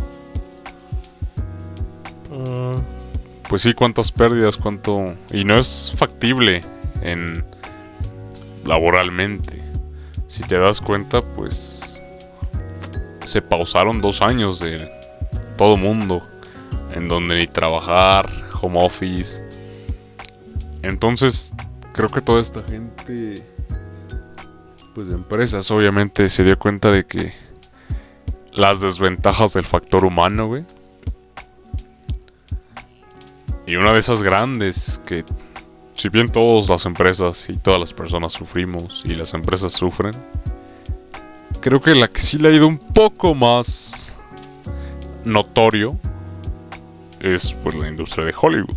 Mm, 2.30 2.82
Pues 3.48 3.62
sí, 3.62 3.74
cuántas 3.74 4.12
pérdidas, 4.12 4.58
cuánto... 4.58 5.14
Y 5.32 5.44
no 5.46 5.60
es 5.60 5.94
factible 5.96 6.62
en... 7.02 7.46
laboralmente. 8.66 9.62
Si 10.34 10.42
te 10.42 10.58
das 10.58 10.82
cuenta, 10.82 11.22
pues... 11.22 12.02
Se 13.24 13.40
pausaron 13.40 14.02
dos 14.02 14.24
años 14.24 14.60
de 14.60 14.90
todo 15.58 15.78
mundo. 15.78 16.28
En 16.92 17.08
donde 17.08 17.38
ni 17.38 17.46
trabajar, 17.46 18.28
home 18.60 18.84
office. 18.84 19.48
Entonces, 20.82 21.54
creo 21.94 22.10
que 22.10 22.20
toda 22.20 22.42
esta 22.42 22.64
gente... 22.64 23.48
Pues 24.96 25.10
de 25.10 25.14
empresas, 25.14 25.70
obviamente, 25.70 26.28
se 26.30 26.44
dio 26.44 26.58
cuenta 26.58 26.90
de 26.92 27.06
que... 27.06 27.32
Las 28.54 28.82
desventajas 28.82 29.54
del 29.54 29.66
factor 29.66 30.04
humano, 30.04 30.48
güey. 30.48 30.66
Y 33.68 33.76
una 33.76 33.94
de 33.94 34.00
esas 34.00 34.24
grandes 34.24 35.00
que, 35.06 35.24
si 35.94 36.10
bien 36.10 36.30
todas 36.30 36.70
las 36.70 36.86
empresas 36.86 37.50
y 37.50 37.58
todas 37.58 37.80
las 37.80 37.94
personas 37.94 38.34
sufrimos 38.34 39.04
y 39.06 39.16
las 39.16 39.34
empresas 39.34 39.74
sufren, 39.74 40.14
creo 41.62 41.80
que 41.80 41.96
la 41.96 42.08
que 42.08 42.22
sí 42.22 42.38
le 42.38 42.50
ha 42.50 42.52
ido 42.52 42.68
un 42.68 42.78
poco 42.78 43.34
más 43.36 44.16
notorio 45.24 45.98
es 47.20 47.54
pues 47.64 47.76
la 47.76 47.88
industria 47.88 48.26
de 48.26 48.34
Hollywood. 48.40 48.76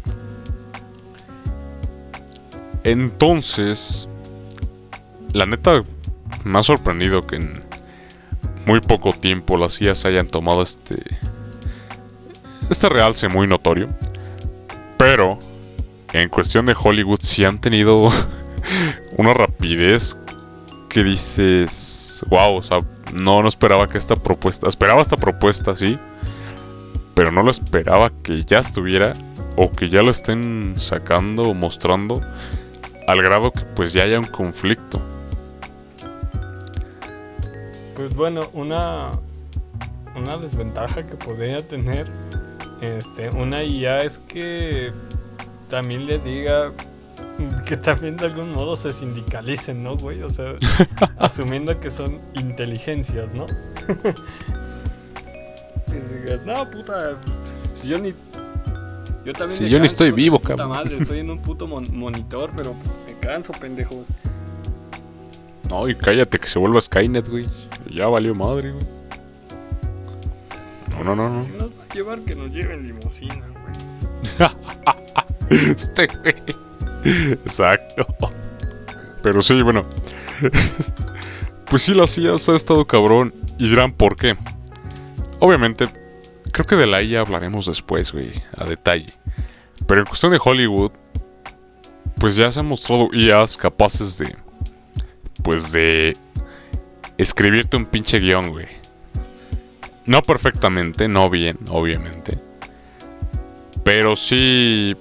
Entonces, 2.84 4.08
la 5.32 5.46
neta 5.46 5.82
me 6.44 6.58
ha 6.58 6.62
sorprendido 6.62 7.26
que 7.26 7.36
en 7.36 7.64
muy 8.66 8.80
poco 8.80 9.12
tiempo 9.12 9.56
las 9.56 9.80
IAs 9.80 10.04
hayan 10.04 10.28
tomado 10.28 10.62
este 10.62 11.02
este 12.70 12.88
realce 12.88 13.28
muy 13.28 13.46
notorio. 13.46 13.88
Pero 14.98 15.38
en 16.22 16.28
cuestión 16.28 16.66
de 16.66 16.74
Hollywood 16.78 17.20
sí 17.22 17.44
han 17.44 17.60
tenido 17.60 18.08
una 19.16 19.34
rapidez 19.34 20.18
que 20.88 21.04
dices, 21.04 22.24
wow, 22.28 22.56
o 22.56 22.62
sea, 22.62 22.78
no, 23.12 23.42
no 23.42 23.48
esperaba 23.48 23.88
que 23.88 23.98
esta 23.98 24.16
propuesta, 24.16 24.68
esperaba 24.68 25.02
esta 25.02 25.16
propuesta, 25.16 25.76
sí, 25.76 25.98
pero 27.14 27.30
no 27.32 27.42
lo 27.42 27.50
esperaba 27.50 28.10
que 28.22 28.44
ya 28.44 28.58
estuviera 28.58 29.14
o 29.56 29.70
que 29.70 29.88
ya 29.88 30.02
lo 30.02 30.10
estén 30.10 30.74
sacando 30.76 31.44
o 31.44 31.54
mostrando 31.54 32.20
al 33.06 33.22
grado 33.22 33.52
que 33.52 33.62
pues 33.74 33.92
ya 33.92 34.02
haya 34.02 34.18
un 34.18 34.26
conflicto. 34.26 35.00
Pues 37.94 38.14
bueno, 38.14 38.42
una, 38.52 39.12
una 40.14 40.36
desventaja 40.36 41.06
que 41.06 41.16
podría 41.16 41.66
tener 41.66 42.10
este, 42.80 43.30
una 43.30 43.64
IA 43.64 44.02
es 44.02 44.18
que 44.18 44.92
también 45.68 46.06
le 46.06 46.18
diga 46.18 46.72
que 47.66 47.76
también 47.76 48.16
de 48.16 48.26
algún 48.26 48.52
modo 48.52 48.76
se 48.76 48.92
sindicalicen, 48.92 49.82
¿no, 49.82 49.96
güey? 49.96 50.22
O 50.22 50.30
sea, 50.30 50.54
asumiendo 51.18 51.78
que 51.80 51.90
son 51.90 52.20
inteligencias, 52.34 53.32
¿no? 53.34 53.46
y 55.88 55.92
digas, 56.22 56.40
no, 56.44 56.70
puta, 56.70 57.16
si 57.74 57.88
yo 57.88 57.98
ni... 57.98 58.14
Yo 59.24 59.32
también 59.32 59.58
Si 59.58 59.64
yo 59.68 59.78
ni 59.78 59.86
canso, 59.88 59.92
estoy 59.92 60.06
hijo 60.08 60.16
de 60.16 60.22
vivo, 60.22 60.38
puta 60.38 60.48
cabrón. 60.56 60.68
madre, 60.70 60.98
estoy 61.00 61.18
en 61.18 61.30
un 61.30 61.38
puto 61.40 61.66
mon- 61.66 61.96
monitor, 61.96 62.50
pero 62.56 62.74
me 63.06 63.18
canso, 63.20 63.52
pendejos. 63.52 64.06
No, 65.68 65.88
y 65.88 65.96
cállate 65.96 66.38
que 66.38 66.48
se 66.48 66.58
vuelva 66.60 66.80
Skynet, 66.80 67.28
güey. 67.28 67.44
Ya 67.92 68.06
valió 68.06 68.34
madre, 68.36 68.70
güey. 68.72 68.86
No, 70.92 71.02
no, 71.04 71.16
no, 71.16 71.28
no. 71.28 71.42
Si 71.44 71.50
nos 71.50 71.70
va 71.70 71.82
a 71.90 71.94
llevar, 71.94 72.20
que 72.20 72.36
nos 72.36 72.50
lleven 72.52 72.86
limusina, 72.86 73.34
güey. 73.34 74.95
Este 75.50 76.06
güey. 76.06 76.34
Exacto. 77.04 78.06
Pero 79.22 79.40
sí, 79.42 79.60
bueno. 79.62 79.82
pues 81.68 81.82
sí, 81.82 81.94
las 81.94 82.16
IAs 82.18 82.48
ha 82.48 82.56
estado 82.56 82.86
cabrón. 82.86 83.34
Y 83.58 83.68
dirán 83.68 83.92
por 83.92 84.16
qué. 84.16 84.36
Obviamente, 85.40 85.88
creo 86.52 86.66
que 86.66 86.76
de 86.76 86.86
la 86.86 87.02
IA 87.02 87.20
hablaremos 87.20 87.66
después, 87.66 88.12
güey. 88.12 88.32
A 88.56 88.64
detalle. 88.64 89.12
Pero 89.86 90.00
en 90.00 90.06
cuestión 90.06 90.32
de 90.32 90.40
Hollywood, 90.42 90.92
pues 92.18 92.36
ya 92.36 92.50
se 92.50 92.60
han 92.60 92.66
mostrado 92.66 93.08
IAs 93.12 93.56
capaces 93.56 94.18
de. 94.18 94.34
Pues 95.42 95.72
de. 95.72 96.16
Escribirte 97.18 97.76
un 97.76 97.86
pinche 97.86 98.18
guion, 98.18 98.50
güey. 98.50 98.66
No 100.04 100.22
perfectamente, 100.22 101.08
no 101.08 101.30
bien, 101.30 101.58
obviamente. 101.68 102.38
Pero 103.82 104.16
sí. 104.16 104.96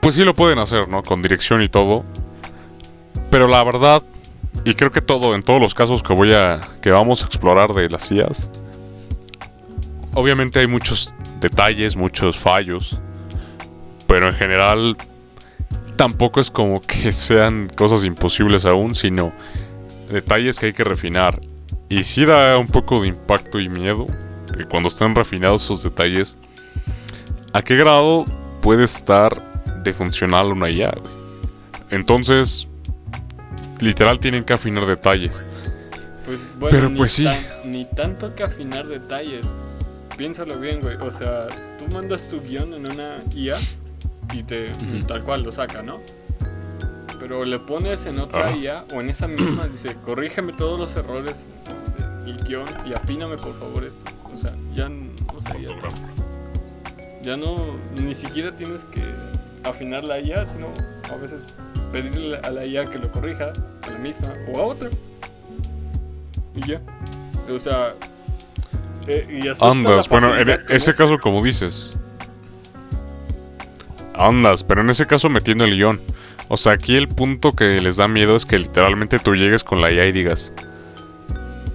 Pues 0.00 0.14
sí 0.14 0.24
lo 0.24 0.34
pueden 0.34 0.58
hacer, 0.58 0.88
¿no? 0.88 1.02
Con 1.02 1.22
dirección 1.22 1.62
y 1.62 1.68
todo. 1.68 2.04
Pero 3.30 3.46
la 3.46 3.62
verdad, 3.62 4.02
y 4.64 4.74
creo 4.74 4.90
que 4.90 5.00
todo, 5.00 5.34
en 5.34 5.42
todos 5.42 5.60
los 5.60 5.74
casos 5.74 6.02
que 6.02 6.12
voy 6.12 6.32
a. 6.32 6.60
que 6.82 6.90
vamos 6.90 7.22
a 7.22 7.26
explorar 7.26 7.72
de 7.72 7.88
las 7.88 8.10
IAs. 8.10 8.48
Obviamente 10.14 10.58
hay 10.58 10.66
muchos 10.66 11.14
detalles, 11.40 11.96
muchos 11.96 12.38
fallos. 12.38 12.98
Pero 14.06 14.28
en 14.28 14.34
general. 14.34 14.96
Tampoco 15.96 16.40
es 16.40 16.50
como 16.50 16.80
que 16.80 17.12
sean 17.12 17.68
cosas 17.76 18.04
imposibles 18.04 18.64
aún, 18.64 18.94
sino 18.94 19.32
detalles 20.10 20.58
que 20.58 20.66
hay 20.66 20.72
que 20.72 20.84
refinar. 20.84 21.38
Y 21.90 22.04
sí 22.04 22.24
da 22.24 22.56
un 22.56 22.68
poco 22.68 23.02
de 23.02 23.08
impacto 23.08 23.60
y 23.60 23.68
miedo 23.68 24.06
que 24.56 24.64
cuando 24.64 24.88
están 24.88 25.14
refinados 25.14 25.64
esos 25.64 25.82
detalles, 25.82 26.38
¿a 27.52 27.62
qué 27.62 27.76
grado 27.76 28.24
puede 28.62 28.84
estar 28.84 29.49
de 29.82 29.92
funcional 29.92 30.52
una 30.52 30.70
IA? 30.70 30.90
güey? 30.90 31.12
Entonces, 31.90 32.68
literal 33.80 34.20
tienen 34.20 34.44
que 34.44 34.52
afinar 34.52 34.86
detalles. 34.86 35.42
Pues 36.26 36.38
bueno, 36.58 36.76
Pero 36.76 36.88
ni, 36.88 36.96
pues 36.98 37.12
sí. 37.12 37.26
ni 37.64 37.84
tanto 37.86 38.34
que 38.34 38.44
afinar 38.44 38.86
detalles. 38.86 39.44
Piénsalo 40.16 40.58
bien, 40.58 40.80
güey. 40.80 40.96
O 40.96 41.10
sea, 41.10 41.48
tú 41.78 41.86
mandas 41.94 42.28
tu 42.28 42.40
guion 42.40 42.74
en 42.74 42.86
una 42.86 43.22
IA 43.34 43.56
y 44.34 44.42
te 44.42 44.70
tal 45.08 45.22
cual 45.24 45.42
lo 45.42 45.52
saca, 45.52 45.82
¿no? 45.82 46.00
pero 47.18 47.44
le 47.44 47.58
pones 47.58 48.06
en 48.06 48.18
otra 48.18 48.46
Ah. 48.46 48.56
IA 48.56 48.84
o 48.94 49.00
en 49.02 49.10
esa 49.10 49.28
misma, 49.28 49.66
dice, 49.68 49.94
corrígeme 50.02 50.54
todos 50.54 50.80
los 50.80 50.96
errores 50.96 51.44
del 52.24 52.36
guion 52.48 52.64
y 52.86 52.94
afíname 52.94 53.36
por 53.36 53.58
favor 53.58 53.84
esto. 53.84 54.00
O 54.34 54.38
sea, 54.38 54.50
ya 54.74 54.88
no 54.88 55.38
sería 55.42 55.68
Ya 57.22 57.36
no, 57.36 57.76
ni 58.00 58.14
siquiera 58.14 58.56
tienes 58.56 58.84
que 58.84 59.02
afinar 59.64 60.04
la 60.04 60.20
IA, 60.20 60.46
sino 60.46 60.68
a 61.12 61.16
veces 61.16 61.42
pedirle 61.92 62.38
a 62.38 62.50
la 62.50 62.64
IA 62.64 62.86
que 62.86 62.98
lo 62.98 63.10
corrija, 63.10 63.52
a 63.82 63.90
la 63.90 63.98
misma 63.98 64.32
o 64.52 64.58
a 64.58 64.62
otra. 64.64 64.88
Y 66.54 66.66
ya. 66.66 66.80
O 67.52 67.58
sea... 67.58 67.94
eh, 69.06 69.26
y 69.28 69.64
Andas, 69.64 70.08
bueno, 70.08 70.36
en 70.36 70.46
con 70.46 70.76
ese 70.76 70.94
caso 70.94 71.18
como 71.18 71.42
dices. 71.42 71.98
Andas, 74.14 74.62
pero 74.64 74.82
en 74.82 74.90
ese 74.90 75.06
caso 75.06 75.28
metiendo 75.28 75.64
el 75.64 75.72
guion. 75.72 76.00
O 76.48 76.56
sea, 76.56 76.72
aquí 76.72 76.96
el 76.96 77.08
punto 77.08 77.52
que 77.52 77.80
les 77.80 77.96
da 77.96 78.08
miedo 78.08 78.34
es 78.36 78.44
que 78.44 78.58
literalmente 78.58 79.18
tú 79.18 79.34
llegues 79.34 79.62
con 79.62 79.80
la 79.80 79.92
IA 79.92 80.06
y 80.06 80.12
digas, 80.12 80.52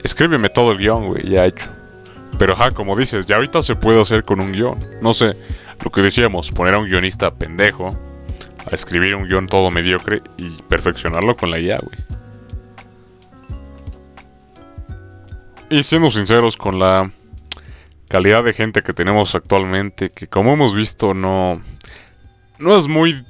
escríbeme 0.03 0.49
todo 0.49 0.73
el 0.73 0.77
guion, 0.77 1.07
güey, 1.07 1.29
ya 1.29 1.45
hecho. 1.45 1.69
Pero 2.37 2.53
ajá, 2.53 2.71
como 2.71 2.95
dices, 2.95 3.25
ya 3.25 3.37
ahorita 3.37 3.61
se 3.61 3.75
puede 3.75 4.01
hacer 4.01 4.25
con 4.25 4.41
un 4.41 4.51
guion. 4.51 4.77
No 5.01 5.13
sé, 5.13 5.37
lo 5.83 5.91
que 5.91 6.01
decíamos, 6.01 6.51
poner 6.51 6.73
a 6.73 6.79
un 6.79 6.87
guionista 6.87 7.33
pendejo 7.33 7.97
a 8.69 8.73
escribir 8.73 9.15
un 9.15 9.25
guion 9.25 9.47
todo 9.47 9.69
mediocre 9.71 10.21
y 10.37 10.49
perfeccionarlo 10.63 11.35
con 11.35 11.51
la 11.51 11.59
IA, 11.59 11.79
güey. 11.79 11.97
Y 15.69 15.83
siendo 15.83 16.09
sinceros 16.09 16.57
con 16.57 16.79
la 16.79 17.11
calidad 18.07 18.43
de 18.43 18.53
gente 18.53 18.81
que 18.81 18.93
tenemos 18.93 19.35
actualmente, 19.35 20.11
que 20.11 20.27
como 20.27 20.53
hemos 20.53 20.75
visto 20.75 21.13
no 21.13 21.61
no 22.59 22.77
es 22.77 22.87
muy 22.87 23.25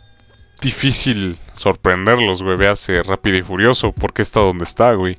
difícil 0.61 1.37
sorprenderlos, 1.53 2.43
güey. 2.43 2.57
Véase 2.57 3.03
Rápido 3.03 3.37
y 3.37 3.41
Furioso, 3.41 3.91
porque 3.91 4.21
está 4.21 4.41
donde 4.41 4.63
está, 4.63 4.93
güey. 4.93 5.17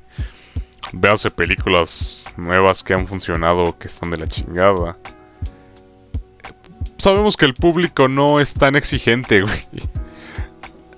Véase 0.93 1.29
películas 1.29 2.27
nuevas 2.37 2.83
que 2.83 2.93
han 2.93 3.07
funcionado, 3.07 3.77
que 3.77 3.87
están 3.87 4.11
de 4.11 4.17
la 4.17 4.27
chingada. 4.27 4.97
Sabemos 6.97 7.37
que 7.37 7.45
el 7.45 7.53
público 7.53 8.07
no 8.07 8.39
es 8.39 8.53
tan 8.53 8.75
exigente, 8.75 9.41
güey. 9.43 9.59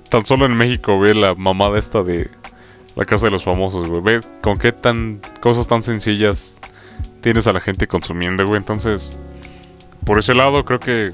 Tan 0.10 0.26
solo 0.26 0.46
en 0.46 0.56
México 0.56 1.00
ve 1.00 1.14
la 1.14 1.36
mamada 1.36 1.78
esta 1.78 2.02
de 2.04 2.30
la 2.96 3.06
casa 3.06 3.28
de 3.28 3.32
los 3.32 3.44
famosos, 3.44 3.88
güey. 3.88 4.02
Ve 4.02 4.22
con 4.42 4.58
qué 4.58 4.72
tan 4.72 5.22
cosas 5.42 5.68
tan 5.68 5.84
sencillas 5.84 6.62
tienes 7.22 7.48
a 7.48 7.54
la 7.54 7.60
gente 7.60 7.88
consumiendo, 7.88 8.46
güey. 8.46 8.58
Entonces, 8.58 9.18
por 10.06 10.20
ese 10.20 10.34
lado 10.34 10.66
creo 10.66 10.80
que 10.80 11.14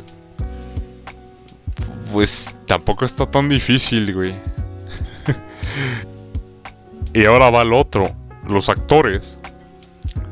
pues 2.13 2.55
tampoco 2.65 3.03
está 3.03 3.25
tan 3.25 3.49
difícil, 3.49 4.13
güey. 4.13 4.33
y 7.13 7.25
ahora 7.25 7.49
va 7.49 7.63
el 7.63 7.73
otro. 7.73 8.09
Los 8.49 8.69
actores 8.69 9.39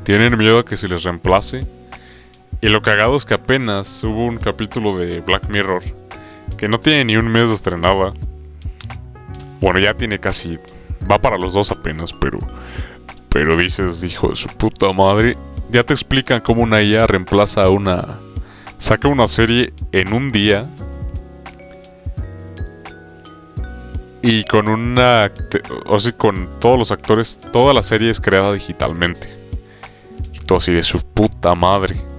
tienen 0.04 0.38
miedo 0.38 0.60
a 0.60 0.64
que 0.64 0.76
se 0.76 0.88
les 0.88 1.02
reemplace. 1.02 1.60
Y 2.64 2.70
lo 2.70 2.80
cagado 2.80 3.14
es 3.14 3.26
que 3.26 3.34
apenas 3.34 4.02
hubo 4.04 4.24
un 4.24 4.38
capítulo 4.38 4.96
de 4.96 5.20
Black 5.20 5.50
Mirror 5.50 5.82
que 6.56 6.66
no 6.66 6.80
tiene 6.80 7.04
ni 7.04 7.16
un 7.18 7.28
mes 7.28 7.50
de 7.50 7.54
estrenada. 7.56 8.14
Bueno, 9.60 9.78
ya 9.80 9.92
tiene 9.92 10.18
casi. 10.18 10.58
Va 11.10 11.20
para 11.20 11.36
los 11.36 11.52
dos 11.52 11.70
apenas, 11.70 12.14
pero. 12.14 12.38
Pero 13.28 13.58
dices, 13.58 14.02
hijo 14.02 14.30
de 14.30 14.36
su 14.36 14.48
puta 14.48 14.90
madre. 14.94 15.36
Ya 15.68 15.82
te 15.82 15.92
explican 15.92 16.40
cómo 16.40 16.62
una 16.62 16.82
IA 16.82 17.06
reemplaza 17.06 17.64
a 17.64 17.68
una. 17.68 18.18
Saca 18.78 19.08
una 19.08 19.26
serie 19.26 19.74
en 19.92 20.14
un 20.14 20.30
día 20.30 20.66
Y 24.22 24.42
con 24.44 24.70
una. 24.70 25.30
O 25.84 25.98
sea, 25.98 26.12
con 26.12 26.48
todos 26.60 26.78
los 26.78 26.92
actores. 26.92 27.38
Toda 27.52 27.74
la 27.74 27.82
serie 27.82 28.08
es 28.08 28.22
creada 28.22 28.54
digitalmente. 28.54 29.28
Y 30.32 30.38
todo 30.38 30.56
así 30.56 30.72
de 30.72 30.82
su 30.82 30.98
puta 31.02 31.54
madre. 31.54 32.13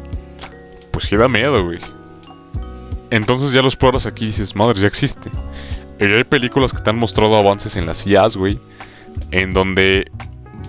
Pues 0.96 1.08
sí 1.08 1.18
da 1.18 1.28
miedo, 1.28 1.62
güey. 1.62 1.78
Entonces 3.10 3.52
ya 3.52 3.62
los 3.62 3.76
pruebas 3.76 4.06
aquí 4.06 4.28
dices, 4.28 4.56
madre, 4.56 4.80
ya 4.80 4.88
existe. 4.88 5.30
Y 6.00 6.06
hay 6.06 6.24
películas 6.24 6.72
que 6.72 6.82
te 6.82 6.90
han 6.90 6.96
mostrado 6.96 7.36
avances 7.36 7.76
en 7.76 7.86
las 7.86 8.08
IAs, 8.08 8.38
güey. 8.38 8.58
En 9.32 9.54
donde. 9.54 10.10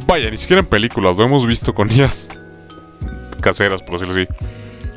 Vaya, 0.05 0.29
ni 0.29 0.37
siquiera 0.37 0.63
en 0.63 0.67
películas, 0.67 1.17
lo 1.17 1.27
hemos 1.27 1.47
visto 1.47 1.73
con 1.73 1.89
IAs 1.93 2.31
caseras, 3.41 3.85
por 3.85 4.01
decirlo 4.01 4.21
así. 4.21 4.27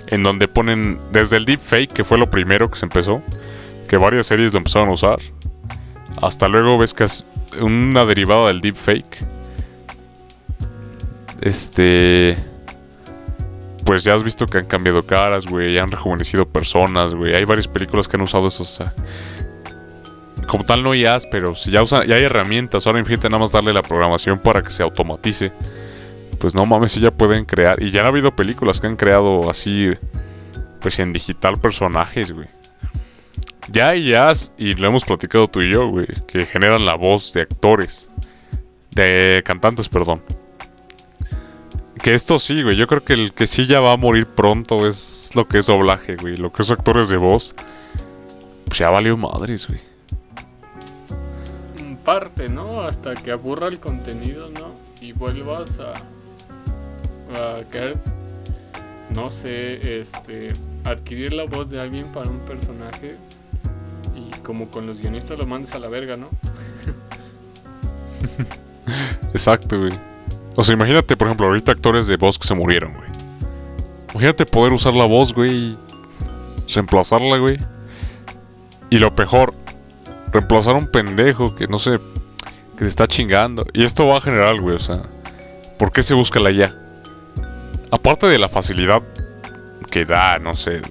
En 0.08 0.24
donde 0.24 0.48
ponen. 0.48 1.00
Desde 1.12 1.38
el 1.38 1.46
deepfake, 1.46 1.94
que 1.94 2.04
fue 2.04 2.18
lo 2.18 2.32
primero 2.32 2.72
que 2.72 2.80
se 2.80 2.88
empezó. 2.88 3.22
Que 3.88 3.98
varias 3.98 4.26
series 4.26 4.52
lo 4.54 4.58
empezaron 4.58 4.90
a 4.90 4.94
usar. 4.94 5.20
Hasta 6.24 6.48
luego 6.48 6.80
ves 6.80 6.96
que 6.96 7.04
es 7.04 7.24
una 7.62 8.04
derivada 8.04 8.48
del 8.48 8.62
deepfake. 8.62 9.28
Este. 11.42 12.36
Pues 13.86 14.04
ya 14.04 14.14
has 14.14 14.24
visto 14.24 14.46
que 14.46 14.60
han 14.60 14.66
cambiado 14.66 15.06
caras, 15.06 15.48
güey. 15.48 15.78
Han 15.78 15.90
rejuvenecido 15.90 16.48
personas, 16.48 17.16
güey. 17.16 17.34
Hay 17.34 17.46
varias 17.46 17.68
películas 17.68 18.08
que 18.08 18.18
han 18.18 18.22
usado 18.22 18.48
esos. 18.48 18.84
Como 20.48 20.66
tal, 20.66 20.84
no 20.84 20.94
IAs, 20.94 21.26
pero 21.28 21.56
si 21.56 21.72
ya 21.72 21.82
usan. 21.82 22.08
Ya 22.08 22.16
hay 22.16 22.24
herramientas. 22.24 22.86
Ahora 22.88 23.00
imagínate 23.00 23.30
nada 23.30 23.40
más 23.40 23.52
darle 23.52 23.74
la 23.74 23.82
programación 23.82 24.40
para 24.40 24.62
que 24.64 24.72
se 24.72 24.84
automatice. 24.84 25.52
Pues 26.40 26.56
no 26.56 26.66
mames, 26.66 26.94
si 26.94 27.00
ya 27.02 27.12
pueden 27.12 27.46
crear. 27.46 27.82
Y 27.82 27.92
ya 27.92 28.02
han 28.02 28.08
habido 28.08 28.36
películas 28.36 28.80
que 28.80 28.88
han 28.88 28.96
creado 28.96 29.50
así. 29.50 29.94
Pues 30.82 31.00
en 31.00 31.12
digital 31.12 31.60
personajes, 31.60 32.32
güey. 32.32 32.48
Ya 33.72 33.90
hay 33.90 34.10
IAs, 34.10 34.54
y 34.58 34.74
lo 34.76 34.88
hemos 34.88 35.04
platicado 35.04 35.48
tú 35.48 35.62
y 35.62 35.70
yo, 35.70 35.88
güey, 35.88 36.08
que 36.28 36.46
generan 36.46 36.86
la 36.86 36.96
voz 36.96 37.34
de 37.34 37.42
actores. 37.42 38.10
De 38.92 39.44
cantantes, 39.46 39.90
perdón. 39.90 40.24
Que 42.02 42.14
esto 42.14 42.40
sí, 42.40 42.64
güey. 42.64 42.76
Yo 42.78 42.88
creo 42.88 43.04
que 43.04 43.14
el 43.14 43.34
que 43.34 43.46
sí 43.46 43.68
ya 43.68 43.82
va 43.82 43.94
a 43.94 43.98
morir 43.98 44.26
pronto 44.26 44.88
es 44.88 45.32
lo 45.36 45.48
que 45.48 45.58
es 45.58 45.68
doblaje, 45.68 46.16
güey. 46.16 46.38
Lo 46.38 46.52
que 46.52 46.62
es 46.62 46.72
actores 46.72 47.10
de 47.10 47.18
voz. 47.18 47.54
Pues 48.66 48.80
ya 48.80 48.90
valió 48.90 49.18
madres, 49.18 49.68
güey. 49.68 49.82
Parte, 52.06 52.50
¿no? 52.50 52.82
Hasta 52.82 53.16
que 53.16 53.32
aburra 53.32 53.68
el 53.68 53.80
contenido, 53.80 54.50
¿no? 54.50 54.72
Y 55.02 55.12
vuelvas 55.12 55.80
a, 55.80 55.94
a 57.36 57.64
querer, 57.70 57.98
no 59.14 59.30
sé, 59.30 60.00
este, 60.00 60.54
adquirir 60.86 61.34
la 61.34 61.44
voz 61.44 61.70
de 61.70 61.80
alguien 61.80 62.08
para 62.12 62.30
un 62.30 62.40
personaje 62.40 63.18
y 64.16 64.32
como 64.40 64.70
con 64.70 64.88
los 64.88 65.00
guionistas 65.00 65.38
lo 65.38 65.46
mandes 65.46 65.74
a 65.74 65.80
la 65.80 65.88
verga, 65.88 66.18
¿no? 66.18 66.30
Exacto, 69.34 69.80
güey. 69.80 70.09
O 70.60 70.64
sea, 70.64 70.74
imagínate, 70.74 71.16
por 71.16 71.30
ejemplo, 71.30 71.48
ahorita 71.48 71.72
actores 71.72 72.08
de 72.08 72.18
voz 72.18 72.38
que 72.38 72.46
se 72.46 72.54
murieron, 72.54 72.94
güey. 72.94 73.08
Imagínate 74.12 74.46
poder 74.46 74.74
usar 74.74 74.94
la 74.94 75.06
voz, 75.06 75.34
güey, 75.34 75.78
reemplazarla, 76.68 77.38
güey. 77.38 77.58
Y 78.90 78.98
lo 78.98 79.16
peor, 79.16 79.54
reemplazar 80.34 80.76
a 80.76 80.80
un 80.80 80.88
pendejo 80.88 81.56
que 81.56 81.66
no 81.70 81.80
sé, 81.80 81.98
que 82.74 82.80
te 82.80 82.88
está 82.88 83.08
chingando. 83.08 83.66
Y 83.72 83.86
esto 83.86 84.06
va 84.06 84.18
a 84.18 84.22
generar, 84.22 84.60
güey, 84.60 84.76
o 84.76 84.80
sea, 84.80 85.02
¿por 85.78 85.94
qué 85.94 86.04
se 86.04 86.14
busca 86.14 86.42
la 86.42 86.52
ya? 86.52 86.76
Aparte 87.90 88.28
de 88.28 88.38
la 88.38 88.50
facilidad 88.50 89.02
que 89.90 90.04
da, 90.04 90.40
no 90.40 90.56
sé, 90.58 90.82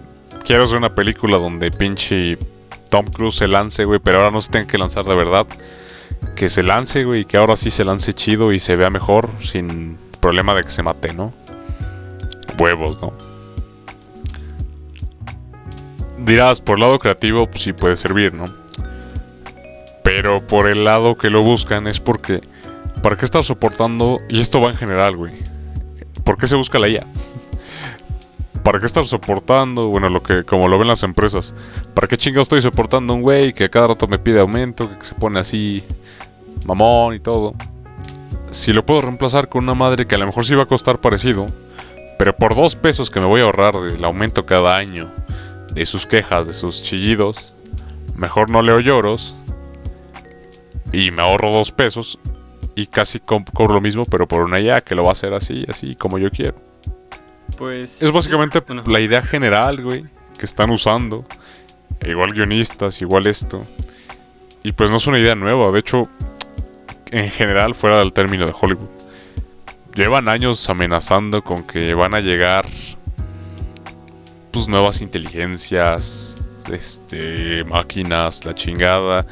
quiero 0.46 0.64
hacer 0.64 0.78
una 0.78 0.94
película 0.94 1.36
donde 1.36 1.70
pinche 1.70 2.38
Tom 2.88 3.04
Cruise 3.04 3.36
se 3.36 3.48
lance, 3.48 3.84
güey, 3.84 4.00
pero 4.02 4.16
ahora 4.16 4.30
no 4.30 4.40
se 4.40 4.50
tenga 4.50 4.66
que 4.66 4.78
lanzar 4.78 5.04
de 5.04 5.14
verdad 5.14 5.46
que 6.34 6.48
se 6.48 6.62
lance, 6.62 7.04
güey, 7.04 7.22
y 7.22 7.24
que 7.24 7.36
ahora 7.36 7.56
sí 7.56 7.70
se 7.70 7.84
lance 7.84 8.12
chido 8.12 8.52
y 8.52 8.58
se 8.58 8.76
vea 8.76 8.90
mejor 8.90 9.28
sin 9.40 9.98
problema 10.20 10.54
de 10.54 10.62
que 10.62 10.70
se 10.70 10.82
mate, 10.82 11.12
¿no? 11.12 11.32
Huevos, 12.58 13.00
¿no? 13.02 13.12
Dirás, 16.24 16.60
por 16.60 16.76
el 16.76 16.82
lado 16.82 16.98
creativo, 16.98 17.46
pues 17.46 17.62
sí 17.62 17.72
puede 17.72 17.96
servir, 17.96 18.34
¿no? 18.34 18.44
Pero 20.04 20.46
por 20.46 20.68
el 20.68 20.84
lado 20.84 21.16
que 21.16 21.30
lo 21.30 21.42
buscan 21.42 21.86
es 21.86 22.00
porque, 22.00 22.40
¿para 23.02 23.16
qué 23.16 23.24
estar 23.24 23.44
soportando? 23.44 24.20
Y 24.28 24.40
esto 24.40 24.60
va 24.60 24.70
en 24.70 24.76
general, 24.76 25.16
güey. 25.16 25.32
¿Por 26.24 26.36
qué 26.36 26.46
se 26.46 26.56
busca 26.56 26.78
la 26.78 26.88
IA? 26.88 27.06
¿Para 28.62 28.80
qué 28.80 28.86
estar 28.86 29.04
soportando? 29.06 29.88
Bueno, 29.88 30.08
lo 30.08 30.22
que, 30.22 30.44
como 30.44 30.68
lo 30.68 30.78
ven 30.78 30.88
las 30.88 31.02
empresas. 31.02 31.54
¿Para 31.94 32.06
qué 32.06 32.16
chingados 32.16 32.46
estoy 32.46 32.62
soportando 32.62 33.14
un 33.14 33.22
güey 33.22 33.52
que 33.52 33.70
cada 33.70 33.88
rato 33.88 34.06
me 34.08 34.18
pide 34.18 34.40
aumento, 34.40 34.90
que 34.98 35.06
se 35.06 35.14
pone 35.14 35.40
así 35.40 35.82
mamón 36.66 37.14
y 37.14 37.20
todo? 37.20 37.54
Si 38.50 38.72
lo 38.72 38.84
puedo 38.86 39.02
reemplazar 39.02 39.48
con 39.48 39.64
una 39.64 39.74
madre 39.74 40.06
que 40.06 40.14
a 40.14 40.18
lo 40.18 40.26
mejor 40.26 40.44
sí 40.44 40.54
va 40.54 40.62
a 40.62 40.66
costar 40.66 41.00
parecido, 41.00 41.46
pero 42.18 42.34
por 42.36 42.54
dos 42.56 42.76
pesos 42.76 43.10
que 43.10 43.20
me 43.20 43.26
voy 43.26 43.40
a 43.40 43.44
ahorrar 43.44 43.74
del 43.80 44.02
aumento 44.04 44.46
cada 44.46 44.76
año, 44.76 45.10
de 45.74 45.84
sus 45.86 46.06
quejas, 46.06 46.46
de 46.46 46.52
sus 46.54 46.82
chillidos, 46.82 47.54
mejor 48.16 48.50
no 48.50 48.62
leo 48.62 48.80
lloros 48.80 49.36
y 50.92 51.10
me 51.10 51.22
ahorro 51.22 51.50
dos 51.52 51.70
pesos 51.70 52.18
y 52.74 52.86
casi 52.86 53.20
co- 53.20 53.44
cobro 53.52 53.74
lo 53.74 53.80
mismo, 53.80 54.04
pero 54.04 54.26
por 54.26 54.42
una 54.42 54.60
ya 54.60 54.80
que 54.80 54.94
lo 54.94 55.02
va 55.04 55.10
a 55.10 55.12
hacer 55.12 55.34
así, 55.34 55.64
así 55.68 55.94
como 55.94 56.18
yo 56.18 56.30
quiero. 56.30 56.56
Pues... 57.56 58.02
Es 58.02 58.12
básicamente 58.12 58.60
bueno. 58.60 58.82
la 58.86 59.00
idea 59.00 59.20
general, 59.22 59.82
güey, 59.82 60.04
que 60.38 60.46
están 60.46 60.70
usando. 60.70 61.24
Igual 62.06 62.32
guionistas, 62.32 63.02
igual 63.02 63.26
esto. 63.26 63.66
Y 64.62 64.72
pues 64.72 64.90
no 64.90 64.96
es 64.96 65.06
una 65.06 65.18
idea 65.18 65.34
nueva, 65.34 65.70
de 65.72 65.80
hecho, 65.80 66.08
en 67.10 67.28
general, 67.28 67.74
fuera 67.74 67.98
del 67.98 68.12
término 68.12 68.46
de 68.46 68.54
Hollywood, 68.58 68.88
llevan 69.94 70.28
años 70.28 70.68
amenazando 70.68 71.42
con 71.42 71.64
que 71.64 71.94
van 71.94 72.14
a 72.14 72.20
llegar 72.20 72.66
pues 74.50 74.68
nuevas 74.68 75.02
inteligencias, 75.02 76.64
este, 76.72 77.64
máquinas, 77.64 78.44
la 78.44 78.54
chingada. 78.54 79.26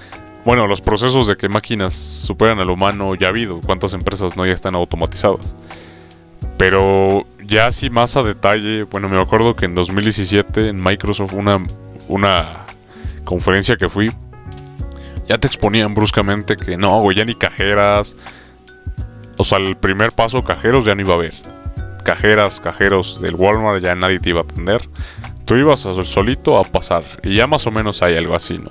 Bueno, 0.45 0.67
los 0.67 0.81
procesos 0.81 1.27
de 1.27 1.37
que 1.37 1.49
máquinas 1.49 1.95
superan 1.95 2.59
al 2.59 2.71
humano 2.71 3.15
ya 3.15 3.29
ha 3.29 3.31
habido, 3.31 3.61
cuántas 3.61 3.95
empresas 3.95 4.37
no 4.37 4.47
ya 4.47 4.53
están 4.53 4.75
automatizadas. 4.75 5.57
Pero 6.59 7.27
ya 7.45 7.67
así 7.67 7.91
más 7.91 8.17
a 8.17 8.23
detalle, 8.23 8.85
bueno, 8.85 9.09
me 9.09 9.21
acuerdo 9.21 9.57
que 9.57 9.67
en 9.67 9.75
2017 9.75 10.69
en 10.69 10.83
Microsoft 10.83 11.35
una, 11.35 11.65
una 12.09 12.65
conferencia 13.25 13.77
que 13.77 13.89
fui, 13.89 14.11
ya 15.29 15.39
te 15.39 15.47
exponían 15.47 15.95
bruscamente 15.95 16.57
que 16.57 16.77
no, 16.77 17.01
güey, 17.01 17.17
ya 17.17 17.25
ni 17.25 17.35
cajeras. 17.35 18.17
O 19.39 19.45
sea, 19.45 19.59
el 19.59 19.77
primer 19.77 20.13
paso, 20.13 20.45
cajeros, 20.45 20.85
ya 20.85 20.95
no 20.95 21.03
iba 21.03 21.13
a 21.13 21.17
haber. 21.17 21.35
Cajeras, 22.05 22.61
cajeros 22.61 23.21
del 23.21 23.35
Walmart, 23.35 23.83
ya 23.83 23.95
nadie 23.95 24.21
te 24.21 24.31
iba 24.31 24.41
a 24.41 24.45
atender. 24.45 24.81
Tú 25.45 25.57
ibas 25.57 25.87
a 25.87 26.03
solito 26.03 26.57
a 26.57 26.65
pasar. 26.65 27.05
Y 27.23 27.37
ya 27.37 27.47
más 27.47 27.67
o 27.67 27.71
menos 27.71 28.03
hay 28.03 28.17
algo 28.17 28.35
así, 28.35 28.59
¿no? 28.59 28.71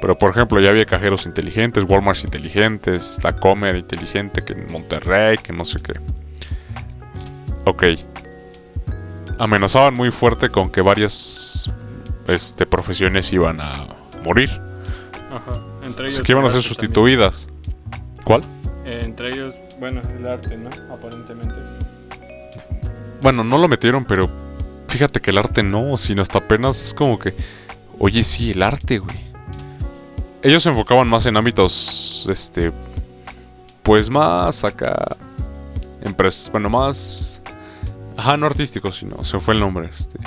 Pero 0.00 0.18
por 0.18 0.30
ejemplo, 0.30 0.60
ya 0.60 0.70
había 0.70 0.84
cajeros 0.84 1.26
inteligentes, 1.26 1.84
Walmart 1.84 2.24
inteligentes, 2.24 3.20
la 3.22 3.36
Comer 3.36 3.76
inteligente, 3.76 4.44
que 4.44 4.52
en 4.54 4.70
Monterrey, 4.70 5.38
que 5.38 5.52
no 5.52 5.64
sé 5.64 5.78
qué. 5.80 5.94
Ok. 7.64 7.84
Amenazaban 9.38 9.94
muy 9.94 10.10
fuerte 10.10 10.48
con 10.48 10.70
que 10.70 10.80
varias 10.80 11.70
este, 12.26 12.66
profesiones 12.66 13.32
iban 13.32 13.60
a 13.60 13.86
morir. 14.26 14.50
Ajá. 15.32 15.52
Entre 15.82 16.06
ellos. 16.06 16.18
Así 16.18 16.26
que 16.26 16.32
iban 16.32 16.44
a 16.44 16.50
ser 16.50 16.62
sustituidas. 16.62 17.48
¿Cuál? 18.24 18.42
Eh, 18.84 19.00
entre 19.02 19.32
ellos, 19.32 19.54
bueno, 19.80 20.00
el 20.16 20.26
arte, 20.26 20.56
¿no? 20.56 20.70
Aparentemente. 20.92 21.54
Bueno, 23.22 23.42
no 23.44 23.56
lo 23.56 23.68
metieron, 23.68 24.04
pero 24.04 24.28
fíjate 24.88 25.20
que 25.20 25.30
el 25.30 25.38
arte 25.38 25.62
no, 25.62 25.96
sino 25.96 26.22
hasta 26.22 26.38
apenas 26.38 26.80
es 26.80 26.94
como 26.94 27.18
que, 27.18 27.34
oye, 27.98 28.24
sí, 28.24 28.50
el 28.50 28.62
arte, 28.62 28.98
güey. 28.98 29.16
Ellos 30.42 30.62
se 30.64 30.70
enfocaban 30.70 31.08
más 31.08 31.24
en 31.26 31.36
ámbitos, 31.36 32.26
este, 32.28 32.72
pues 33.84 34.10
más 34.10 34.64
acá, 34.64 35.16
empresas, 36.02 36.50
bueno, 36.50 36.68
más, 36.68 37.40
ajá, 38.16 38.36
no 38.36 38.46
artísticos, 38.46 38.96
sino, 38.98 39.22
se 39.22 39.38
fue 39.38 39.54
el 39.54 39.60
nombre, 39.60 39.88
este. 39.88 40.18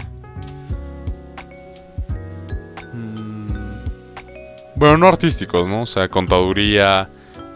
Bueno, 4.76 4.98
no 4.98 5.08
artísticos, 5.08 5.68
¿no? 5.68 5.84
O 5.84 5.86
sea, 5.86 6.10
contaduría, 6.10 7.10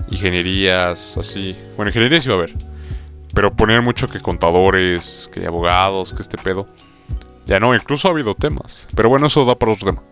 ingenierías, 0.09 1.17
así. 1.17 1.55
Bueno, 1.75 1.89
ingenierías 1.89 2.25
iba 2.25 2.35
a 2.35 2.37
haber. 2.37 2.53
Pero 3.33 3.53
ponían 3.53 3.83
mucho 3.83 4.09
que 4.09 4.19
contadores, 4.19 5.29
que 5.33 5.45
abogados, 5.45 6.13
que 6.13 6.21
este 6.21 6.37
pedo. 6.37 6.67
Ya 7.45 7.59
no, 7.59 7.75
incluso 7.75 8.07
ha 8.07 8.11
habido 8.11 8.35
temas. 8.35 8.87
Pero 8.95 9.09
bueno, 9.09 9.27
eso 9.27 9.43
da 9.45 9.55
para 9.55 9.73
otro 9.73 9.91
tema. 9.91 10.03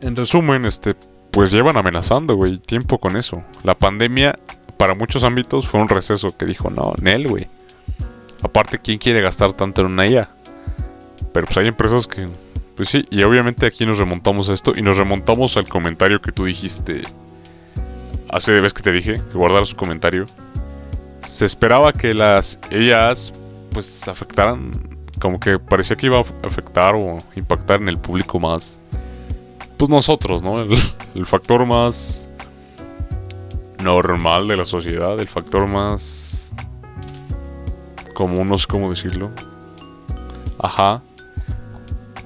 En 0.00 0.16
resumen, 0.16 0.64
este, 0.64 0.94
pues 1.30 1.52
llevan 1.52 1.76
amenazando, 1.76 2.34
güey, 2.34 2.58
tiempo 2.58 2.98
con 2.98 3.16
eso. 3.16 3.42
La 3.62 3.74
pandemia, 3.74 4.38
para 4.76 4.94
muchos 4.94 5.22
ámbitos, 5.22 5.66
fue 5.68 5.80
un 5.80 5.88
receso 5.88 6.36
que 6.36 6.46
dijo, 6.46 6.70
no, 6.70 6.92
Nel, 7.00 7.28
güey. 7.28 7.46
Aparte, 8.42 8.78
¿quién 8.78 8.98
quiere 8.98 9.20
gastar 9.20 9.52
tanto 9.52 9.82
en 9.82 9.88
una 9.88 10.06
IA? 10.06 10.30
Pero 11.32 11.46
pues 11.46 11.56
hay 11.58 11.68
empresas 11.68 12.06
que, 12.06 12.28
pues 12.82 12.90
sí, 12.90 13.06
y 13.10 13.22
obviamente 13.22 13.64
aquí 13.64 13.86
nos 13.86 13.98
remontamos 13.98 14.50
a 14.50 14.54
esto 14.54 14.72
y 14.76 14.82
nos 14.82 14.96
remontamos 14.96 15.56
al 15.56 15.68
comentario 15.68 16.20
que 16.20 16.32
tú 16.32 16.46
dijiste. 16.46 17.04
Hace 18.28 18.60
vez 18.60 18.74
que 18.74 18.82
te 18.82 18.90
dije 18.90 19.22
que 19.30 19.38
guardaras 19.38 19.68
su 19.68 19.76
comentario 19.76 20.26
se 21.20 21.46
esperaba 21.46 21.92
que 21.92 22.12
las 22.12 22.58
ellas 22.72 23.32
pues 23.70 24.08
afectaran 24.08 24.72
como 25.20 25.38
que 25.38 25.60
parecía 25.60 25.94
que 25.94 26.06
iba 26.06 26.18
a 26.18 26.24
afectar 26.42 26.96
o 26.96 27.18
impactar 27.36 27.80
en 27.80 27.88
el 27.88 27.98
público 27.98 28.40
más 28.40 28.80
pues 29.76 29.88
nosotros, 29.88 30.42
¿no? 30.42 30.62
El, 31.14 31.24
factor 31.24 31.64
más 31.64 32.28
normal 33.80 34.48
de 34.48 34.56
la 34.56 34.64
sociedad, 34.64 35.20
el 35.20 35.28
factor 35.28 35.68
más 35.68 36.52
común, 38.12 38.48
no 38.48 38.58
sé 38.58 38.66
cómo 38.66 38.88
decirlo. 38.88 39.30
Ajá. 40.58 41.00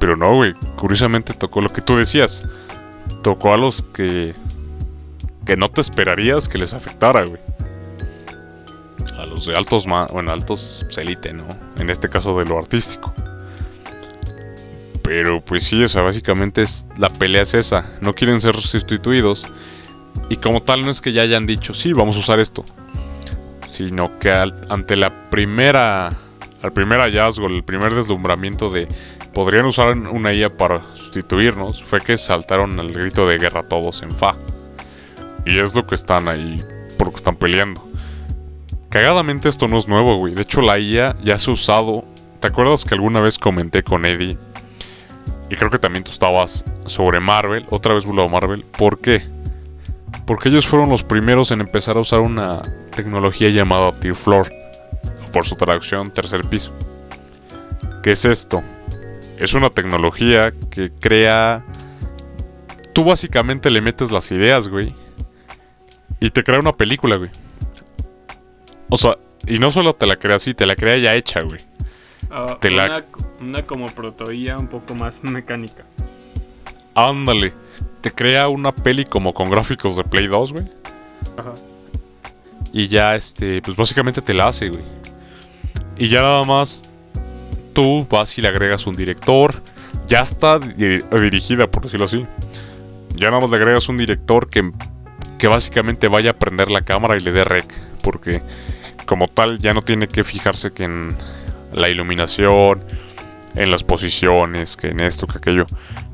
Pero 0.07 0.17
no, 0.17 0.33
güey, 0.35 0.55
curiosamente 0.77 1.35
tocó 1.35 1.61
lo 1.61 1.69
que 1.69 1.81
tú 1.81 1.97
decías. 1.97 2.47
Tocó 3.25 3.53
a 3.53 3.59
los 3.59 3.83
que 3.83 4.35
que 5.45 5.57
no 5.57 5.69
te 5.69 5.81
esperarías 5.81 6.49
que 6.49 6.59
les 6.59 6.75
afectara, 6.75 7.25
güey 7.25 7.41
a 9.19 9.27
los 9.27 9.47
de 9.47 9.57
altos, 9.57 9.87
bueno, 9.87 10.31
altos 10.31 10.83
pues, 10.85 10.99
élite, 10.99 11.33
¿no? 11.33 11.47
En 11.79 11.91
este 11.91 12.09
caso 12.09 12.39
de 12.39 12.45
lo 12.45 12.59
artístico. 12.59 13.13
Pero 15.03 15.45
pues 15.45 15.65
sí, 15.65 15.83
o 15.83 15.89
sea, 15.89 16.03
básicamente 16.03 16.63
es 16.63 16.89
la 16.99 17.09
pelea 17.09 17.43
es 17.43 17.55
esa. 17.55 17.85
No 18.01 18.15
quieren 18.15 18.41
ser 18.41 18.57
sustituidos. 18.57 19.47
Y 20.29 20.37
como 20.37 20.63
tal 20.63 20.85
no 20.85 20.91
es 20.91 21.01
que 21.01 21.13
ya 21.13 21.23
hayan 21.23 21.47
dicho, 21.47 21.73
sí, 21.75 21.93
vamos 21.93 22.17
a 22.17 22.21
usar 22.21 22.41
esto. 22.41 22.65
Sino 23.63 24.19
que 24.19 24.31
ante 24.31 24.97
la 24.97 25.31
primera, 25.31 26.11
al 26.63 26.73
primer 26.73 27.01
hallazgo, 27.01 27.47
el 27.47 27.63
primer 27.63 27.95
deslumbramiento 27.95 28.71
de 28.71 28.89
podrían 29.35 29.67
usar 29.67 29.97
una 29.97 30.33
IA 30.33 30.57
para 30.57 30.83
sustituirnos, 30.95 31.83
fue 31.83 32.01
que 32.01 32.17
saltaron 32.17 32.79
al 32.81 32.93
grito 32.93 33.29
de 33.29 33.39
guerra 33.39 33.63
todos 33.63 34.03
en 34.03 34.11
fa. 34.11 34.35
Y 35.45 35.59
es 35.59 35.75
lo 35.75 35.87
que 35.87 35.95
están 35.95 36.29
ahí, 36.29 36.57
por 36.99 37.09
lo 37.09 37.13
que 37.13 37.19
están 37.19 37.37
peleando. 37.37 37.87
Cagadamente 38.89 39.49
esto 39.49 39.69
no 39.69 39.77
es 39.77 39.89
nuevo, 39.89 40.17
güey. 40.17 40.35
De 40.35 40.43
hecho, 40.43 40.63
la 40.63 40.79
IA 40.79 41.17
ya 41.23 41.39
se 41.39 41.51
ha 41.51 41.55
usado. 41.55 42.05
¿Te 42.41 42.49
acuerdas 42.49 42.85
que 42.85 42.95
alguna 42.95 43.21
vez 43.21 43.39
comenté 43.39 43.83
con 43.83 44.05
Eddie? 44.07 44.39
Y 45.51 45.55
creo 45.55 45.71
que 45.71 45.79
también 45.79 46.03
tú 46.03 46.11
estabas 46.11 46.65
sobre 46.87 47.21
Marvel. 47.21 47.67
Otra 47.71 47.95
vez 47.95 48.05
vuelvo 48.05 48.23
a 48.23 48.29
Marvel. 48.29 48.65
¿Por 48.65 48.99
qué? 49.01 49.23
Porque 50.27 50.49
ellos 50.49 50.67
fueron 50.67 50.89
los 50.89 51.05
primeros 51.05 51.51
en 51.51 51.61
empezar 51.61 51.97
a 51.97 52.01
usar 52.01 52.21
una 52.21 52.63
tecnología 52.95 53.51
llamada 53.51 53.93
Tier 53.93 54.15
Floor. 54.15 54.51
Por 55.37 55.45
su 55.45 55.55
traducción, 55.55 56.11
tercer 56.11 56.47
piso. 56.49 56.73
¿Qué 58.03 58.13
es 58.13 58.25
esto? 58.25 58.63
Es 59.39 59.53
una 59.53 59.69
tecnología 59.69 60.51
que 60.71 60.91
crea... 60.91 61.63
Tú 62.95 63.05
básicamente 63.05 63.69
le 63.69 63.83
metes 63.83 64.11
las 64.11 64.31
ideas, 64.33 64.69
güey. 64.69 64.95
Y 66.21 66.31
te 66.31 66.43
crea 66.43 66.59
una 66.59 66.75
película, 66.75 67.17
güey. 67.17 67.29
O 68.89 68.97
sea, 68.97 69.19
y 69.47 69.59
no 69.59 69.71
solo 69.71 69.93
te 69.93 70.07
la 70.07 70.17
crea 70.17 70.37
así, 70.37 70.55
te 70.55 70.65
la 70.65 70.75
crea 70.75 70.97
ya 70.97 71.15
hecha, 71.15 71.43
güey. 71.43 71.61
Ah, 72.31 72.57
Te 72.59 72.71
la- 72.71 72.87
una, 72.87 73.05
una 73.41 73.63
como 73.63 73.89
protoía 73.89 74.57
un 74.57 74.69
poco 74.69 74.95
más 74.95 75.23
mecánica. 75.23 75.85
Ándale. 76.95 77.53
Te 78.01 78.11
crea 78.11 78.49
una 78.49 78.75
peli 78.75 79.05
como 79.05 79.35
con 79.35 79.51
gráficos 79.51 79.99
de 79.99 80.05
Play 80.05 80.29
2, 80.29 80.53
güey. 80.55 80.65
Ajá. 81.37 81.53
Y 82.73 82.89
ya, 82.89 83.15
este, 83.15 83.61
pues 83.61 83.77
básicamente 83.77 84.23
te 84.23 84.33
la 84.33 84.49
hace, 84.49 84.71
güey. 84.71 84.83
Y 85.99 86.09
ya 86.09 86.23
nada 86.23 86.45
más 86.45 86.83
tú 87.73 88.07
vas 88.11 88.37
y 88.39 88.43
le 88.43 88.49
agregas 88.49 88.87
un 88.87 88.95
director. 88.95 89.55
Ya 90.07 90.21
está 90.21 90.59
di- 90.59 90.99
dirigida, 91.11 91.71
por 91.71 91.83
decirlo 91.85 92.05
así. 92.05 92.27
Ya 93.17 93.31
nada 93.31 93.41
más 93.41 93.51
le 93.51 93.57
agregas 93.57 93.89
un 93.89 93.97
director 93.97 94.49
que, 94.49 94.73
que 95.39 95.49
básicamente 95.49 96.09
vaya 96.09 96.31
a 96.31 96.39
prender 96.39 96.71
la 96.71 96.83
cámara 96.83 97.17
y 97.17 97.21
le 97.21 97.33
dé 97.33 97.45
rec. 97.45 97.73
Porque 98.03 98.43
como 99.07 99.29
tal 99.29 99.59
ya 99.59 99.73
no 99.75 99.83
tiene 99.83 100.07
que 100.07 100.23
fijarse 100.23 100.73
que 100.73 100.85
en 100.85 101.17
la 101.73 101.89
iluminación, 101.89 102.83
en 103.55 103.71
las 103.71 103.85
posiciones, 103.85 104.77
que 104.77 104.89
en 104.89 105.01
esto, 105.01 105.27
que 105.27 105.39
aquello. 105.39 105.67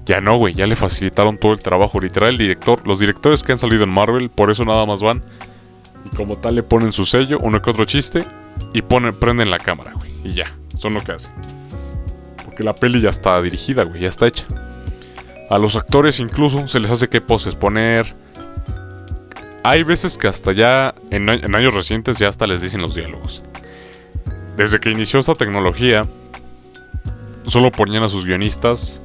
Ya 0.06 0.20
no, 0.20 0.36
güey, 0.36 0.54
ya 0.54 0.66
le 0.66 0.74
facilitaron 0.74 1.38
todo 1.38 1.52
el 1.52 1.62
trabajo. 1.62 2.00
Literal, 2.00 2.30
el 2.30 2.38
director, 2.38 2.86
los 2.86 2.98
directores 2.98 3.42
que 3.42 3.52
han 3.52 3.58
salido 3.58 3.84
en 3.84 3.90
Marvel, 3.90 4.30
por 4.30 4.50
eso 4.50 4.64
nada 4.64 4.84
más 4.86 5.02
van. 5.02 5.22
Y 6.04 6.16
como 6.16 6.36
tal 6.36 6.56
le 6.56 6.62
ponen 6.62 6.92
su 6.92 7.04
sello, 7.04 7.38
uno 7.40 7.62
que 7.62 7.70
otro 7.70 7.84
chiste, 7.84 8.24
y 8.72 8.82
ponen, 8.82 9.14
prenden 9.14 9.50
la 9.50 9.58
cámara, 9.58 9.92
güey. 9.94 10.10
Y 10.24 10.34
ya, 10.34 10.46
son 10.74 10.94
lo 10.94 11.00
que 11.00 11.12
hacen. 11.12 11.32
Porque 12.44 12.62
la 12.62 12.74
peli 12.74 13.00
ya 13.00 13.10
está 13.10 13.40
dirigida, 13.42 13.84
güey, 13.84 14.00
ya 14.00 14.08
está 14.08 14.26
hecha. 14.26 14.46
A 15.50 15.58
los 15.58 15.76
actores 15.76 16.20
incluso 16.20 16.66
se 16.68 16.80
les 16.80 16.90
hace 16.90 17.08
qué 17.08 17.20
poses 17.20 17.54
poner. 17.54 18.14
Hay 19.64 19.82
veces 19.82 20.18
que 20.18 20.26
hasta 20.26 20.52
ya, 20.52 20.94
en, 21.10 21.28
años 21.28 21.74
recientes, 21.74 22.18
ya 22.18 22.28
hasta 22.28 22.46
les 22.46 22.60
dicen 22.60 22.80
los 22.80 22.94
diálogos. 22.94 23.42
Desde 24.56 24.80
que 24.80 24.90
inició 24.90 25.20
esta 25.20 25.34
tecnología, 25.34 26.02
solo 27.46 27.70
ponían 27.70 28.02
a 28.02 28.08
sus 28.08 28.24
guionistas 28.24 29.02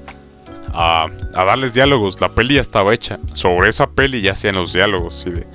a, 0.74 1.08
a 1.36 1.46
darles 1.46 1.74
diálogos. 1.74 2.20
La 2.22 2.30
peli 2.30 2.56
ya 2.56 2.62
estaba 2.62 2.94
hecha. 2.94 3.20
Sobre 3.34 3.70
esa 3.70 3.88
peli 3.88 4.22
ya 4.22 4.32
hacían 4.32 4.56
los 4.56 4.74
diálogos. 4.74 5.26
Y 5.28 5.32
de, 5.32 5.48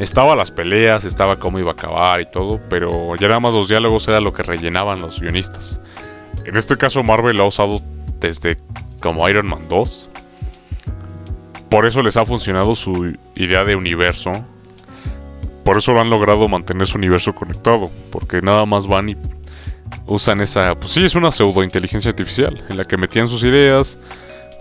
estaba 0.00 0.34
las 0.34 0.50
peleas, 0.50 1.04
estaba 1.04 1.38
cómo 1.38 1.58
iba 1.58 1.70
a 1.70 1.74
acabar 1.74 2.20
y 2.22 2.24
todo, 2.24 2.58
pero 2.70 3.14
ya 3.16 3.28
nada 3.28 3.40
más 3.40 3.54
los 3.54 3.68
diálogos 3.68 4.08
era 4.08 4.20
lo 4.20 4.32
que 4.32 4.42
rellenaban 4.42 5.00
los 5.00 5.20
guionistas. 5.20 5.80
En 6.46 6.56
este 6.56 6.76
caso 6.76 7.02
Marvel 7.02 7.36
lo 7.36 7.44
ha 7.44 7.48
usado 7.48 7.80
desde 8.18 8.56
como 9.00 9.28
Iron 9.28 9.46
Man 9.46 9.68
2. 9.68 10.10
por 11.70 11.86
eso 11.86 12.02
les 12.02 12.16
ha 12.16 12.24
funcionado 12.24 12.74
su 12.74 13.14
idea 13.36 13.64
de 13.64 13.76
universo. 13.76 14.32
Por 15.64 15.76
eso 15.76 15.92
lo 15.92 16.00
han 16.00 16.10
logrado 16.10 16.48
mantener 16.48 16.86
su 16.86 16.98
universo 16.98 17.34
conectado. 17.34 17.90
Porque 18.10 18.42
nada 18.42 18.66
más 18.66 18.86
van 18.86 19.10
y 19.10 19.16
usan 20.06 20.40
esa... 20.40 20.74
Pues 20.74 20.92
sí, 20.92 21.04
es 21.04 21.14
una 21.14 21.30
pseudo 21.30 21.62
inteligencia 21.62 22.08
artificial. 22.08 22.60
En 22.68 22.76
la 22.76 22.84
que 22.84 22.96
metían 22.96 23.28
sus 23.28 23.44
ideas. 23.44 23.98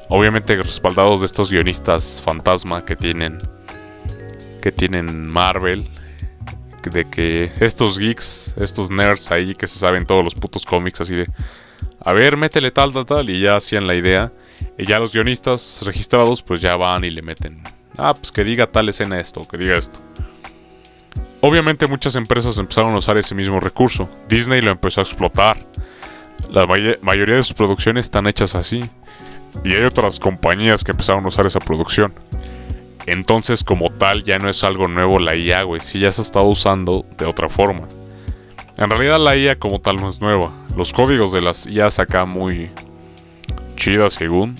Obviamente 0.09 0.55
respaldados 0.57 1.21
de 1.21 1.25
estos 1.25 1.51
guionistas 1.51 2.21
fantasma 2.23 2.85
que 2.85 2.95
tienen... 2.95 3.37
Que 4.61 4.71
tienen 4.71 5.27
Marvel. 5.27 5.85
De 6.91 7.05
que 7.09 7.51
estos 7.59 7.99
geeks, 7.99 8.55
estos 8.57 8.89
nerds 8.89 9.31
ahí 9.31 9.53
que 9.53 9.67
se 9.67 9.77
saben 9.77 10.05
todos 10.05 10.23
los 10.23 10.33
putos 10.33 10.65
cómics 10.65 11.01
así 11.01 11.15
de... 11.15 11.27
A 12.03 12.13
ver, 12.13 12.37
métele 12.37 12.71
tal, 12.71 12.93
tal, 12.93 13.05
tal. 13.05 13.29
Y 13.29 13.41
ya 13.41 13.57
hacían 13.57 13.85
la 13.85 13.95
idea. 13.95 14.31
Y 14.77 14.85
ya 14.85 14.99
los 14.99 15.11
guionistas 15.11 15.83
registrados 15.85 16.41
pues 16.41 16.61
ya 16.61 16.75
van 16.75 17.03
y 17.03 17.09
le 17.09 17.21
meten. 17.21 17.61
Ah, 17.97 18.13
pues 18.13 18.31
que 18.31 18.43
diga 18.43 18.67
tal 18.67 18.87
escena 18.89 19.19
esto, 19.19 19.41
que 19.41 19.57
diga 19.57 19.77
esto. 19.77 19.99
Obviamente 21.41 21.87
muchas 21.87 22.15
empresas 22.15 22.57
empezaron 22.57 22.93
a 22.95 22.97
usar 22.97 23.17
ese 23.17 23.35
mismo 23.35 23.59
recurso. 23.59 24.09
Disney 24.27 24.61
lo 24.61 24.71
empezó 24.71 25.01
a 25.01 25.03
explotar. 25.03 25.65
La 26.49 26.65
mayoría 26.65 27.35
de 27.35 27.43
sus 27.43 27.53
producciones 27.53 28.05
están 28.05 28.27
hechas 28.27 28.55
así. 28.55 28.89
Y 29.63 29.73
hay 29.73 29.83
otras 29.83 30.19
compañías 30.19 30.83
que 30.83 30.91
empezaron 30.91 31.25
a 31.25 31.27
usar 31.27 31.45
esa 31.45 31.59
producción. 31.59 32.13
Entonces 33.05 33.63
como 33.63 33.89
tal 33.89 34.23
ya 34.23 34.39
no 34.39 34.49
es 34.49 34.63
algo 34.63 34.87
nuevo 34.87 35.19
la 35.19 35.35
IA, 35.35 35.63
güey. 35.63 35.81
Sí 35.81 35.99
ya 35.99 36.11
se 36.11 36.21
ha 36.21 36.23
estado 36.23 36.45
usando 36.45 37.05
de 37.17 37.25
otra 37.25 37.49
forma. 37.49 37.87
En 38.77 38.89
realidad 38.89 39.19
la 39.19 39.35
IA 39.35 39.57
como 39.57 39.79
tal 39.79 39.97
no 39.97 40.07
es 40.07 40.21
nueva. 40.21 40.51
Los 40.75 40.93
códigos 40.93 41.31
de 41.31 41.41
las 41.41 41.67
IAs 41.67 41.99
acá 41.99 42.25
muy 42.25 42.69
chidas 43.75 44.13
según, 44.13 44.55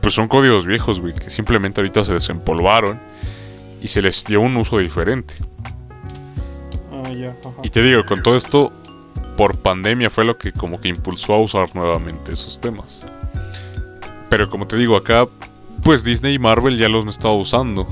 pues 0.00 0.14
son 0.14 0.28
códigos 0.28 0.66
viejos, 0.66 1.00
güey, 1.00 1.12
que 1.14 1.30
simplemente 1.30 1.80
ahorita 1.80 2.04
se 2.04 2.14
desempolvaron 2.14 2.98
y 3.80 3.88
se 3.88 4.02
les 4.02 4.24
dio 4.24 4.40
un 4.40 4.56
uso 4.56 4.78
diferente. 4.78 5.34
Ah, 6.92 7.10
y 7.62 7.68
te 7.70 7.82
digo, 7.82 8.04
con 8.04 8.22
todo 8.22 8.36
esto, 8.36 8.72
por 9.36 9.58
pandemia 9.58 10.10
fue 10.10 10.24
lo 10.24 10.36
que 10.36 10.52
como 10.52 10.80
que 10.80 10.88
impulsó 10.88 11.34
a 11.34 11.40
usar 11.40 11.74
nuevamente 11.74 12.32
esos 12.32 12.60
temas. 12.60 13.06
Pero 14.28 14.48
como 14.48 14.66
te 14.66 14.76
digo, 14.76 14.96
acá, 14.96 15.26
pues 15.82 16.04
Disney 16.04 16.34
y 16.34 16.38
Marvel 16.38 16.78
ya 16.78 16.88
los 16.88 17.04
han 17.04 17.10
estado 17.10 17.34
usando. 17.34 17.86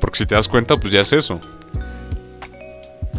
Porque 0.00 0.18
si 0.18 0.26
te 0.26 0.34
das 0.34 0.48
cuenta, 0.48 0.78
pues 0.78 0.92
ya 0.92 1.00
es 1.00 1.12
eso. 1.12 1.40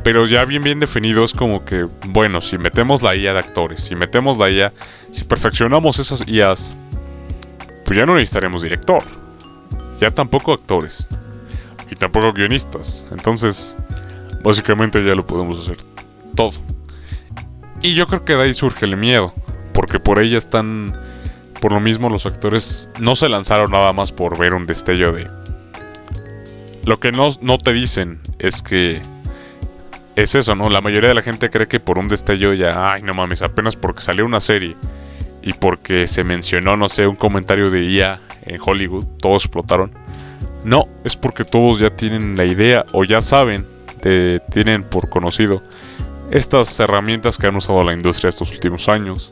Pero 0.04 0.28
ya 0.28 0.44
bien 0.44 0.64
bien 0.64 0.80
definido 0.80 1.24
es 1.24 1.32
como 1.32 1.64
que, 1.64 1.88
bueno, 2.08 2.42
si 2.42 2.58
metemos 2.58 3.02
la 3.02 3.16
IA 3.16 3.34
de 3.34 3.40
actores, 3.40 3.82
si 3.82 3.96
metemos 3.96 4.38
la 4.38 4.50
IA, 4.50 4.74
si 5.12 5.24
perfeccionamos 5.24 5.98
esas 6.00 6.28
IAs, 6.28 6.74
pues 7.86 7.98
ya 7.98 8.06
no 8.06 8.16
necesitaremos 8.16 8.62
director. 8.64 9.04
Ya 10.00 10.12
tampoco 10.12 10.52
actores. 10.52 11.08
Y 11.90 11.96
tampoco 11.96 12.34
guionistas. 12.34 13.08
Entonces, 13.12 13.78
básicamente 14.44 15.04
ya 15.06 15.16
lo 15.16 15.26
podemos 15.26 15.60
hacer 15.60 15.78
todo. 16.36 16.52
Y 17.82 17.94
yo 17.96 18.08
creo 18.08 18.26
que 18.26 18.36
de 18.36 18.44
ahí 18.44 18.54
surge 18.54 18.86
el 18.86 18.98
miedo. 18.98 19.34
Porque 19.74 20.00
por 20.00 20.20
ella 20.20 20.38
están... 20.38 21.00
Por 21.64 21.72
lo 21.72 21.80
mismo 21.80 22.10
los 22.10 22.26
actores 22.26 22.90
no 23.00 23.16
se 23.16 23.30
lanzaron 23.30 23.72
nada 23.72 23.94
más 23.94 24.12
por 24.12 24.38
ver 24.38 24.54
un 24.54 24.66
destello 24.66 25.14
de... 25.14 25.30
Lo 26.84 27.00
que 27.00 27.14
no, 27.14 27.30
no 27.40 27.58
te 27.58 27.72
dicen 27.72 28.20
es 28.38 28.62
que 28.62 29.02
es 30.18 30.36
eso, 30.36 30.56
¿no? 30.56 30.68
La 30.68 30.82
mayoría 30.82 31.08
de 31.08 31.16
la 31.16 31.22
gente 31.22 31.50
cree 31.50 31.70
que 31.70 31.80
por 31.80 32.00
un 32.00 32.10
destello 32.10 32.54
ya, 32.54 32.92
ay, 32.92 33.02
no 33.04 33.14
mames, 33.14 33.42
apenas 33.42 33.78
porque 33.78 34.02
salió 34.02 34.26
una 34.26 34.42
serie 34.42 34.76
y 35.42 35.54
porque 35.54 36.06
se 36.06 36.26
mencionó, 36.26 36.76
no 36.76 36.90
sé, 36.90 37.08
un 37.08 37.16
comentario 37.16 37.70
de 37.70 37.86
IA 37.86 38.20
en 38.42 38.60
Hollywood, 38.62 39.06
todos 39.22 39.46
explotaron. 39.46 39.94
No, 40.66 40.90
es 41.06 41.16
porque 41.16 41.46
todos 41.46 41.80
ya 41.80 41.92
tienen 41.92 42.36
la 42.36 42.44
idea 42.44 42.86
o 42.92 43.06
ya 43.06 43.22
saben, 43.22 43.66
tienen 44.52 44.84
por 44.84 45.08
conocido 45.08 45.64
estas 46.30 46.78
herramientas 46.82 47.38
que 47.38 47.48
han 47.48 47.56
usado 47.56 47.86
la 47.86 47.94
industria 47.94 48.28
estos 48.28 48.52
últimos 48.52 48.90
años. 48.90 49.32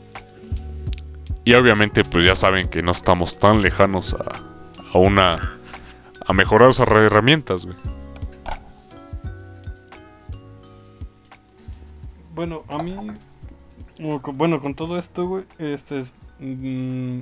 Y 1.44 1.54
obviamente 1.54 2.04
pues 2.04 2.24
ya 2.24 2.34
saben 2.34 2.68
que 2.68 2.82
no 2.82 2.92
estamos 2.92 3.38
tan 3.38 3.62
lejanos 3.62 4.14
a, 4.14 4.42
a 4.92 4.98
una... 4.98 5.58
a 6.24 6.32
mejorar 6.32 6.70
esas 6.70 6.88
herramientas, 6.88 7.64
güey. 7.64 7.76
Bueno, 12.34 12.64
a 12.68 12.82
mí. 12.82 12.96
Bueno, 14.34 14.60
con 14.60 14.74
todo 14.74 14.98
esto, 14.98 15.26
güey. 15.26 15.44
Este 15.58 15.98
es. 15.98 16.14
Mm, 16.38 17.20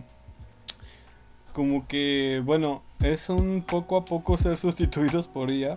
como 1.52 1.86
que. 1.88 2.40
Bueno, 2.44 2.82
es 3.00 3.28
un 3.28 3.62
poco 3.66 3.96
a 3.96 4.04
poco 4.04 4.36
ser 4.36 4.56
sustituidos 4.56 5.26
por 5.26 5.50
IA. 5.50 5.76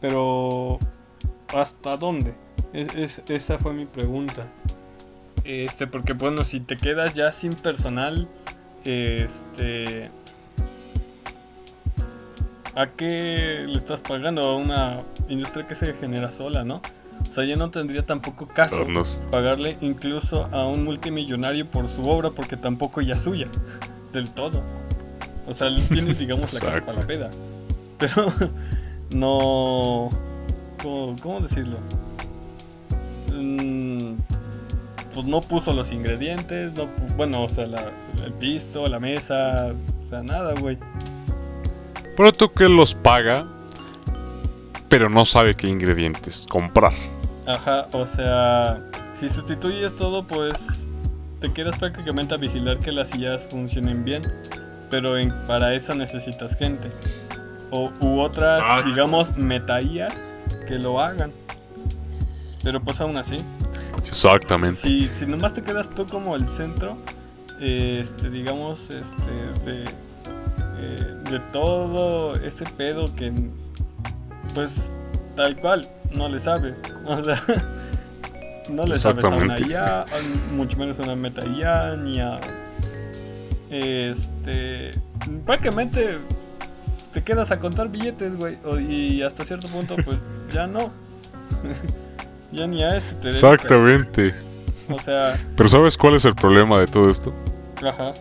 Pero. 0.00 0.78
¿Hasta 1.54 1.98
dónde? 1.98 2.34
Es, 2.72 3.22
esa 3.28 3.58
fue 3.58 3.74
mi 3.74 3.84
pregunta. 3.84 4.46
Este, 5.44 5.86
porque 5.86 6.12
bueno, 6.12 6.44
si 6.44 6.60
te 6.60 6.76
quedas 6.76 7.14
ya 7.14 7.32
sin 7.32 7.52
personal. 7.52 8.28
Este. 8.84 10.10
¿A 12.74 12.86
qué 12.86 13.64
le 13.66 13.76
estás 13.76 14.00
pagando? 14.00 14.42
A 14.42 14.56
una 14.56 15.02
industria 15.28 15.66
que 15.66 15.74
se 15.74 15.92
genera 15.94 16.30
sola, 16.30 16.64
¿no? 16.64 16.80
O 17.28 17.32
sea, 17.32 17.44
ya 17.44 17.56
no 17.56 17.70
tendría 17.70 18.04
tampoco 18.04 18.46
caso 18.46 18.86
pagarle 19.30 19.76
incluso 19.80 20.48
a 20.52 20.66
un 20.66 20.84
multimillonario 20.84 21.66
por 21.70 21.88
su 21.88 22.06
obra 22.08 22.30
porque 22.30 22.56
tampoco 22.56 23.00
ya 23.00 23.14
es 23.14 23.22
suya, 23.22 23.48
del 24.12 24.30
todo. 24.30 24.62
O 25.46 25.54
sea, 25.54 25.68
él 25.68 25.84
tiene, 25.88 26.14
digamos, 26.18 26.52
la 26.54 26.60
casa 26.60 26.80
para 26.80 27.00
la 27.00 27.06
peda. 27.06 27.30
Pero 27.98 28.32
no... 29.14 30.10
¿Cómo, 30.82 31.40
decirlo? 31.40 31.78
Mm, 33.32 34.14
pues 35.14 35.26
no 35.26 35.40
puso 35.40 35.72
los 35.72 35.92
ingredientes, 35.92 36.72
no 36.74 36.88
bueno, 37.16 37.44
o 37.44 37.48
sea, 37.48 37.66
el 38.24 38.32
pisto, 38.34 38.86
la 38.86 39.00
mesa, 39.00 39.72
o 40.04 40.08
sea, 40.08 40.22
nada, 40.22 40.54
güey. 40.58 40.78
Pero 42.16 42.32
tú 42.32 42.52
que 42.52 42.68
los 42.68 42.94
paga, 42.94 43.46
pero 44.88 45.08
no 45.08 45.24
sabe 45.24 45.54
qué 45.54 45.68
ingredientes 45.68 46.46
comprar. 46.48 46.92
Ajá, 47.46 47.88
o 47.92 48.06
sea, 48.06 48.80
si 49.14 49.28
sustituyes 49.28 49.96
todo, 49.96 50.26
pues 50.26 50.88
te 51.40 51.52
quedas 51.52 51.78
prácticamente 51.78 52.34
a 52.34 52.36
vigilar 52.36 52.78
que 52.78 52.92
las 52.92 53.08
sillas 53.08 53.46
funcionen 53.50 54.04
bien, 54.04 54.22
pero 54.90 55.14
para 55.46 55.74
eso 55.74 55.94
necesitas 55.94 56.56
gente. 56.56 56.90
O, 57.70 57.90
u 58.00 58.20
otras, 58.20 58.84
digamos, 58.84 59.36
metaías 59.36 60.22
que 60.68 60.78
lo 60.78 61.00
hagan. 61.00 61.32
Pero 62.62 62.80
pues 62.80 63.00
aún 63.00 63.16
así. 63.16 63.42
Exactamente. 64.12 64.76
Si, 64.76 65.08
si 65.14 65.24
nomás 65.24 65.54
te 65.54 65.62
quedas 65.62 65.88
tú 65.88 66.04
como 66.04 66.36
el 66.36 66.46
centro, 66.46 66.98
este, 67.58 68.28
digamos, 68.28 68.90
este, 68.90 69.32
de, 69.64 69.84
eh, 70.78 71.16
de 71.30 71.40
todo 71.50 72.34
ese 72.34 72.66
pedo 72.76 73.06
que, 73.16 73.32
pues, 74.54 74.92
tal 75.34 75.56
cual, 75.56 75.88
no 76.14 76.28
le 76.28 76.38
sabes. 76.38 76.78
O 77.06 77.24
sea, 77.24 77.40
no 78.70 78.84
le 78.84 78.96
sabes 78.96 79.24
a 79.24 79.28
una 79.30 79.58
IA, 79.58 80.04
mucho 80.54 80.76
menos 80.76 81.00
a 81.00 81.04
una 81.04 81.16
meta 81.16 81.46
IA, 81.46 81.96
ni 81.96 82.20
a. 82.20 82.38
Este. 83.70 84.90
Prácticamente 85.46 86.18
te 87.14 87.24
quedas 87.24 87.50
a 87.50 87.58
contar 87.58 87.88
billetes, 87.88 88.36
güey. 88.36 88.58
Y 88.88 89.22
hasta 89.22 89.42
cierto 89.44 89.68
punto, 89.68 89.96
pues 90.04 90.18
ya 90.52 90.66
no. 90.66 90.92
ya 92.52 92.66
ni 92.66 92.82
a 92.82 92.96
ese 92.96 93.14
te 93.16 93.28
Exactamente. 93.28 94.34
O 94.88 94.98
sea. 94.98 95.36
Pero 95.56 95.68
¿sabes 95.68 95.96
cuál 95.96 96.14
es 96.14 96.24
el 96.24 96.34
problema 96.34 96.78
de 96.78 96.86
todo 96.86 97.10
esto? 97.10 97.32
Ajá. 97.82 98.12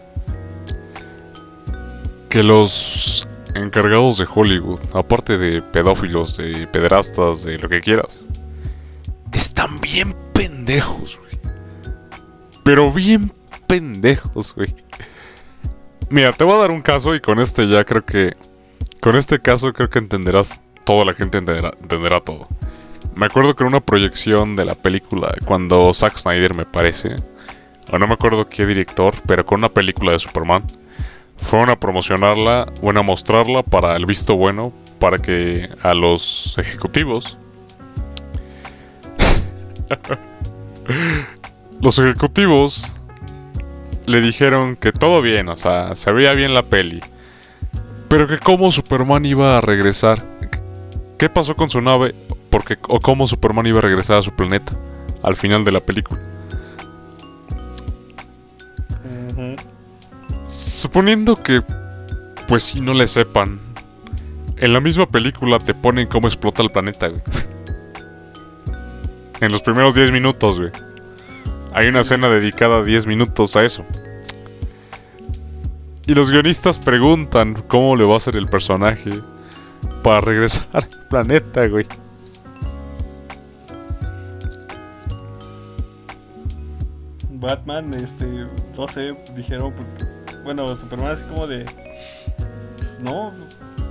Que 2.29 2.41
los 2.41 3.27
encargados 3.55 4.17
de 4.17 4.27
Hollywood, 4.33 4.79
aparte 4.93 5.37
de 5.37 5.61
pedófilos, 5.61 6.37
de 6.37 6.67
pederastas, 6.67 7.43
de 7.43 7.57
lo 7.57 7.67
que 7.67 7.81
quieras, 7.81 8.25
están 9.33 9.79
bien 9.81 10.15
pendejos, 10.33 11.19
güey. 11.19 11.39
Pero 12.63 12.91
bien 12.91 13.31
pendejos, 13.67 14.55
güey. 14.55 14.73
Mira, 16.09 16.33
te 16.33 16.43
voy 16.43 16.55
a 16.55 16.57
dar 16.57 16.71
un 16.71 16.81
caso 16.81 17.15
y 17.15 17.19
con 17.19 17.39
este 17.39 17.67
ya 17.67 17.83
creo 17.83 18.05
que... 18.05 18.35
Con 19.01 19.15
este 19.15 19.39
caso 19.39 19.73
creo 19.73 19.89
que 19.89 19.99
entenderás... 19.99 20.61
Toda 20.85 21.05
la 21.05 21.13
gente 21.13 21.37
entenderá, 21.37 21.71
entenderá 21.81 22.21
todo. 22.21 22.47
Me 23.21 23.27
acuerdo 23.27 23.55
que 23.55 23.63
en 23.63 23.67
una 23.67 23.81
proyección 23.81 24.55
de 24.55 24.65
la 24.65 24.73
película, 24.73 25.31
cuando 25.45 25.93
Zack 25.93 26.17
Snyder 26.17 26.55
me 26.55 26.65
parece, 26.65 27.17
o 27.91 27.99
no 27.99 28.07
me 28.07 28.15
acuerdo 28.15 28.49
qué 28.49 28.65
director, 28.65 29.13
pero 29.27 29.45
con 29.45 29.59
una 29.59 29.69
película 29.69 30.11
de 30.11 30.17
Superman, 30.17 30.63
fueron 31.37 31.69
a 31.69 31.79
promocionarla, 31.79 32.73
bueno, 32.81 33.01
a 33.01 33.03
mostrarla 33.03 33.61
para 33.61 33.95
el 33.95 34.07
visto 34.07 34.37
bueno, 34.37 34.73
para 34.97 35.19
que 35.19 35.69
a 35.83 35.93
los 35.93 36.57
ejecutivos... 36.57 37.37
los 41.79 41.99
ejecutivos 41.99 42.95
le 44.07 44.19
dijeron 44.19 44.75
que 44.75 44.91
todo 44.91 45.21
bien, 45.21 45.47
o 45.49 45.57
sea, 45.57 45.95
se 45.95 46.11
veía 46.11 46.33
bien 46.33 46.55
la 46.55 46.63
peli. 46.63 47.01
Pero 48.09 48.27
que 48.27 48.39
cómo 48.39 48.71
Superman 48.71 49.25
iba 49.27 49.59
a 49.59 49.61
regresar. 49.61 50.25
¿Qué 51.19 51.29
pasó 51.29 51.55
con 51.55 51.69
su 51.69 51.81
nave? 51.81 52.15
Porque, 52.51 52.77
o 52.87 52.99
cómo 52.99 53.25
Superman 53.25 53.65
iba 53.65 53.79
a 53.79 53.81
regresar 53.81 54.17
a 54.17 54.21
su 54.21 54.31
planeta 54.31 54.73
al 55.23 55.35
final 55.35 55.65
de 55.65 55.71
la 55.71 55.79
película. 55.79 56.21
Suponiendo 60.45 61.35
que, 61.35 61.61
pues 62.47 62.63
si 62.63 62.81
no 62.81 62.93
le 62.93 63.07
sepan, 63.07 63.59
en 64.57 64.73
la 64.73 64.81
misma 64.81 65.09
película 65.09 65.57
te 65.57 65.73
ponen 65.73 66.07
cómo 66.07 66.27
explota 66.27 66.61
el 66.61 66.69
planeta, 66.69 67.07
güey. 67.07 67.21
En 69.39 69.51
los 69.51 69.63
primeros 69.63 69.95
10 69.95 70.11
minutos, 70.11 70.59
güey. 70.59 70.71
Hay 71.73 71.87
una 71.87 72.01
escena 72.01 72.29
dedicada 72.29 72.77
a 72.77 72.83
10 72.83 73.07
minutos 73.07 73.55
a 73.55 73.63
eso. 73.63 73.83
Y 76.05 76.13
los 76.13 76.29
guionistas 76.29 76.77
preguntan 76.77 77.63
cómo 77.67 77.95
le 77.95 78.03
va 78.03 78.13
a 78.13 78.17
hacer 78.17 78.35
el 78.35 78.47
personaje 78.47 79.19
para 80.03 80.21
regresar 80.21 80.67
al 80.73 80.87
planeta, 81.09 81.65
güey. 81.67 81.87
Batman, 87.41 87.91
este, 87.95 88.25
no 88.77 88.87
sé, 88.87 89.17
dijeron, 89.35 89.73
porque- 89.73 90.39
bueno, 90.43 90.73
Superman 90.75 91.11
así 91.11 91.23
como 91.25 91.45
de, 91.47 91.65
pues, 92.77 92.97
no, 93.01 93.33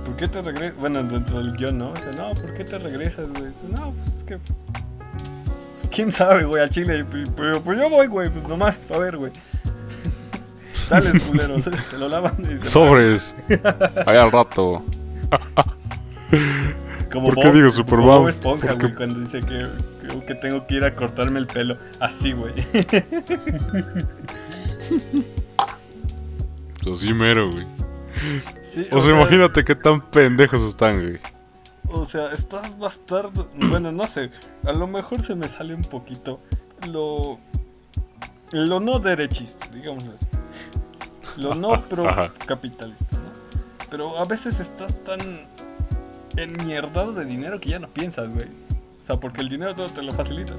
¿por 0.05 0.15
qué 0.15 0.27
te 0.27 0.41
regresas? 0.41 0.77
Bueno, 0.79 1.03
dentro 1.03 1.37
del 1.43 1.55
guion, 1.55 1.77
¿no? 1.77 1.91
O 1.91 1.97
sea, 1.97 2.11
no, 2.17 2.33
¿por 2.33 2.53
qué 2.55 2.63
te 2.63 2.79
regresas, 2.79 3.27
güey? 3.29 3.51
No, 3.77 3.91
pues 3.91 4.17
es 4.17 4.23
que, 4.23 4.37
pues, 4.37 5.89
quién 5.93 6.11
sabe, 6.11 6.43
güey, 6.45 6.63
a 6.63 6.69
Chile, 6.69 7.03
P- 7.05 7.25
pero 7.35 7.61
pues 7.61 7.77
yo 7.77 7.89
voy, 7.89 8.07
güey, 8.07 8.29
pues 8.29 8.47
nomás, 8.47 8.79
a 8.93 8.97
ver, 8.97 9.17
güey. 9.17 9.31
Sales, 10.87 11.21
culero, 11.23 11.61
se, 11.61 11.71
se 11.91 11.97
lo 11.97 12.07
lavan 12.09 12.35
y 12.43 12.57
se 12.61 12.65
Sobres. 12.69 13.35
Ahí 14.05 14.17
al 14.17 14.31
rato. 14.31 14.83
Como 17.11 17.27
¿Por 17.27 17.35
qué 17.35 17.51
digo 17.51 17.65
como 17.67 17.71
Superman? 17.71 18.07
Bob 18.07 18.29
Esponja, 18.29 18.67
Porque- 18.69 18.85
güey, 18.87 18.95
cuando 18.95 19.19
dice 19.19 19.41
que, 19.41 19.67
que, 20.33 20.35
tengo 20.35 20.67
que 20.67 20.75
ir 20.75 20.85
a 20.85 20.95
cortarme 20.95 21.39
el 21.39 21.47
pelo. 21.47 21.77
Así, 21.99 22.31
güey. 22.31 22.53
Así 26.91 27.13
mero, 27.13 27.49
güey. 27.51 27.65
Sí, 28.63 28.87
O 28.91 29.01
sea, 29.01 29.15
imagínate 29.15 29.63
qué 29.63 29.75
tan 29.75 30.01
pendejos 30.09 30.61
están, 30.61 31.01
güey. 31.01 31.19
O 31.89 32.05
sea, 32.05 32.31
estás 32.31 32.77
bastardo. 32.77 33.49
Bueno, 33.55 33.91
no 33.91 34.07
sé. 34.07 34.31
A 34.65 34.71
lo 34.71 34.87
mejor 34.87 35.21
se 35.21 35.35
me 35.35 35.47
sale 35.47 35.75
un 35.75 35.83
poquito 35.83 36.39
lo. 36.89 37.39
Lo 38.51 38.79
no 38.79 38.99
derechista, 38.99 39.67
digámoslo 39.67 40.13
así. 40.13 40.25
Lo 41.37 41.55
no 41.55 41.83
pro 41.85 42.05
capitalista, 42.45 43.17
¿no? 43.17 43.31
Pero 43.89 44.17
a 44.17 44.25
veces 44.25 44.59
estás 44.59 44.95
tan 45.03 45.19
enmierdado 46.35 47.13
de 47.13 47.25
dinero 47.25 47.59
que 47.59 47.69
ya 47.69 47.79
no 47.79 47.87
piensas, 47.87 48.29
güey. 48.29 48.47
O 49.01 49.03
sea, 49.03 49.17
porque 49.19 49.41
el 49.41 49.49
dinero 49.49 49.73
todo 49.75 49.87
te 49.87 50.01
lo 50.01 50.13
facilita. 50.13 50.53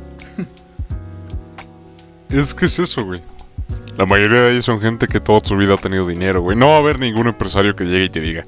Es 2.29 2.55
que 2.55 2.67
es 2.67 2.79
eso, 2.79 3.05
güey. 3.05 3.23
La 3.97 4.07
mayoría 4.07 4.43
de 4.43 4.53
ellos 4.53 4.65
son 4.65 4.81
gente 4.81 5.07
que 5.07 5.21
toda 5.21 5.41
su 5.45 5.57
vida 5.57 5.75
ha 5.75 5.77
tenido 5.77 6.07
dinero, 6.07 6.41
güey. 6.41 6.57
No 6.57 6.69
va 6.69 6.77
a 6.77 6.79
haber 6.79 6.99
ningún 6.99 7.29
empresario 7.29 7.77
que 7.77 7.85
llegue 7.85 8.05
y 8.05 8.09
te 8.09 8.21
diga, 8.21 8.47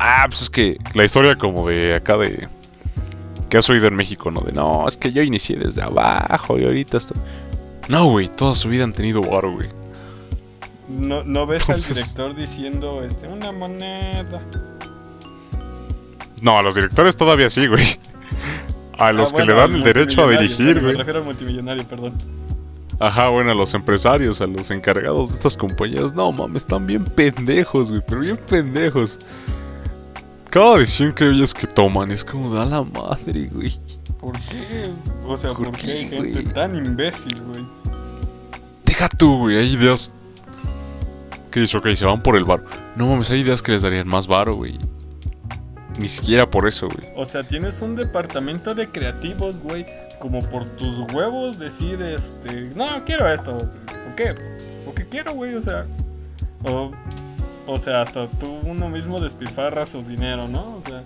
ah, 0.00 0.24
pues 0.28 0.42
es 0.42 0.50
que 0.50 0.76
la 0.94 1.04
historia 1.04 1.36
como 1.36 1.66
de 1.68 1.94
acá 1.94 2.16
de... 2.16 2.48
Que 3.48 3.58
has 3.58 3.68
oído 3.70 3.86
en 3.86 3.94
México, 3.94 4.30
¿no? 4.30 4.40
De, 4.40 4.52
no, 4.52 4.88
es 4.88 4.96
que 4.96 5.12
yo 5.12 5.22
inicié 5.22 5.56
desde 5.56 5.82
abajo 5.82 6.58
y 6.58 6.64
ahorita 6.64 6.96
estoy... 6.96 7.16
No, 7.88 8.06
güey, 8.06 8.28
toda 8.28 8.54
su 8.54 8.68
vida 8.68 8.84
han 8.84 8.92
tenido 8.92 9.20
varo, 9.22 9.52
güey. 9.52 9.68
No, 10.88 11.22
no 11.24 11.46
ves 11.46 11.62
Entonces- 11.68 11.90
al 12.18 12.34
director 12.34 12.34
diciendo, 12.34 13.02
este, 13.04 13.28
una 13.28 13.52
moneda. 13.52 14.40
No, 16.42 16.58
a 16.58 16.62
los 16.62 16.74
directores 16.74 17.16
todavía 17.16 17.48
sí, 17.48 17.66
güey. 17.68 17.84
A 18.98 19.12
los 19.12 19.32
Ah, 19.32 19.36
que 19.36 19.44
le 19.44 19.52
dan 19.54 19.74
el 19.74 19.82
derecho 19.82 20.24
a 20.24 20.30
dirigir, 20.30 20.74
bueno, 20.74 20.80
Me 20.80 20.82
güey. 20.84 20.96
refiero 20.98 21.18
al 21.20 21.24
multimillonario, 21.24 21.84
perdón. 21.84 22.12
Ajá, 23.00 23.28
bueno, 23.30 23.50
a 23.50 23.54
los 23.54 23.74
empresarios, 23.74 24.40
a 24.40 24.46
los 24.46 24.70
encargados 24.70 25.30
de 25.30 25.34
estas 25.36 25.56
compañías. 25.56 26.14
No, 26.14 26.30
mames, 26.30 26.62
están 26.62 26.86
bien 26.86 27.04
pendejos, 27.04 27.90
güey, 27.90 28.02
pero 28.06 28.20
bien 28.20 28.36
pendejos. 28.48 29.18
Cada 30.50 30.76
decisión 30.78 31.12
que 31.14 31.24
ellos 31.26 31.54
que 31.54 31.66
toman 31.66 32.10
es 32.10 32.24
como 32.24 32.54
da 32.54 32.64
la 32.64 32.82
madre, 32.82 33.48
güey. 33.52 33.78
¿Por 34.20 34.34
qué? 34.40 34.90
O 35.26 35.36
sea, 35.36 35.52
¿Por 35.52 35.66
¿por, 35.70 35.76
qué 35.78 35.90
hay 35.92 35.98
gente 36.10 36.30
güey? 36.32 36.44
tan 36.44 36.76
imbécil, 36.76 37.40
güey? 37.52 37.64
Deja 38.84 39.08
tú, 39.08 39.38
güey, 39.38 39.56
hay 39.56 39.72
ideas 39.72 40.12
que 41.50 41.60
dices, 41.60 41.74
ok, 41.74 41.88
se 41.94 42.04
van 42.04 42.22
por 42.22 42.36
el 42.36 42.44
varo. 42.44 42.64
No 42.94 43.06
mames, 43.08 43.30
hay 43.30 43.40
ideas 43.40 43.62
que 43.62 43.72
les 43.72 43.82
darían 43.82 44.06
más 44.06 44.26
varo, 44.26 44.52
güey. 44.54 44.78
Ni 45.98 46.08
siquiera 46.08 46.48
por 46.50 46.66
eso, 46.66 46.88
güey. 46.88 47.08
O 47.16 47.24
sea, 47.26 47.42
tienes 47.46 47.82
un 47.82 47.94
departamento 47.96 48.74
de 48.74 48.88
creativos, 48.88 49.58
güey. 49.60 49.86
Como 50.18 50.40
por 50.40 50.64
tus 50.76 50.96
huevos 51.12 51.58
decir, 51.58 52.00
este, 52.00 52.70
no, 52.74 53.04
quiero 53.04 53.28
esto. 53.28 53.56
¿Por 53.58 54.14
qué? 54.16 54.34
Porque 54.84 55.06
quiero, 55.06 55.32
güey, 55.34 55.54
o 55.54 55.62
sea. 55.62 55.86
O, 56.64 56.92
o 57.66 57.76
sea, 57.76 58.02
hasta 58.02 58.26
tú 58.28 58.58
uno 58.64 58.88
mismo 58.88 59.20
despilfarra 59.20 59.84
su 59.84 60.02
dinero, 60.02 60.48
¿no? 60.48 60.76
O 60.76 60.82
sea, 60.86 61.02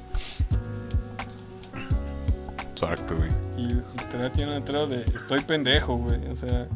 Exacto, 2.73 3.17
güey. 3.17 3.31
y 3.57 3.69
literal 3.99 4.31
tiene 4.33 4.53
un 4.53 4.59
letrero 4.59 4.87
de 4.87 5.01
estoy 5.15 5.41
pendejo, 5.41 5.97
güey. 5.97 6.27
O 6.31 6.37
sea, 6.37 6.67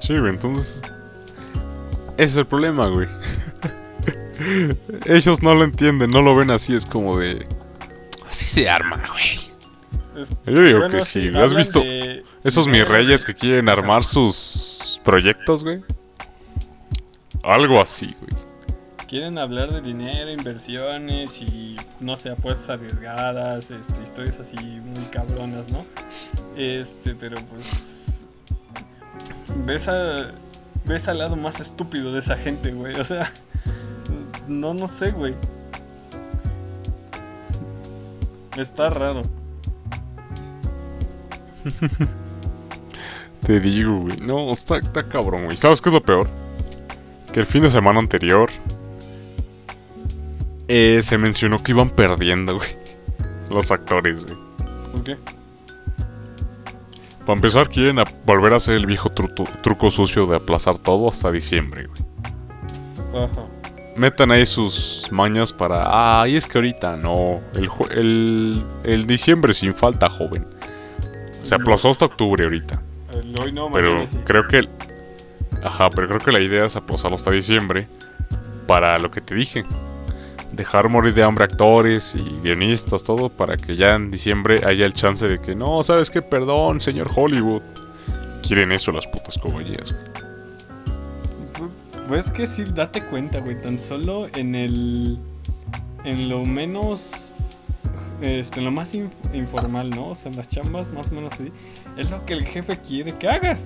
Sí, 0.00 0.18
güey, 0.18 0.32
entonces. 0.34 0.82
Ese 2.16 2.24
es 2.30 2.36
el 2.36 2.46
problema, 2.46 2.88
güey. 2.88 3.08
Ellos 5.06 5.42
no 5.42 5.54
lo 5.54 5.64
entienden, 5.64 6.10
no 6.10 6.22
lo 6.22 6.34
ven 6.36 6.50
así, 6.50 6.74
es 6.74 6.86
como 6.86 7.18
de. 7.18 7.46
Así 8.28 8.44
se 8.46 8.68
arma, 8.68 9.00
güey. 9.08 9.34
es- 10.22 10.28
Yo 10.46 10.62
digo 10.62 10.78
bueno, 10.80 10.94
que 10.98 11.04
sí, 11.04 11.28
güey. 11.30 11.42
¿Has 11.42 11.54
visto 11.54 11.80
de 11.80 12.22
esos 12.44 12.66
mis 12.68 12.86
reyes 12.86 13.24
que 13.24 13.34
quieren 13.34 13.68
armar 13.68 14.04
sus 14.04 15.00
proyectos, 15.04 15.64
güey? 15.64 15.82
Algo 17.42 17.80
así, 17.80 18.14
güey. 18.20 18.44
Quieren 19.08 19.38
hablar 19.38 19.70
de 19.72 19.80
dinero, 19.80 20.30
inversiones 20.32 21.40
y 21.42 21.76
no 22.00 22.16
sé, 22.16 22.30
apuestas 22.30 22.70
arriesgadas, 22.70 23.70
este, 23.70 24.02
historias 24.02 24.40
así 24.40 24.56
muy 24.56 25.04
cabronas, 25.12 25.70
¿no? 25.70 25.84
Este, 26.56 27.14
pero 27.14 27.36
pues 27.46 28.26
ves 29.66 29.86
a 29.88 30.32
ves 30.84 31.08
al 31.08 31.18
lado 31.18 31.36
más 31.36 31.60
estúpido 31.60 32.12
de 32.12 32.20
esa 32.20 32.36
gente, 32.36 32.72
güey. 32.72 32.98
O 32.98 33.04
sea, 33.04 33.30
no 34.48 34.74
no 34.74 34.88
sé, 34.88 35.10
güey. 35.10 35.34
Está 38.56 38.90
raro. 38.90 39.22
Te 43.46 43.60
digo, 43.60 44.00
güey. 44.00 44.16
No, 44.20 44.52
está, 44.52 44.76
está 44.78 45.08
cabrón, 45.08 45.46
güey. 45.46 45.56
¿Sabes 45.56 45.80
qué 45.80 45.88
es 45.88 45.92
lo 45.92 46.02
peor? 46.02 46.28
Que 47.32 47.40
el 47.40 47.46
fin 47.46 47.62
de 47.62 47.70
semana 47.70 47.98
anterior 47.98 48.50
eh, 50.68 51.00
se 51.02 51.18
mencionó 51.18 51.62
que 51.62 51.72
iban 51.72 51.90
perdiendo, 51.90 52.56
güey. 52.56 52.68
Los 53.50 53.70
actores, 53.70 54.24
güey. 54.24 54.38
¿Por 54.92 55.04
qué? 55.04 55.18
Para 57.26 57.36
empezar, 57.36 57.68
quieren 57.68 57.98
a- 57.98 58.04
volver 58.26 58.52
a 58.52 58.56
hacer 58.56 58.74
el 58.74 58.86
viejo 58.86 59.08
truco, 59.10 59.44
truco 59.62 59.90
sucio 59.90 60.26
de 60.26 60.36
aplazar 60.36 60.78
todo 60.78 61.08
hasta 61.08 61.30
diciembre, 61.30 61.86
güey. 61.86 63.24
Ajá. 63.24 63.44
Metan 63.96 64.30
ahí 64.32 64.44
sus 64.44 65.08
mañas 65.12 65.52
para. 65.52 65.82
Ah, 66.20 66.28
y 66.28 66.36
es 66.36 66.46
que 66.46 66.58
ahorita 66.58 66.96
no. 66.96 67.40
El, 67.54 67.70
el, 67.96 68.64
el 68.82 69.06
diciembre 69.06 69.54
sin 69.54 69.72
falta, 69.74 70.10
joven. 70.10 70.46
Se 71.42 71.54
aplazó 71.54 71.90
hasta 71.90 72.04
octubre 72.06 72.44
ahorita. 72.44 72.82
El 73.12 73.34
hoy 73.40 73.52
no, 73.52 73.70
Pero 73.72 74.06
sí. 74.06 74.18
creo 74.24 74.48
que. 74.48 74.68
Ajá, 75.62 75.88
pero 75.90 76.08
creo 76.08 76.20
que 76.20 76.32
la 76.32 76.40
idea 76.40 76.66
es 76.66 76.74
aplazarlo 76.76 77.14
hasta 77.16 77.30
diciembre. 77.30 77.86
Para 78.66 78.98
lo 78.98 79.10
que 79.10 79.20
te 79.20 79.34
dije. 79.34 79.64
Dejar 80.56 80.88
morir 80.88 81.14
de 81.14 81.22
hambre 81.22 81.44
actores 81.44 82.14
y 82.14 82.22
guionistas, 82.42 83.02
todo. 83.02 83.28
Para 83.28 83.56
que 83.56 83.76
ya 83.76 83.94
en 83.94 84.10
diciembre 84.10 84.60
haya 84.64 84.86
el 84.86 84.92
chance 84.92 85.26
de 85.26 85.40
que. 85.40 85.54
No, 85.54 85.82
¿sabes 85.82 86.10
qué? 86.10 86.22
Perdón, 86.22 86.80
señor 86.80 87.10
Hollywood. 87.14 87.62
Quieren 88.42 88.72
eso 88.72 88.92
las 88.92 89.06
putas 89.06 89.38
compañías. 89.38 89.94
Pues 92.08 92.30
que 92.30 92.46
sí, 92.46 92.64
date 92.74 93.02
cuenta, 93.04 93.40
güey, 93.40 93.60
tan 93.60 93.80
solo 93.80 94.28
en 94.34 94.54
el. 94.54 95.18
En 96.04 96.28
lo 96.28 96.44
menos. 96.44 97.32
Este, 98.20 98.60
en 98.60 98.66
lo 98.66 98.70
más 98.70 98.94
inf- 98.94 99.10
informal, 99.34 99.90
¿no? 99.90 100.10
O 100.10 100.14
sea, 100.14 100.30
en 100.30 100.36
las 100.36 100.48
chambas, 100.48 100.90
más 100.92 101.10
o 101.10 101.14
menos 101.14 101.32
así. 101.34 101.50
Es 101.96 102.10
lo 102.10 102.24
que 102.26 102.34
el 102.34 102.44
jefe 102.44 102.78
quiere 102.78 103.12
que 103.12 103.28
hagas. 103.28 103.64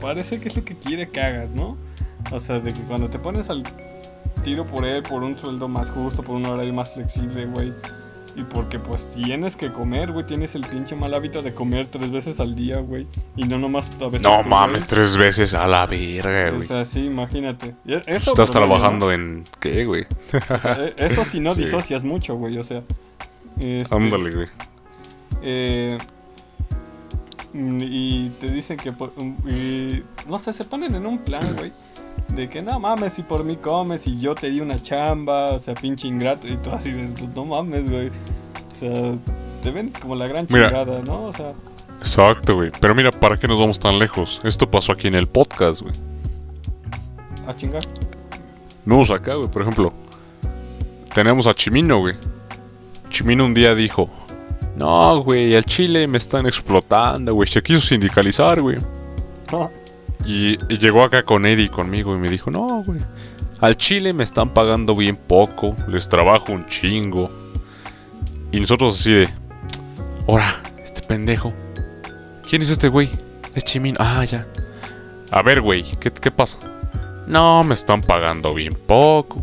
Parece 0.00 0.38
que 0.38 0.48
es 0.48 0.56
lo 0.56 0.64
que 0.64 0.76
quiere 0.76 1.08
que 1.08 1.20
hagas, 1.20 1.50
¿no? 1.50 1.76
O 2.30 2.38
sea, 2.38 2.60
de 2.60 2.72
que 2.72 2.80
cuando 2.82 3.08
te 3.10 3.18
pones 3.18 3.50
al 3.50 3.64
tiro 4.42 4.64
por 4.64 4.84
él, 4.84 5.02
por 5.02 5.22
un 5.22 5.36
sueldo 5.38 5.68
más 5.68 5.90
justo, 5.90 6.22
por 6.22 6.36
un 6.36 6.46
horario 6.46 6.72
más 6.72 6.92
flexible, 6.92 7.46
güey. 7.46 7.72
Y 8.36 8.44
porque 8.44 8.78
pues 8.78 9.10
tienes 9.10 9.56
que 9.56 9.72
comer, 9.72 10.12
güey. 10.12 10.24
Tienes 10.24 10.54
el 10.54 10.64
pinche 10.64 10.94
mal 10.94 11.12
hábito 11.14 11.42
de 11.42 11.52
comer 11.52 11.88
tres 11.88 12.10
veces 12.12 12.38
al 12.38 12.54
día, 12.54 12.78
güey. 12.78 13.06
Y 13.36 13.42
no 13.44 13.58
nomás 13.58 13.90
a 14.00 14.06
veces. 14.06 14.22
No 14.22 14.42
mames, 14.44 14.86
tres 14.86 15.16
veces 15.16 15.52
a 15.52 15.66
la 15.66 15.84
verga, 15.86 16.50
O 16.52 16.56
güey. 16.56 16.68
sea, 16.68 16.84
sí, 16.84 17.06
imagínate. 17.06 17.74
E- 17.86 18.00
Eso 18.06 18.30
Estás 18.30 18.52
trabajando 18.52 19.10
en. 19.10 19.42
¿Qué, 19.58 19.84
güey? 19.84 20.04
O 20.48 20.58
sea, 20.58 20.78
e- 20.80 20.94
eso 20.98 21.24
si 21.24 21.40
no 21.40 21.54
Sí. 21.54 21.62
disocias 21.64 22.04
mucho, 22.04 22.36
güey. 22.36 22.56
O 22.56 22.62
sea. 22.64 22.82
este, 23.58 23.94
Ándale, 23.94 24.30
güey. 24.30 24.46
eh, 25.42 25.98
mm, 27.52 27.78
y 27.82 28.28
te 28.40 28.48
dicen 28.48 28.76
que 28.76 28.92
mm, 28.92 29.48
y, 29.48 30.02
no 30.28 30.38
sé, 30.38 30.52
se 30.52 30.64
ponen 30.64 30.94
en 30.94 31.04
un 31.04 31.18
plan, 31.18 31.54
güey. 31.58 31.72
De 32.34 32.48
que 32.48 32.62
no 32.62 32.78
mames, 32.78 33.12
si 33.14 33.22
por 33.22 33.44
mí 33.44 33.56
comes 33.56 34.06
y 34.06 34.18
yo 34.20 34.34
te 34.34 34.50
di 34.50 34.60
una 34.60 34.78
chamba, 34.78 35.52
o 35.52 35.58
sea, 35.58 35.74
pinche 35.74 36.06
ingrato. 36.08 36.46
Y 36.48 36.56
tú 36.56 36.70
así 36.70 36.92
de, 36.92 37.08
pues, 37.08 37.28
no 37.34 37.44
mames, 37.44 37.90
güey. 37.90 38.08
O 38.08 38.74
sea, 38.78 39.12
te 39.62 39.70
ven 39.70 39.90
como 40.00 40.14
la 40.14 40.26
gran 40.28 40.46
Mira. 40.48 40.68
chingada, 40.68 41.00
¿no? 41.06 41.24
O 41.24 41.32
sea, 41.32 41.52
Exacto, 41.98 42.54
güey. 42.54 42.70
Pero 42.80 42.94
mira, 42.94 43.10
¿para 43.10 43.36
qué 43.36 43.46
nos 43.46 43.60
vamos 43.60 43.78
tan 43.78 43.98
lejos? 43.98 44.40
Esto 44.42 44.70
pasó 44.70 44.92
aquí 44.92 45.08
en 45.08 45.14
el 45.16 45.26
podcast, 45.26 45.82
güey. 45.82 45.94
a 47.46 47.54
chingar. 47.54 47.82
No, 48.86 49.02
acá, 49.02 49.34
güey. 49.34 49.48
Por 49.50 49.62
ejemplo, 49.62 49.92
tenemos 51.12 51.46
a 51.46 51.52
Chimino, 51.52 51.98
güey. 51.98 52.14
Chimino 53.10 53.44
un 53.44 53.52
día 53.52 53.74
dijo: 53.74 54.08
No, 54.78 55.22
güey, 55.22 55.54
al 55.54 55.64
Chile 55.64 56.06
me 56.06 56.16
están 56.16 56.46
explotando, 56.46 57.34
güey. 57.34 57.48
Se 57.48 57.62
quiso 57.62 57.80
sindicalizar, 57.80 58.62
güey. 58.62 58.78
Y, 60.24 60.56
llegó 60.76 61.02
acá 61.02 61.24
con 61.24 61.46
Eddie 61.46 61.70
conmigo 61.70 62.14
y 62.14 62.18
me 62.18 62.28
dijo: 62.28 62.50
No, 62.50 62.82
güey. 62.84 63.00
Al 63.60 63.76
Chile 63.76 64.12
me 64.12 64.24
están 64.24 64.50
pagando 64.50 64.94
bien 64.96 65.16
poco. 65.16 65.76
Les 65.88 66.08
trabajo 66.08 66.52
un 66.52 66.66
chingo. 66.66 67.30
Y 68.52 68.60
nosotros 68.60 68.98
así 68.98 69.12
de: 69.12 69.28
Ahora, 70.26 70.62
este 70.82 71.02
pendejo. 71.02 71.52
¿Quién 72.48 72.62
es 72.62 72.70
este 72.70 72.88
güey? 72.88 73.08
Es 73.54 73.64
Chimino. 73.64 73.96
Ah, 74.00 74.24
ya. 74.24 74.46
A 75.30 75.42
ver, 75.42 75.60
güey, 75.60 75.84
¿qué, 76.00 76.10
¿qué 76.10 76.30
pasa? 76.30 76.58
No, 77.26 77.62
me 77.62 77.74
están 77.74 78.00
pagando 78.00 78.54
bien 78.54 78.74
poco. 78.74 79.40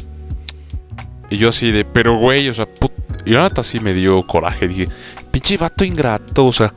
Y 1.30 1.38
yo 1.38 1.50
así 1.50 1.72
de, 1.72 1.86
pero 1.86 2.18
güey, 2.18 2.50
o 2.50 2.54
sea, 2.54 2.66
put... 2.66 2.92
Y 3.26 3.32
neta 3.32 3.64
sí 3.64 3.80
me 3.80 3.94
dio 3.94 4.26
coraje. 4.26 4.68
Dije, 4.68 4.88
pinche 5.32 5.58
vato 5.58 5.84
ingrato, 5.84 6.46
o 6.46 6.54
sea, 6.54 6.74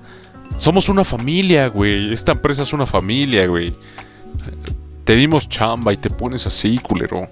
somos 0.61 0.91
una 0.91 1.05
familia, 1.05 1.69
güey. 1.69 2.13
Esta 2.13 2.33
empresa 2.33 2.63
es 2.63 2.73
una 2.75 2.85
familia, 2.85 3.47
güey. 3.47 3.75
Te 5.05 5.17
dimos 5.17 5.49
chamba 5.49 5.95
y 5.95 5.97
te 5.97 6.11
pones 6.11 6.47
así, 6.47 6.77
culero. 6.77 7.29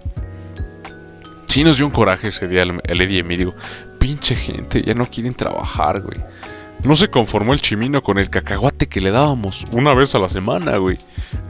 Sí 1.46 1.62
nos 1.62 1.76
dio 1.76 1.84
un 1.84 1.92
coraje 1.92 2.28
ese 2.28 2.48
día 2.48 2.62
el, 2.62 3.00
Eddie 3.00 3.18
y 3.18 3.22
me 3.22 3.36
digo, 3.36 3.54
pinche 3.98 4.34
gente, 4.34 4.82
ya 4.82 4.94
no 4.94 5.04
quieren 5.04 5.34
trabajar, 5.34 6.00
güey. 6.00 6.16
No 6.84 6.96
se 6.96 7.10
conformó 7.10 7.52
el 7.52 7.60
chimino 7.60 8.02
con 8.02 8.18
el 8.18 8.30
cacahuate 8.30 8.88
que 8.88 9.02
le 9.02 9.10
dábamos 9.10 9.66
una 9.72 9.92
vez 9.92 10.14
a 10.14 10.18
la 10.18 10.30
semana, 10.30 10.78
güey. 10.78 10.96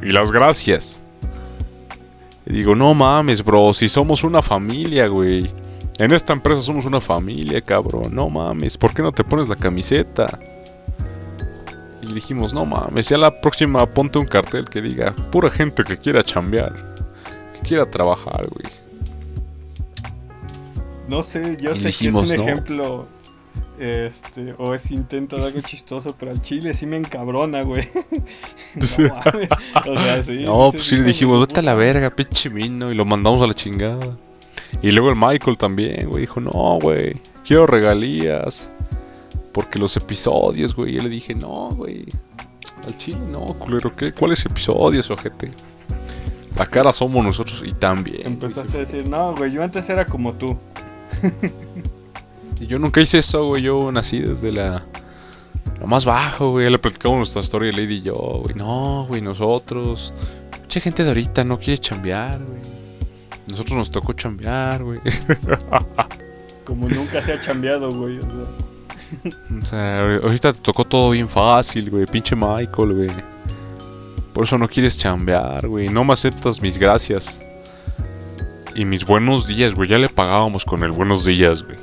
Y 0.03 0.11
las 0.11 0.33
gracias. 0.33 1.01
Y 2.45 2.55
digo, 2.55 2.75
no 2.75 2.93
mames, 2.93 3.45
bro, 3.45 3.73
si 3.73 3.89
somos 3.89 4.25
una 4.25 4.43
familia, 4.43 5.07
güey. 5.07 5.49
En 5.99 6.13
esta 6.13 6.33
empresa 6.33 6.61
somos 6.61 6.87
una 6.87 7.01
familia, 7.01 7.61
cabrón. 7.61 8.13
No 8.13 8.29
mames, 8.29 8.77
¿por 8.77 8.93
qué 8.93 9.03
no 9.03 9.13
te 9.13 9.23
pones 9.23 9.49
la 9.49 9.57
camiseta? 9.57 10.41
Y 12.09 12.13
le 12.13 12.15
dijimos, 12.17 12.55
no 12.55 12.65
mames, 12.65 13.09
ya 13.09 13.19
la 13.19 13.41
próxima 13.41 13.85
ponte 13.87 14.19
un 14.19 14.25
cartel 14.27 14.65
que 14.69 14.81
diga, 14.81 15.15
pura 15.31 15.51
gente 15.51 15.85
que 15.85 15.97
quiera 15.99 16.23
chambear, 16.23 16.95
que 17.55 17.61
quiera 17.69 17.89
trabajar, 17.91 18.49
güey. 18.49 18.73
No 21.07 21.23
sé, 21.23 21.57
yo 21.61 21.73
Y 21.73 21.79
sé 21.79 21.89
dijimos, 21.89 22.29
que 22.31 22.35
es 22.37 22.41
un 22.41 22.47
no. 22.47 22.53
ejemplo. 22.53 23.07
Este, 23.79 24.55
o 24.59 24.75
es 24.75 24.91
intento 24.91 25.37
de 25.37 25.45
algo 25.45 25.61
chistoso, 25.61 26.15
pero 26.19 26.33
al 26.33 26.43
chile 26.43 26.75
sí 26.75 26.85
me 26.85 26.97
encabrona, 26.97 27.63
güey. 27.63 27.89
no 28.75 29.09
mames. 29.15 29.49
O 29.87 29.95
sea, 29.95 30.23
sí. 30.25 30.43
No, 30.45 30.71
pues 30.73 30.85
sí 30.85 30.97
le 30.97 31.05
dijimos, 31.05 31.39
vete 31.47 31.61
a 31.61 31.63
la 31.63 31.75
verga, 31.75 32.11
pinche 32.11 32.49
vino, 32.49 32.91
y 32.91 32.95
lo 32.95 33.05
mandamos 33.05 33.41
a 33.43 33.47
la 33.47 33.55
chingada. 33.55 34.17
Y 34.83 34.91
luego 34.91 35.11
el 35.11 35.17
Michael 35.17 35.57
también, 35.57 36.09
güey, 36.09 36.23
dijo, 36.23 36.41
no, 36.41 36.79
güey, 36.83 37.21
quiero 37.45 37.67
regalías. 37.67 38.69
Porque 39.53 39.79
los 39.79 39.97
episodios, 39.97 40.75
güey, 40.75 40.95
yo 40.95 41.03
le 41.03 41.09
dije, 41.09 41.35
no, 41.35 41.71
güey, 41.71 42.05
al 42.87 42.97
chile 42.99 43.21
no, 43.31 43.47
culero, 43.59 43.95
¿qué? 43.95 44.13
¿Cuáles 44.13 44.45
episodios, 44.47 45.11
ojete? 45.11 45.51
La 46.57 46.67
cara 46.67 46.93
somos 46.93 47.25
nosotros 47.25 47.63
y 47.65 47.73
también. 47.73 48.27
Empezaste 48.27 48.77
a 48.77 48.81
decir, 48.81 49.09
no, 49.09 49.35
güey, 49.35 49.53
yo 49.53 49.63
antes 49.63 49.89
era 49.89 50.05
como 50.07 50.35
tú. 50.35 50.57
Y 52.61 52.67
yo 52.67 52.79
nunca 52.79 53.01
hice 53.01 53.19
eso, 53.19 53.47
güey, 53.47 53.63
yo 53.63 53.93
nací 53.93 54.19
desde 54.19 54.51
la... 54.51 54.85
Lo 55.81 55.87
más 55.87 56.05
bajo, 56.05 56.51
güey, 56.51 56.69
le 56.69 56.79
platicamos 56.79 57.19
nuestra 57.19 57.41
historia 57.41 57.71
Lady 57.71 57.97
y 57.97 58.03
yo, 58.03 58.15
güey, 58.15 58.55
no, 58.55 59.07
güey, 59.09 59.21
nosotros... 59.21 60.13
Mucha 60.61 60.81
gente 60.81 61.03
de 61.03 61.11
ahorita 61.11 61.45
no 61.45 61.59
quiere 61.59 61.79
chambear, 61.79 62.39
güey. 62.45 62.61
Nosotros 63.49 63.79
nos 63.79 63.91
tocó 63.91 64.13
chambear, 64.13 64.83
güey. 64.85 65.01
Como 66.65 66.89
nunca 66.89 67.23
se 67.23 67.33
ha 67.33 67.41
chambeado, 67.41 67.91
güey. 67.91 68.19
O 68.19 68.23
sea, 68.23 68.68
O 69.63 69.67
sea, 69.67 70.01
ahorita 70.01 70.53
te 70.53 70.61
tocó 70.61 70.85
todo 70.85 71.11
bien 71.11 71.29
fácil, 71.29 71.91
güey. 71.91 72.07
Pinche 72.07 72.37
Michael, 72.37 72.95
güey. 72.95 73.11
Por 74.33 74.45
eso 74.45 74.59
no 74.59 74.69
quieres 74.69 74.97
chambear, 74.99 75.67
güey. 75.67 75.89
No 75.89 76.05
me 76.05 76.13
aceptas 76.13 76.61
mis 76.61 76.79
gracias. 76.79 77.41
Y 78.75 78.85
mis 78.85 79.05
buenos 79.05 79.47
días, 79.47 79.75
güey. 79.75 79.89
Ya 79.89 79.99
le 79.99 80.09
pagábamos 80.09 80.65
con 80.65 80.85
el 80.85 80.93
buenos 80.93 81.25
días, 81.25 81.65
güey. 81.65 81.77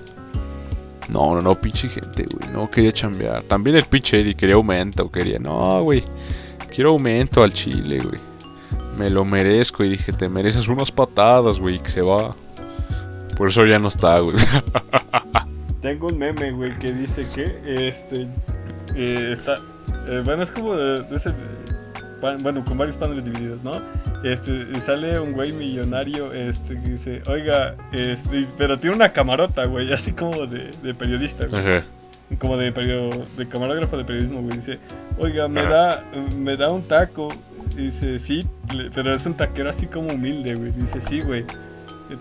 No, 1.10 1.36
no, 1.36 1.42
no, 1.42 1.60
pinche 1.60 1.90
gente, 1.90 2.26
güey. 2.32 2.52
No 2.54 2.70
quería 2.70 2.92
chambear. 2.92 3.44
También 3.44 3.76
el 3.76 3.86
pinche 3.86 4.20
Eddie 4.20 4.36
quería 4.36 4.56
aumento. 4.56 5.12
Quería, 5.12 5.40
no, 5.40 5.84
güey. 5.84 6.04
Quiero 6.74 6.92
aumento 6.92 7.44
al 7.44 7.54
chile, 7.54 8.00
güey. 8.00 8.20
Me 8.98 9.10
lo 9.10 9.26
merezco. 9.26 9.84
Y 9.84 9.90
dije, 9.90 10.14
te 10.14 10.30
mereces 10.30 10.68
unas 10.68 10.92
patadas, 10.92 11.60
güey. 11.60 11.80
Que 11.80 11.90
se 11.90 12.02
va. 12.02 12.36
Por 13.36 13.50
eso 13.50 13.66
ya 13.66 13.80
no 13.80 13.90
está, 13.90 14.20
güey. 14.20 14.38
tengo 15.86 16.08
un 16.08 16.18
meme, 16.18 16.52
güey, 16.52 16.78
que 16.80 16.92
dice 16.92 17.24
que 17.36 17.88
este 17.88 18.28
eh, 18.96 19.30
está. 19.32 19.56
eh, 20.08 20.22
bueno, 20.26 20.42
es 20.42 20.50
como 20.52 20.76
de, 20.76 21.04
de 21.04 21.16
ese. 21.16 21.32
pan- 22.22 22.40
bueno, 22.42 22.66
con 22.66 22.76
varios 22.78 22.98
paneles 22.98 23.24
divididos, 23.24 23.64
¿no? 23.64 23.72
Este, 24.24 24.66
sale 24.82 25.20
un 25.20 25.34
güey 25.34 25.52
millonario, 25.52 26.34
este, 26.34 26.74
que 26.82 26.90
dice, 26.90 27.22
oiga, 27.28 27.76
este, 27.92 28.48
pero 28.58 28.80
tiene 28.80 28.96
una 28.96 29.14
camarota, 29.14 29.66
güey, 29.66 29.94
así 29.94 30.14
como 30.14 30.48
de, 30.48 30.72
de 30.82 30.94
periodista, 30.96 31.46
güey. 31.46 31.62
Ajá. 31.62 31.84
como 32.40 32.58
de 32.58 32.74
perio- 32.74 33.26
de 33.38 33.48
camarógrafo 33.48 33.96
de 33.98 34.06
periodismo, 34.06 34.42
güey. 34.42 34.58
Dice, 34.58 34.80
oiga, 35.20 35.48
me 35.48 35.60
Ajá. 35.60 35.70
da, 35.70 36.04
me 36.38 36.58
da 36.58 36.72
un 36.72 36.82
taco. 36.88 37.30
Dice, 37.76 38.18
sí, 38.20 38.44
pero 38.96 39.12
es 39.12 39.24
un 39.28 39.36
taquero 39.36 39.70
así 39.70 39.86
como 39.86 40.10
humilde, 40.14 40.56
güey. 40.56 40.72
Dice, 40.72 41.00
sí, 41.02 41.20
güey. 41.20 41.46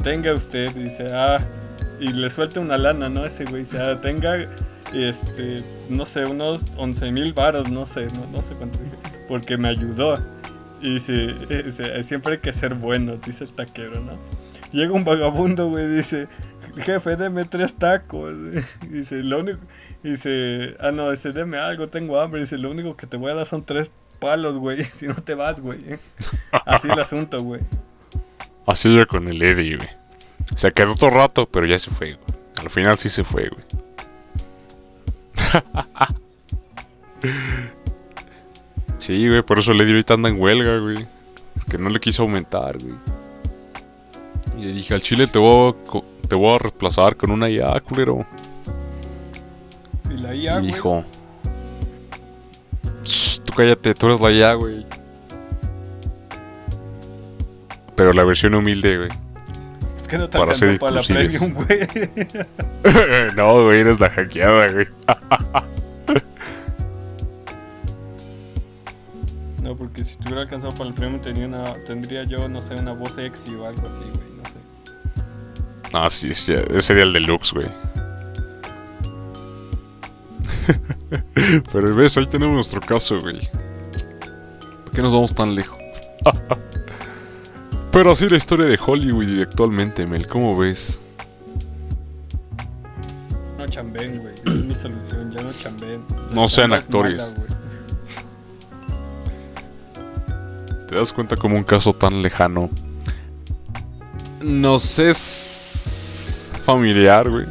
Tenga 0.02 0.34
usted. 0.34 0.70
Dice, 0.74 1.06
ah. 1.12 1.38
Y 2.00 2.12
le 2.12 2.28
suelta 2.30 2.60
una 2.60 2.76
lana, 2.76 3.08
¿no? 3.08 3.24
Ese 3.24 3.44
güey. 3.44 3.62
Dice, 3.62 3.80
ah, 3.80 4.00
tenga, 4.00 4.36
este, 4.92 5.62
no 5.88 6.06
sé, 6.06 6.24
unos 6.24 6.64
11 6.76 7.12
mil 7.12 7.32
varos, 7.32 7.70
no 7.70 7.86
sé, 7.86 8.06
no, 8.14 8.26
no 8.26 8.42
sé 8.42 8.54
cuánto 8.54 8.78
dije. 8.78 8.96
Porque 9.28 9.56
me 9.56 9.68
ayudó. 9.68 10.14
Y 10.80 10.94
dice, 10.94 11.34
eh, 11.48 11.62
dice, 11.64 12.02
siempre 12.02 12.34
hay 12.34 12.38
que 12.40 12.52
ser 12.52 12.74
bueno, 12.74 13.16
dice 13.16 13.44
el 13.44 13.52
taquero, 13.52 14.00
¿no? 14.00 14.18
Llega 14.72 14.92
un 14.92 15.04
vagabundo, 15.04 15.68
güey, 15.68 15.88
dice, 15.88 16.28
jefe, 16.82 17.16
deme 17.16 17.44
tres 17.44 17.74
tacos. 17.74 18.34
Dice, 18.90 19.22
lo 19.22 19.40
único, 19.40 19.60
dice, 20.02 20.76
ah, 20.80 20.90
no, 20.90 21.10
dice, 21.10 21.32
deme 21.32 21.58
algo, 21.58 21.88
tengo 21.88 22.20
hambre. 22.20 22.40
Dice, 22.40 22.58
lo 22.58 22.70
único 22.70 22.96
que 22.96 23.06
te 23.06 23.16
voy 23.16 23.30
a 23.30 23.34
dar 23.34 23.46
son 23.46 23.64
tres 23.64 23.90
palos, 24.18 24.58
güey, 24.58 24.82
si 24.96 25.06
no 25.06 25.14
te 25.14 25.34
vas, 25.34 25.60
güey. 25.60 25.78
Así 26.50 26.88
el 26.88 26.98
asunto, 26.98 27.38
güey. 27.38 27.60
Así 28.66 28.92
yo 28.92 29.06
con 29.06 29.28
el 29.28 29.42
Eddie, 29.42 29.76
güey. 29.76 29.88
Se 30.56 30.72
quedó 30.72 30.92
otro 30.92 31.10
rato, 31.10 31.46
pero 31.46 31.66
ya 31.66 31.78
se 31.78 31.90
fue, 31.90 32.14
güey. 32.14 32.38
Al 32.60 32.70
final 32.70 32.96
sí 32.98 33.08
se 33.10 33.24
fue, 33.24 33.48
güey. 33.48 33.64
sí, 38.98 39.28
güey, 39.28 39.42
por 39.42 39.58
eso 39.58 39.72
el 39.72 39.80
Eddie 39.80 39.92
ahorita 39.92 40.14
anda 40.14 40.28
en 40.28 40.40
huelga, 40.40 40.78
güey. 40.78 41.06
Porque 41.54 41.78
no 41.78 41.88
le 41.88 42.00
quiso 42.00 42.22
aumentar, 42.22 42.78
güey. 42.78 42.94
Y 44.58 44.62
le 44.66 44.72
dije, 44.72 44.94
al 44.94 45.02
chile 45.02 45.26
te 45.26 45.38
voy 45.38 45.72
a, 45.72 46.28
te 46.28 46.34
voy 46.34 46.54
a 46.54 46.58
reemplazar 46.58 47.16
con 47.16 47.30
una 47.30 47.48
IA, 47.50 47.80
culero. 47.80 48.24
Y 50.10 50.14
la 50.18 50.34
IA, 50.34 50.60
y 50.60 50.66
dijo... 50.66 51.04
"Shh, 53.02 53.40
tú 53.44 53.52
cállate, 53.54 53.94
tú 53.94 54.06
eres 54.06 54.20
la 54.20 54.30
IA, 54.32 54.54
güey. 54.54 54.86
Pero 57.96 58.12
la 58.12 58.24
versión 58.24 58.54
humilde, 58.54 58.96
güey. 58.98 59.10
Que 60.14 60.18
no 60.18 60.30
te 60.30 60.38
para 60.38 60.52
alcanzó 60.52 60.78
para 60.78 60.92
la 60.92 61.02
premium, 61.02 61.54
güey. 61.54 61.88
no, 63.36 63.64
güey, 63.64 63.80
eres 63.80 63.98
la 63.98 64.08
hackeada, 64.08 64.70
güey. 64.70 64.86
No, 69.60 69.76
porque 69.76 70.04
si 70.04 70.14
te 70.14 70.26
hubiera 70.26 70.42
alcanzado 70.42 70.72
para 70.76 70.90
el 70.90 70.94
premium 70.94 71.20
tenía 71.20 71.48
una, 71.48 71.74
tendría 71.84 72.22
yo, 72.22 72.48
no 72.48 72.62
sé, 72.62 72.74
una 72.74 72.92
voz 72.92 73.10
sexy 73.16 73.56
o 73.56 73.66
algo 73.66 73.88
así, 73.88 73.98
güey, 73.98 74.30
no 74.36 74.44
sé. 74.44 74.54
Ah, 75.92 76.08
sí, 76.08 76.32
sí, 76.32 76.52
ese 76.52 76.80
sería 76.80 77.02
el 77.02 77.12
deluxe, 77.12 77.52
güey. 77.52 77.66
Pero 81.72 81.92
ves, 81.92 82.16
ahí 82.18 82.26
tenemos 82.26 82.54
nuestro 82.54 82.80
caso, 82.80 83.18
güey. 83.20 83.40
¿Por 84.84 84.94
qué 84.94 85.02
nos 85.02 85.12
vamos 85.12 85.34
tan 85.34 85.56
lejos? 85.56 85.76
Pero 87.94 88.10
así 88.10 88.28
la 88.28 88.36
historia 88.36 88.66
de 88.66 88.76
Hollywood 88.84 89.28
y 89.28 89.40
actualmente, 89.40 90.04
Mel, 90.04 90.26
¿cómo 90.26 90.58
ves? 90.58 91.00
No 93.56 93.64
chamben, 93.66 94.20
güey. 94.20 94.34
Es 94.44 94.64
mi 94.64 94.74
solución, 94.74 95.30
ya 95.30 95.42
no 95.42 95.52
chamben. 95.52 96.02
No 96.32 96.48
sean 96.48 96.72
actores. 96.72 97.36
mala. 97.38 97.54
¿Te 100.88 100.96
das 100.96 101.12
cuenta 101.12 101.36
como 101.36 101.54
un 101.54 101.62
caso 101.62 101.92
tan 101.92 102.20
lejano? 102.20 102.68
Nos 104.42 104.98
es 104.98 106.52
familiar, 106.64 107.30
güey. 107.30 107.46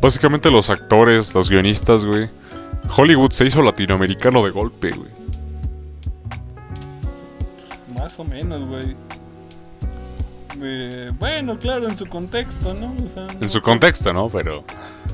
Básicamente 0.00 0.48
los 0.48 0.70
actores, 0.70 1.34
los 1.34 1.50
guionistas, 1.50 2.04
güey. 2.04 2.30
Hollywood 2.96 3.32
se 3.32 3.46
hizo 3.46 3.62
latinoamericano 3.62 4.44
de 4.44 4.52
golpe, 4.52 4.92
güey. 4.92 5.10
Más 7.96 8.16
o 8.20 8.22
menos, 8.22 8.64
güey. 8.68 8.94
Eh, 10.62 11.12
bueno, 11.18 11.58
claro, 11.58 11.88
en 11.88 11.96
su 11.98 12.06
contexto, 12.06 12.74
¿no? 12.74 12.94
O 13.04 13.08
sea, 13.08 13.26
En 13.40 13.50
su 13.50 13.60
contexto, 13.60 14.12
¿no? 14.12 14.28
Pero... 14.28 14.64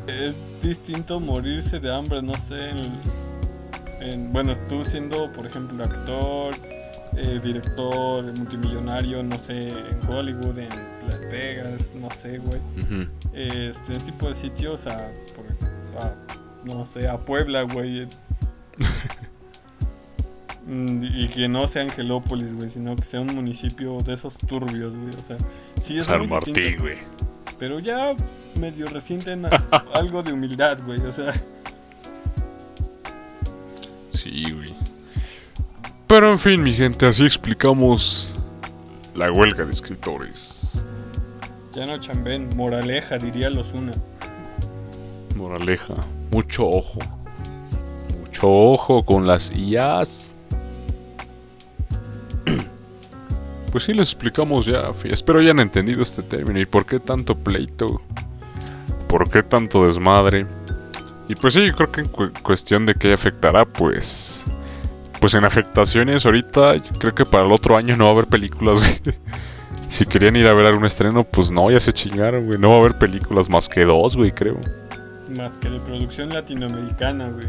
Es 0.06 0.34
distinto 0.62 1.18
morirse 1.20 1.80
de 1.80 1.94
hambre, 1.94 2.22
no 2.22 2.34
sé. 2.34 2.70
En, 2.70 2.98
en- 4.00 4.32
bueno, 4.32 4.54
tú 4.68 4.84
siendo, 4.84 5.30
por 5.32 5.46
ejemplo, 5.46 5.82
actor, 5.84 6.54
eh, 7.16 7.40
director, 7.42 8.24
multimillonario, 8.38 9.22
no 9.22 9.38
sé, 9.38 9.68
en 9.68 10.00
Hollywood, 10.08 10.58
en 10.58 10.68
Las 11.08 11.20
Vegas, 11.30 11.88
no 11.94 12.08
sé, 12.10 12.38
güey. 12.38 12.60
Este 13.32 13.94
tipo 14.00 14.28
de 14.28 14.34
sitios 14.34 14.86
a, 14.86 15.08
por- 15.34 16.02
a, 16.02 16.14
no 16.64 16.86
sé, 16.86 17.08
a 17.08 17.18
Puebla, 17.18 17.62
güey. 17.62 18.06
Mm, 20.66 21.04
y 21.04 21.28
que 21.28 21.48
no 21.48 21.66
sea 21.66 21.82
Angelópolis, 21.82 22.54
güey, 22.54 22.68
sino 22.68 22.94
que 22.96 23.04
sea 23.04 23.20
un 23.20 23.34
municipio 23.34 23.98
de 24.02 24.14
esos 24.14 24.36
turbios, 24.38 24.94
güey. 24.94 25.10
O 25.18 25.26
sea, 25.26 25.36
sí 25.82 25.98
es 25.98 26.06
San 26.06 26.28
Martín, 26.28 26.76
güey. 26.78 26.98
Pero 27.58 27.78
ya 27.78 28.14
medio 28.58 28.86
resienten 28.86 29.46
algo 29.94 30.22
de 30.22 30.32
humildad, 30.32 30.78
güey. 30.84 31.00
O 31.00 31.12
sea, 31.12 31.32
Sí, 34.10 34.50
güey. 34.52 34.74
Pero 36.06 36.30
en 36.30 36.38
fin, 36.38 36.62
mi 36.62 36.72
gente, 36.72 37.06
así 37.06 37.24
explicamos 37.24 38.40
la 39.14 39.30
huelga 39.32 39.64
de 39.64 39.70
escritores. 39.70 40.84
ya 41.74 41.84
no 41.86 41.98
chamben. 41.98 42.48
Moraleja, 42.56 43.16
diría 43.16 43.48
los 43.48 43.72
una. 43.72 43.92
Moraleja, 45.36 45.94
mucho 46.32 46.68
ojo. 46.68 46.98
Mucho 48.20 48.48
ojo 48.50 49.04
con 49.04 49.26
las 49.26 49.54
IAs. 49.54 50.29
Pues 53.70 53.84
sí, 53.84 53.94
les 53.94 54.08
explicamos 54.12 54.66
ya. 54.66 54.90
Espero 55.04 55.38
hayan 55.40 55.60
entendido 55.60 56.02
este 56.02 56.22
término 56.22 56.58
y 56.60 56.66
por 56.66 56.84
qué 56.86 56.98
tanto 56.98 57.36
pleito. 57.36 58.00
¿Por 59.08 59.28
qué 59.30 59.42
tanto 59.42 59.86
desmadre? 59.86 60.46
Y 61.28 61.34
pues 61.36 61.54
sí, 61.54 61.70
creo 61.76 61.90
que 61.92 62.00
en 62.00 62.08
cu- 62.08 62.32
cuestión 62.42 62.86
de 62.86 62.94
qué 62.94 63.12
afectará, 63.12 63.64
pues... 63.64 64.44
Pues 65.20 65.34
en 65.34 65.44
afectaciones 65.44 66.24
ahorita, 66.24 66.76
yo 66.76 66.92
creo 66.98 67.14
que 67.14 67.26
para 67.26 67.44
el 67.46 67.52
otro 67.52 67.76
año 67.76 67.94
no 67.96 68.04
va 68.04 68.10
a 68.10 68.12
haber 68.14 68.26
películas, 68.26 68.78
güey. 68.80 69.16
Si 69.88 70.06
querían 70.06 70.36
ir 70.36 70.46
a 70.46 70.52
ver 70.54 70.66
algún 70.66 70.86
estreno, 70.86 71.24
pues 71.24 71.50
no, 71.50 71.68
ya 71.68 71.80
se 71.80 71.92
chingaron, 71.92 72.46
güey. 72.46 72.58
No 72.60 72.70
va 72.70 72.76
a 72.76 72.78
haber 72.78 72.96
películas 72.98 73.50
más 73.50 73.68
que 73.68 73.84
dos, 73.84 74.16
güey, 74.16 74.30
creo. 74.30 74.56
Más 75.36 75.50
que 75.58 75.68
de 75.68 75.80
producción 75.80 76.28
latinoamericana, 76.28 77.28
güey. 77.28 77.48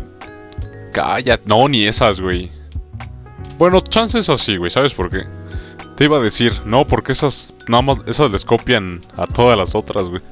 Cállate, 0.91 1.43
no, 1.45 1.67
ni 1.69 1.85
esas, 1.85 2.19
güey. 2.19 2.49
Bueno, 3.59 3.79
chances 3.81 4.27
así, 4.27 4.57
güey, 4.57 4.71
¿sabes 4.71 4.91
por 4.95 5.11
qué? 5.11 5.23
Te 6.01 6.05
iba 6.05 6.17
a 6.17 6.19
decir, 6.19 6.51
no, 6.65 6.87
porque 6.87 7.11
esas 7.11 7.53
nada 7.69 7.83
más 7.83 7.99
esas 8.07 8.31
les 8.31 8.43
copian 8.43 9.01
a 9.17 9.27
todas 9.27 9.55
las 9.55 9.75
otras, 9.75 10.09
güey. 10.09 10.23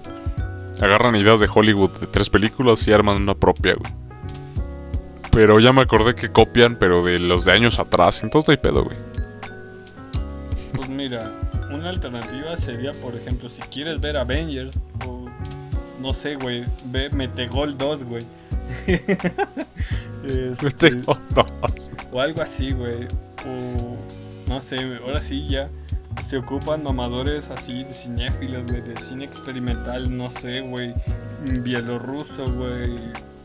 Agarran 0.82 1.16
ideas 1.16 1.40
de 1.40 1.48
Hollywood 1.48 1.92
de 1.92 2.08
tres 2.08 2.32
películas 2.32 2.88
y 2.88 2.92
arman 2.92 3.18
una 3.18 3.36
propia, 3.36 3.76
güey. 3.76 3.94
Pero 5.30 5.60
ya 5.60 5.72
me 5.72 5.82
acordé 5.82 6.16
que 6.16 6.32
copian, 6.32 6.76
pero 6.76 7.04
de 7.04 7.20
los 7.20 7.46
de 7.46 7.52
años 7.52 7.78
atrás, 7.78 8.24
entonces 8.24 8.48
no 8.48 8.52
hay 8.54 8.58
pedo, 8.58 8.84
güey. 8.84 8.98
Pues 10.76 10.90
mira, 10.90 11.32
una 11.70 11.90
alternativa 11.90 12.58
sería, 12.58 12.92
por 12.94 13.14
ejemplo, 13.14 13.48
si 13.48 13.62
quieres 13.62 14.00
ver 14.00 14.18
Avengers 14.18 14.72
o 15.06 15.28
no 16.02 16.16
sé, 16.16 16.34
güey, 16.34 16.66
ve 16.86 17.12
Metegol 17.12 17.78
2, 17.78 18.04
güey. 18.06 18.24
Este, 20.22 20.72
Tengo 20.72 21.18
dos. 21.30 21.92
o 22.12 22.20
algo 22.20 22.42
así, 22.42 22.72
güey. 22.72 23.08
O 23.48 23.98
no 24.50 24.64
sé, 24.64 25.00
ahora 25.06 25.20
sí 25.20 25.48
ya 25.48 25.70
se 26.24 26.38
ocupan 26.38 26.84
mamadores 26.84 27.50
así 27.50 27.84
de 27.84 27.94
cinéfilos, 27.94 28.66
güey, 28.66 28.82
de 28.82 28.98
cine 28.98 29.24
experimental, 29.24 30.16
no 30.16 30.32
sé, 30.32 30.62
güey, 30.62 30.90
mm, 30.90 31.64
bielorruso, 31.64 32.52
güey. 32.52 33.00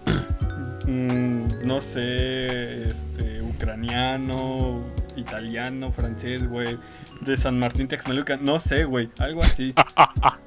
mm, 0.86 1.66
no 1.66 1.80
sé, 1.82 2.86
este, 2.86 3.42
ucraniano, 3.42 4.82
italiano, 5.16 5.92
francés, 5.92 6.48
güey, 6.48 6.78
de 7.20 7.36
San 7.36 7.58
Martín 7.58 7.86
Texmelucan, 7.86 8.42
no 8.42 8.58
sé, 8.58 8.84
güey, 8.84 9.10
algo 9.18 9.42
así. 9.42 9.74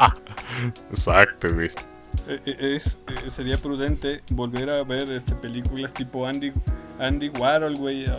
Exacto, 0.90 1.54
güey. 1.54 1.70
Eh, 2.28 2.42
eh, 2.46 2.76
es, 2.76 2.98
eh, 3.08 3.30
sería 3.30 3.58
prudente 3.58 4.22
volver 4.32 4.72
a 4.72 4.84
ver 4.84 5.10
este, 5.12 5.36
películas 5.36 5.94
tipo 5.94 6.26
Andy, 6.26 6.52
Andy 7.00 7.30
Warhol, 7.30 7.76
güey, 7.76 8.08
o, 8.10 8.18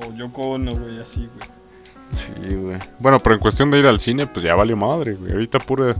o 0.00 0.14
Yoko 0.14 0.52
Ono, 0.52 0.74
güey, 0.74 0.98
así, 0.98 1.28
güey. 1.34 1.63
Sí, 2.14 2.54
güey. 2.54 2.78
Bueno, 2.98 3.18
pero 3.18 3.34
en 3.34 3.40
cuestión 3.40 3.70
de 3.70 3.78
ir 3.78 3.86
al 3.86 4.00
cine, 4.00 4.26
pues 4.26 4.44
ya 4.44 4.54
valió 4.54 4.76
madre, 4.76 5.14
güey. 5.14 5.32
Ahorita 5.32 5.58
pura. 5.58 5.96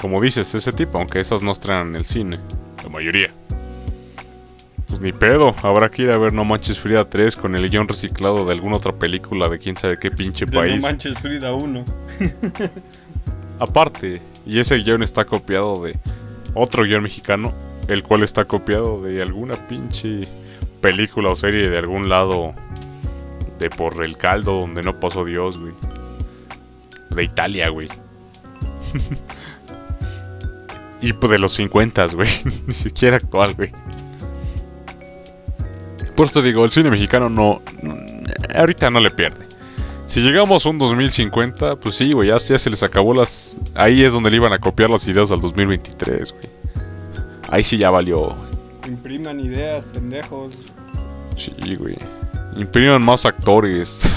Como 0.00 0.20
dices, 0.20 0.54
ese 0.54 0.72
tipo, 0.72 0.98
aunque 0.98 1.20
esas 1.20 1.42
no 1.42 1.52
estrenan 1.52 1.88
en 1.88 1.96
el 1.96 2.04
cine. 2.04 2.40
La 2.82 2.88
mayoría. 2.88 3.30
Pues 4.86 5.00
ni 5.00 5.12
pedo. 5.12 5.54
Habrá 5.62 5.90
que 5.90 6.02
ir 6.02 6.10
a 6.10 6.18
ver 6.18 6.32
No 6.32 6.44
Manches 6.44 6.78
Frida 6.78 7.08
3 7.08 7.36
con 7.36 7.54
el 7.54 7.70
guion 7.70 7.88
reciclado 7.88 8.44
de 8.44 8.52
alguna 8.52 8.76
otra 8.76 8.92
película 8.92 9.48
de 9.48 9.58
quién 9.58 9.76
sabe 9.76 9.98
qué 9.98 10.10
pinche 10.10 10.46
De 10.46 10.52
país. 10.52 10.82
No 10.82 10.88
Manches 10.88 11.18
Frida 11.18 11.54
1. 11.54 11.84
Aparte, 13.60 14.20
y 14.46 14.58
ese 14.58 14.76
guion 14.76 15.02
está 15.02 15.24
copiado 15.24 15.82
de 15.84 15.96
otro 16.54 16.84
guion 16.84 17.02
mexicano, 17.02 17.52
el 17.88 18.02
cual 18.02 18.22
está 18.22 18.44
copiado 18.44 19.02
de 19.02 19.22
alguna 19.22 19.54
pinche 19.54 20.28
película 20.80 21.30
o 21.30 21.34
serie 21.34 21.70
de 21.70 21.78
algún 21.78 22.08
lado 22.08 22.52
de 23.58 23.70
por 23.70 24.04
el 24.04 24.16
caldo 24.16 24.60
donde 24.60 24.82
no 24.82 24.98
pasó 25.00 25.24
Dios, 25.24 25.58
güey. 25.58 25.72
De 27.10 27.24
Italia, 27.24 27.68
güey. 27.68 27.88
y 31.00 31.12
pues 31.12 31.30
de 31.30 31.38
los 31.38 31.52
50, 31.52 32.06
güey. 32.08 32.28
Ni 32.66 32.74
siquiera 32.74 33.16
actual, 33.16 33.54
güey. 33.54 33.72
Por 36.16 36.26
esto 36.26 36.42
digo, 36.42 36.64
el 36.64 36.70
cine 36.70 36.90
mexicano 36.90 37.28
no, 37.28 37.60
no- 37.82 37.96
Ahorita 38.54 38.90
no 38.90 39.00
le 39.00 39.10
pierde. 39.10 39.46
Si 40.06 40.20
llegamos 40.20 40.64
a 40.64 40.68
un 40.68 40.78
2050, 40.78 41.76
pues 41.76 41.96
sí, 41.96 42.12
güey, 42.12 42.28
ya, 42.28 42.36
ya 42.36 42.58
se 42.58 42.70
les 42.70 42.82
acabó 42.82 43.14
las... 43.14 43.58
Ahí 43.74 44.04
es 44.04 44.12
donde 44.12 44.30
le 44.30 44.36
iban 44.36 44.52
a 44.52 44.58
copiar 44.58 44.90
las 44.90 45.08
ideas 45.08 45.32
al 45.32 45.40
2023, 45.40 46.32
güey. 46.32 46.44
Ahí 47.48 47.64
sí 47.64 47.78
ya 47.78 47.90
valió. 47.90 48.34
Impriman 48.86 49.40
ideas, 49.40 49.84
pendejos. 49.86 50.56
Sí, 51.36 51.52
güey. 51.76 51.96
Impriman 52.56 53.02
más 53.02 53.26
actores. 53.26 54.08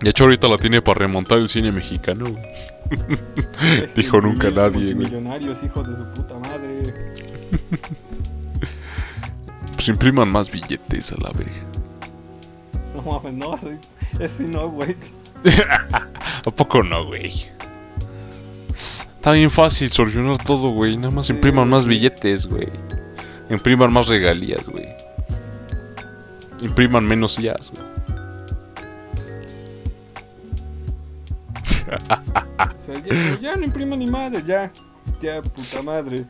De 0.00 0.10
hecho, 0.10 0.24
ahorita 0.24 0.48
la 0.48 0.56
tiene 0.56 0.80
para 0.80 1.00
remontar 1.00 1.38
el 1.38 1.48
cine 1.48 1.70
mexicano. 1.72 2.24
Dijo 3.94 4.20
nunca 4.20 4.50
nadie, 4.50 4.94
güey. 4.94 5.06
Millonarios, 5.06 5.62
hijos 5.62 5.88
de 5.88 5.96
su 5.96 6.04
puta 6.12 6.38
madre. 6.38 6.82
Pues 9.74 9.88
impriman 9.88 10.30
más 10.30 10.50
billetes 10.50 11.12
a 11.12 11.16
la 11.20 11.30
verga. 11.32 11.52
No 12.94 13.02
mames, 13.02 13.32
no, 13.34 13.56
soy- 13.58 13.78
ese 14.18 14.44
no, 14.44 14.68
güey. 14.68 14.96
¿A 16.46 16.50
poco 16.50 16.82
no, 16.82 17.04
güey? 17.04 17.32
Está 18.74 19.32
bien 19.32 19.50
fácil 19.50 19.90
solucionar 19.90 20.38
todo, 20.38 20.70
güey. 20.70 20.96
Nada 20.96 21.10
más 21.10 21.26
Sí, 21.26 21.32
impriman 21.34 21.68
más 21.68 21.86
billetes, 21.86 22.46
güey. 22.46 22.68
Impriman 23.50 23.92
más 23.92 24.08
regalías, 24.08 24.68
güey. 24.68 24.88
Impriman 26.60 27.04
menos 27.04 27.38
IAS, 27.38 27.72
güey. 27.72 27.90
O 32.60 32.80
sea, 32.80 32.94
ya, 33.02 33.40
ya 33.40 33.56
no 33.56 33.64
imprimo 33.64 33.96
ni 33.96 34.06
madre, 34.06 34.42
ya. 34.44 34.70
Ya, 35.20 35.42
puta 35.42 35.82
madre. 35.82 36.26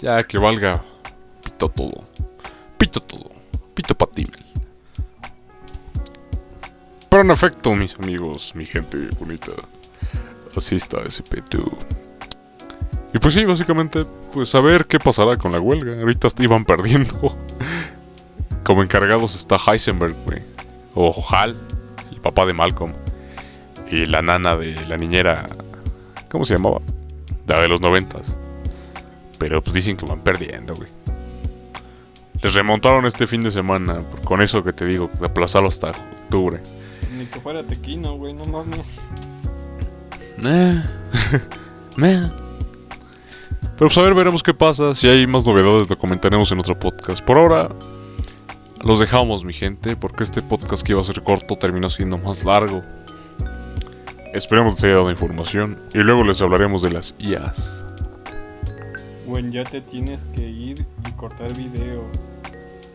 Ya 0.00 0.22
que 0.22 0.38
valga. 0.38 0.82
Pito 1.44 1.68
todo. 1.68 2.04
Pito 2.78 3.00
todo. 3.00 3.30
Pito 3.74 3.94
pa' 3.94 4.06
ti, 4.06 4.24
Mel. 4.24 4.44
Pero 7.10 7.22
en 7.22 7.30
efecto, 7.30 7.74
mis 7.74 7.94
amigos, 7.96 8.54
mi 8.54 8.64
gente 8.64 9.08
bonita. 9.18 9.52
Así 10.56 10.76
está 10.76 11.02
ese 11.02 11.22
pedo. 11.22 11.70
Y 13.12 13.18
pues 13.18 13.34
sí, 13.34 13.44
básicamente, 13.44 14.04
pues 14.32 14.54
a 14.54 14.60
ver 14.60 14.86
qué 14.86 14.98
pasará 14.98 15.36
con 15.36 15.52
la 15.52 15.60
huelga. 15.60 16.00
Ahorita 16.00 16.28
iban 16.38 16.64
perdiendo. 16.66 17.36
Como 18.64 18.82
encargados 18.82 19.34
está 19.34 19.56
Heisenberg, 19.56 20.14
güey. 20.26 20.42
O 20.94 21.24
Hal, 21.30 21.56
el 22.10 22.20
papá 22.20 22.46
de 22.46 22.52
Malcolm. 22.52 22.92
Y 23.90 24.06
la 24.06 24.22
nana 24.22 24.56
de 24.56 24.74
la 24.86 24.96
niñera. 24.96 25.48
¿Cómo 26.30 26.44
se 26.44 26.56
llamaba? 26.56 26.80
La 27.46 27.60
de 27.60 27.68
los 27.68 27.80
noventas. 27.80 28.38
Pero 29.38 29.62
pues 29.62 29.74
dicen 29.74 29.96
que 29.96 30.06
van 30.06 30.20
perdiendo, 30.20 30.74
güey. 30.76 30.88
Les 32.42 32.54
remontaron 32.54 33.04
este 33.06 33.26
fin 33.26 33.40
de 33.40 33.50
semana. 33.50 34.02
Con 34.24 34.40
eso 34.40 34.62
que 34.62 34.72
te 34.72 34.84
digo, 34.86 35.10
de 35.18 35.26
aplazarlo 35.26 35.68
hasta 35.68 35.90
octubre. 35.90 36.60
Ni 37.16 37.26
que 37.26 37.40
fuera 37.40 37.64
tequino, 37.64 38.16
güey, 38.16 38.34
no 38.34 38.44
mames. 38.44 38.86
Eh. 42.02 42.30
Pero 43.80 43.88
pues 43.88 43.96
a 43.96 44.02
ver, 44.02 44.12
veremos 44.12 44.42
qué 44.42 44.52
pasa. 44.52 44.94
Si 44.94 45.08
hay 45.08 45.26
más 45.26 45.46
novedades, 45.46 45.88
lo 45.88 45.96
comentaremos 45.96 46.52
en 46.52 46.58
otro 46.58 46.78
podcast. 46.78 47.24
Por 47.24 47.38
ahora, 47.38 47.70
los 48.84 49.00
dejamos, 49.00 49.42
mi 49.42 49.54
gente, 49.54 49.96
porque 49.96 50.22
este 50.22 50.42
podcast 50.42 50.82
que 50.82 50.92
iba 50.92 51.00
a 51.00 51.04
ser 51.04 51.22
corto 51.22 51.56
terminó 51.56 51.88
siendo 51.88 52.18
más 52.18 52.44
largo. 52.44 52.84
Esperemos 54.34 54.74
que 54.74 54.76
les 54.76 54.84
haya 54.84 54.96
dado 54.96 55.10
información 55.10 55.78
y 55.94 55.98
luego 56.00 56.24
les 56.24 56.42
hablaremos 56.42 56.82
de 56.82 56.90
las 56.90 57.14
IAs. 57.20 57.86
Bueno, 59.26 59.50
ya 59.50 59.64
te 59.64 59.80
tienes 59.80 60.26
que 60.36 60.46
ir 60.46 60.84
y 61.08 61.12
cortar 61.12 61.50
video. 61.54 62.04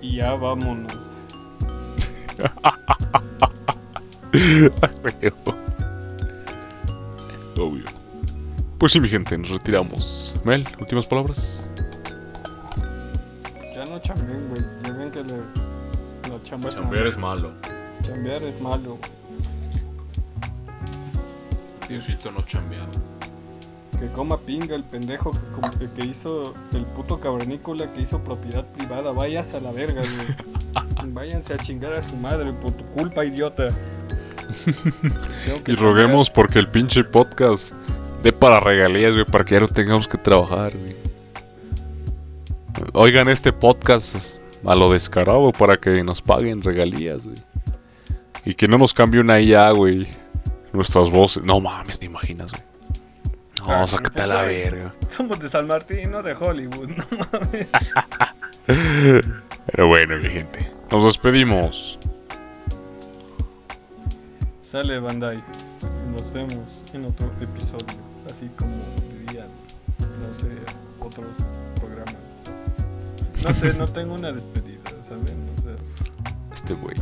Y 0.04 0.18
ya 0.18 0.36
vámonos. 0.36 0.94
Obvio. 7.58 7.95
Pues 8.78 8.92
sí, 8.92 9.00
mi 9.00 9.08
gente, 9.10 9.38
nos 9.38 9.50
retiramos. 9.50 10.36
Mel, 10.44 10.66
últimas 10.80 11.08
palabras. 11.08 11.68
Ya 13.74 13.86
no 13.86 14.00
chambeen, 14.00 14.50
güey. 14.50 14.66
Ya 14.84 14.92
ven 14.94 15.12
que 15.12 15.24
le, 15.24 15.36
la 16.30 16.44
chamba 16.44 16.70
es 16.70 16.76
Chambear 16.76 17.04
malo. 17.04 17.10
es 17.10 17.18
malo. 17.18 17.52
Chambear 18.02 18.44
es 18.44 18.62
malo. 18.62 18.98
Diosito 21.88 22.32
no 22.32 22.42
chambeado. 22.44 22.90
Que 24.00 24.08
coma 24.08 24.38
pinga 24.40 24.76
el 24.76 24.84
pendejo 24.84 25.32
que, 25.32 25.40
com- 25.60 25.70
que- 25.80 25.90
que 25.90 26.06
hizo 26.06 26.54
el 26.74 26.84
puto 26.88 27.20
cavernícola 27.20 27.92
que 27.94 28.02
hizo 28.02 28.20
propiedad 28.24 28.66
privada. 28.74 29.12
Váyase 29.12 29.58
a 29.58 29.62
la 29.62 29.72
verga, 29.72 30.02
güey. 30.02 31.14
Váyanse 31.14 31.54
a 31.54 31.58
chingar 31.58 31.94
a 31.94 32.04
su 32.04 32.16
madre 32.16 32.52
por 32.54 32.72
tu 32.72 32.84
culpa, 32.88 33.24
idiota. 33.24 33.70
Y 35.68 35.76
roguemos 35.76 36.30
porque 36.30 36.60
el 36.60 36.68
pinche 36.70 37.04
podcast 37.04 37.74
dé 38.26 38.34
para 38.34 38.60
regalías, 38.60 39.14
güey, 39.14 39.24
para 39.24 39.46
que 39.46 39.54
ya 39.54 39.60
no 39.60 39.68
tengamos 39.68 40.08
que 40.08 40.18
trabajar, 40.18 40.74
güey. 40.76 40.96
Oigan 42.94 43.30
este 43.30 43.54
podcast 43.54 44.38
a 44.66 44.76
lo 44.76 44.92
descarado 44.92 45.52
para 45.52 45.78
que 45.78 46.04
nos 46.04 46.24
paguen 46.24 46.64
regalías, 46.64 47.24
güey. 47.24 47.38
Y 48.44 48.56
que 48.56 48.68
no 48.68 48.80
nos 48.80 48.96
cambie 48.96 49.22
una 49.22 49.40
IA, 49.40 49.70
güey. 49.72 50.08
Nuestras 50.74 51.12
voces. 51.12 51.44
No 51.44 51.60
mames, 51.60 52.00
te 52.00 52.08
imaginas, 52.08 52.52
güey. 52.52 52.64
No, 53.60 53.84
Ah, 53.84 53.88
sácate 53.88 54.24
a 54.24 54.28
la 54.28 54.42
verga. 54.42 54.92
Somos 55.10 55.40
de 55.40 55.48
San 55.48 55.68
Martín, 55.68 56.10
no 56.10 56.24
de 56.24 56.34
Hollywood, 56.34 56.90
no 56.90 57.06
mames. 57.32 57.68
Pero 59.68 59.88
bueno, 59.88 60.18
mi 60.18 60.30
gente. 60.30 60.72
Nos 60.90 61.04
despedimos. 61.04 62.00
Sale 64.62 65.00
Bandai. 65.00 65.44
Nos 66.12 66.34
vemos 66.34 66.66
en 66.94 67.06
otro 67.06 67.32
episodio. 67.40 68.15
Así 68.46 68.54
como 68.58 68.74
dirían, 69.26 69.48
no 70.00 70.34
sé, 70.36 70.48
otros 71.00 71.26
programas. 71.80 72.16
No 73.44 73.54
sé, 73.54 73.74
no 73.74 73.86
tengo 73.88 74.14
una 74.14 74.32
despedida, 74.32 74.82
¿saben? 75.02 75.50
O 75.58 75.62
sea, 75.64 75.76
Este 76.54 76.76
güey. 76.76 76.96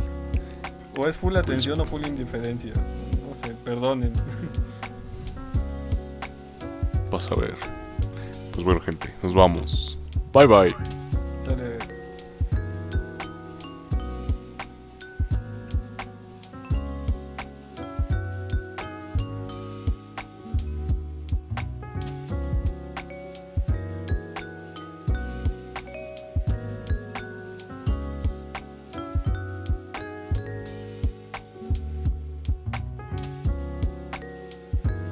o 0.98 1.06
es 1.06 1.18
full 1.18 1.36
atención 1.36 1.78
o 1.80 1.84
full 1.84 2.06
indiferencia. 2.06 2.72
No 2.72 3.34
sé, 3.34 3.52
perdonen. 3.62 4.12
Vas 7.10 7.30
a 7.30 7.36
ver. 7.38 7.54
Pues 8.52 8.64
bueno, 8.64 8.80
gente. 8.80 9.12
Nos 9.22 9.34
vamos. 9.34 9.98
Bye 10.32 10.46
bye. 10.46 11.03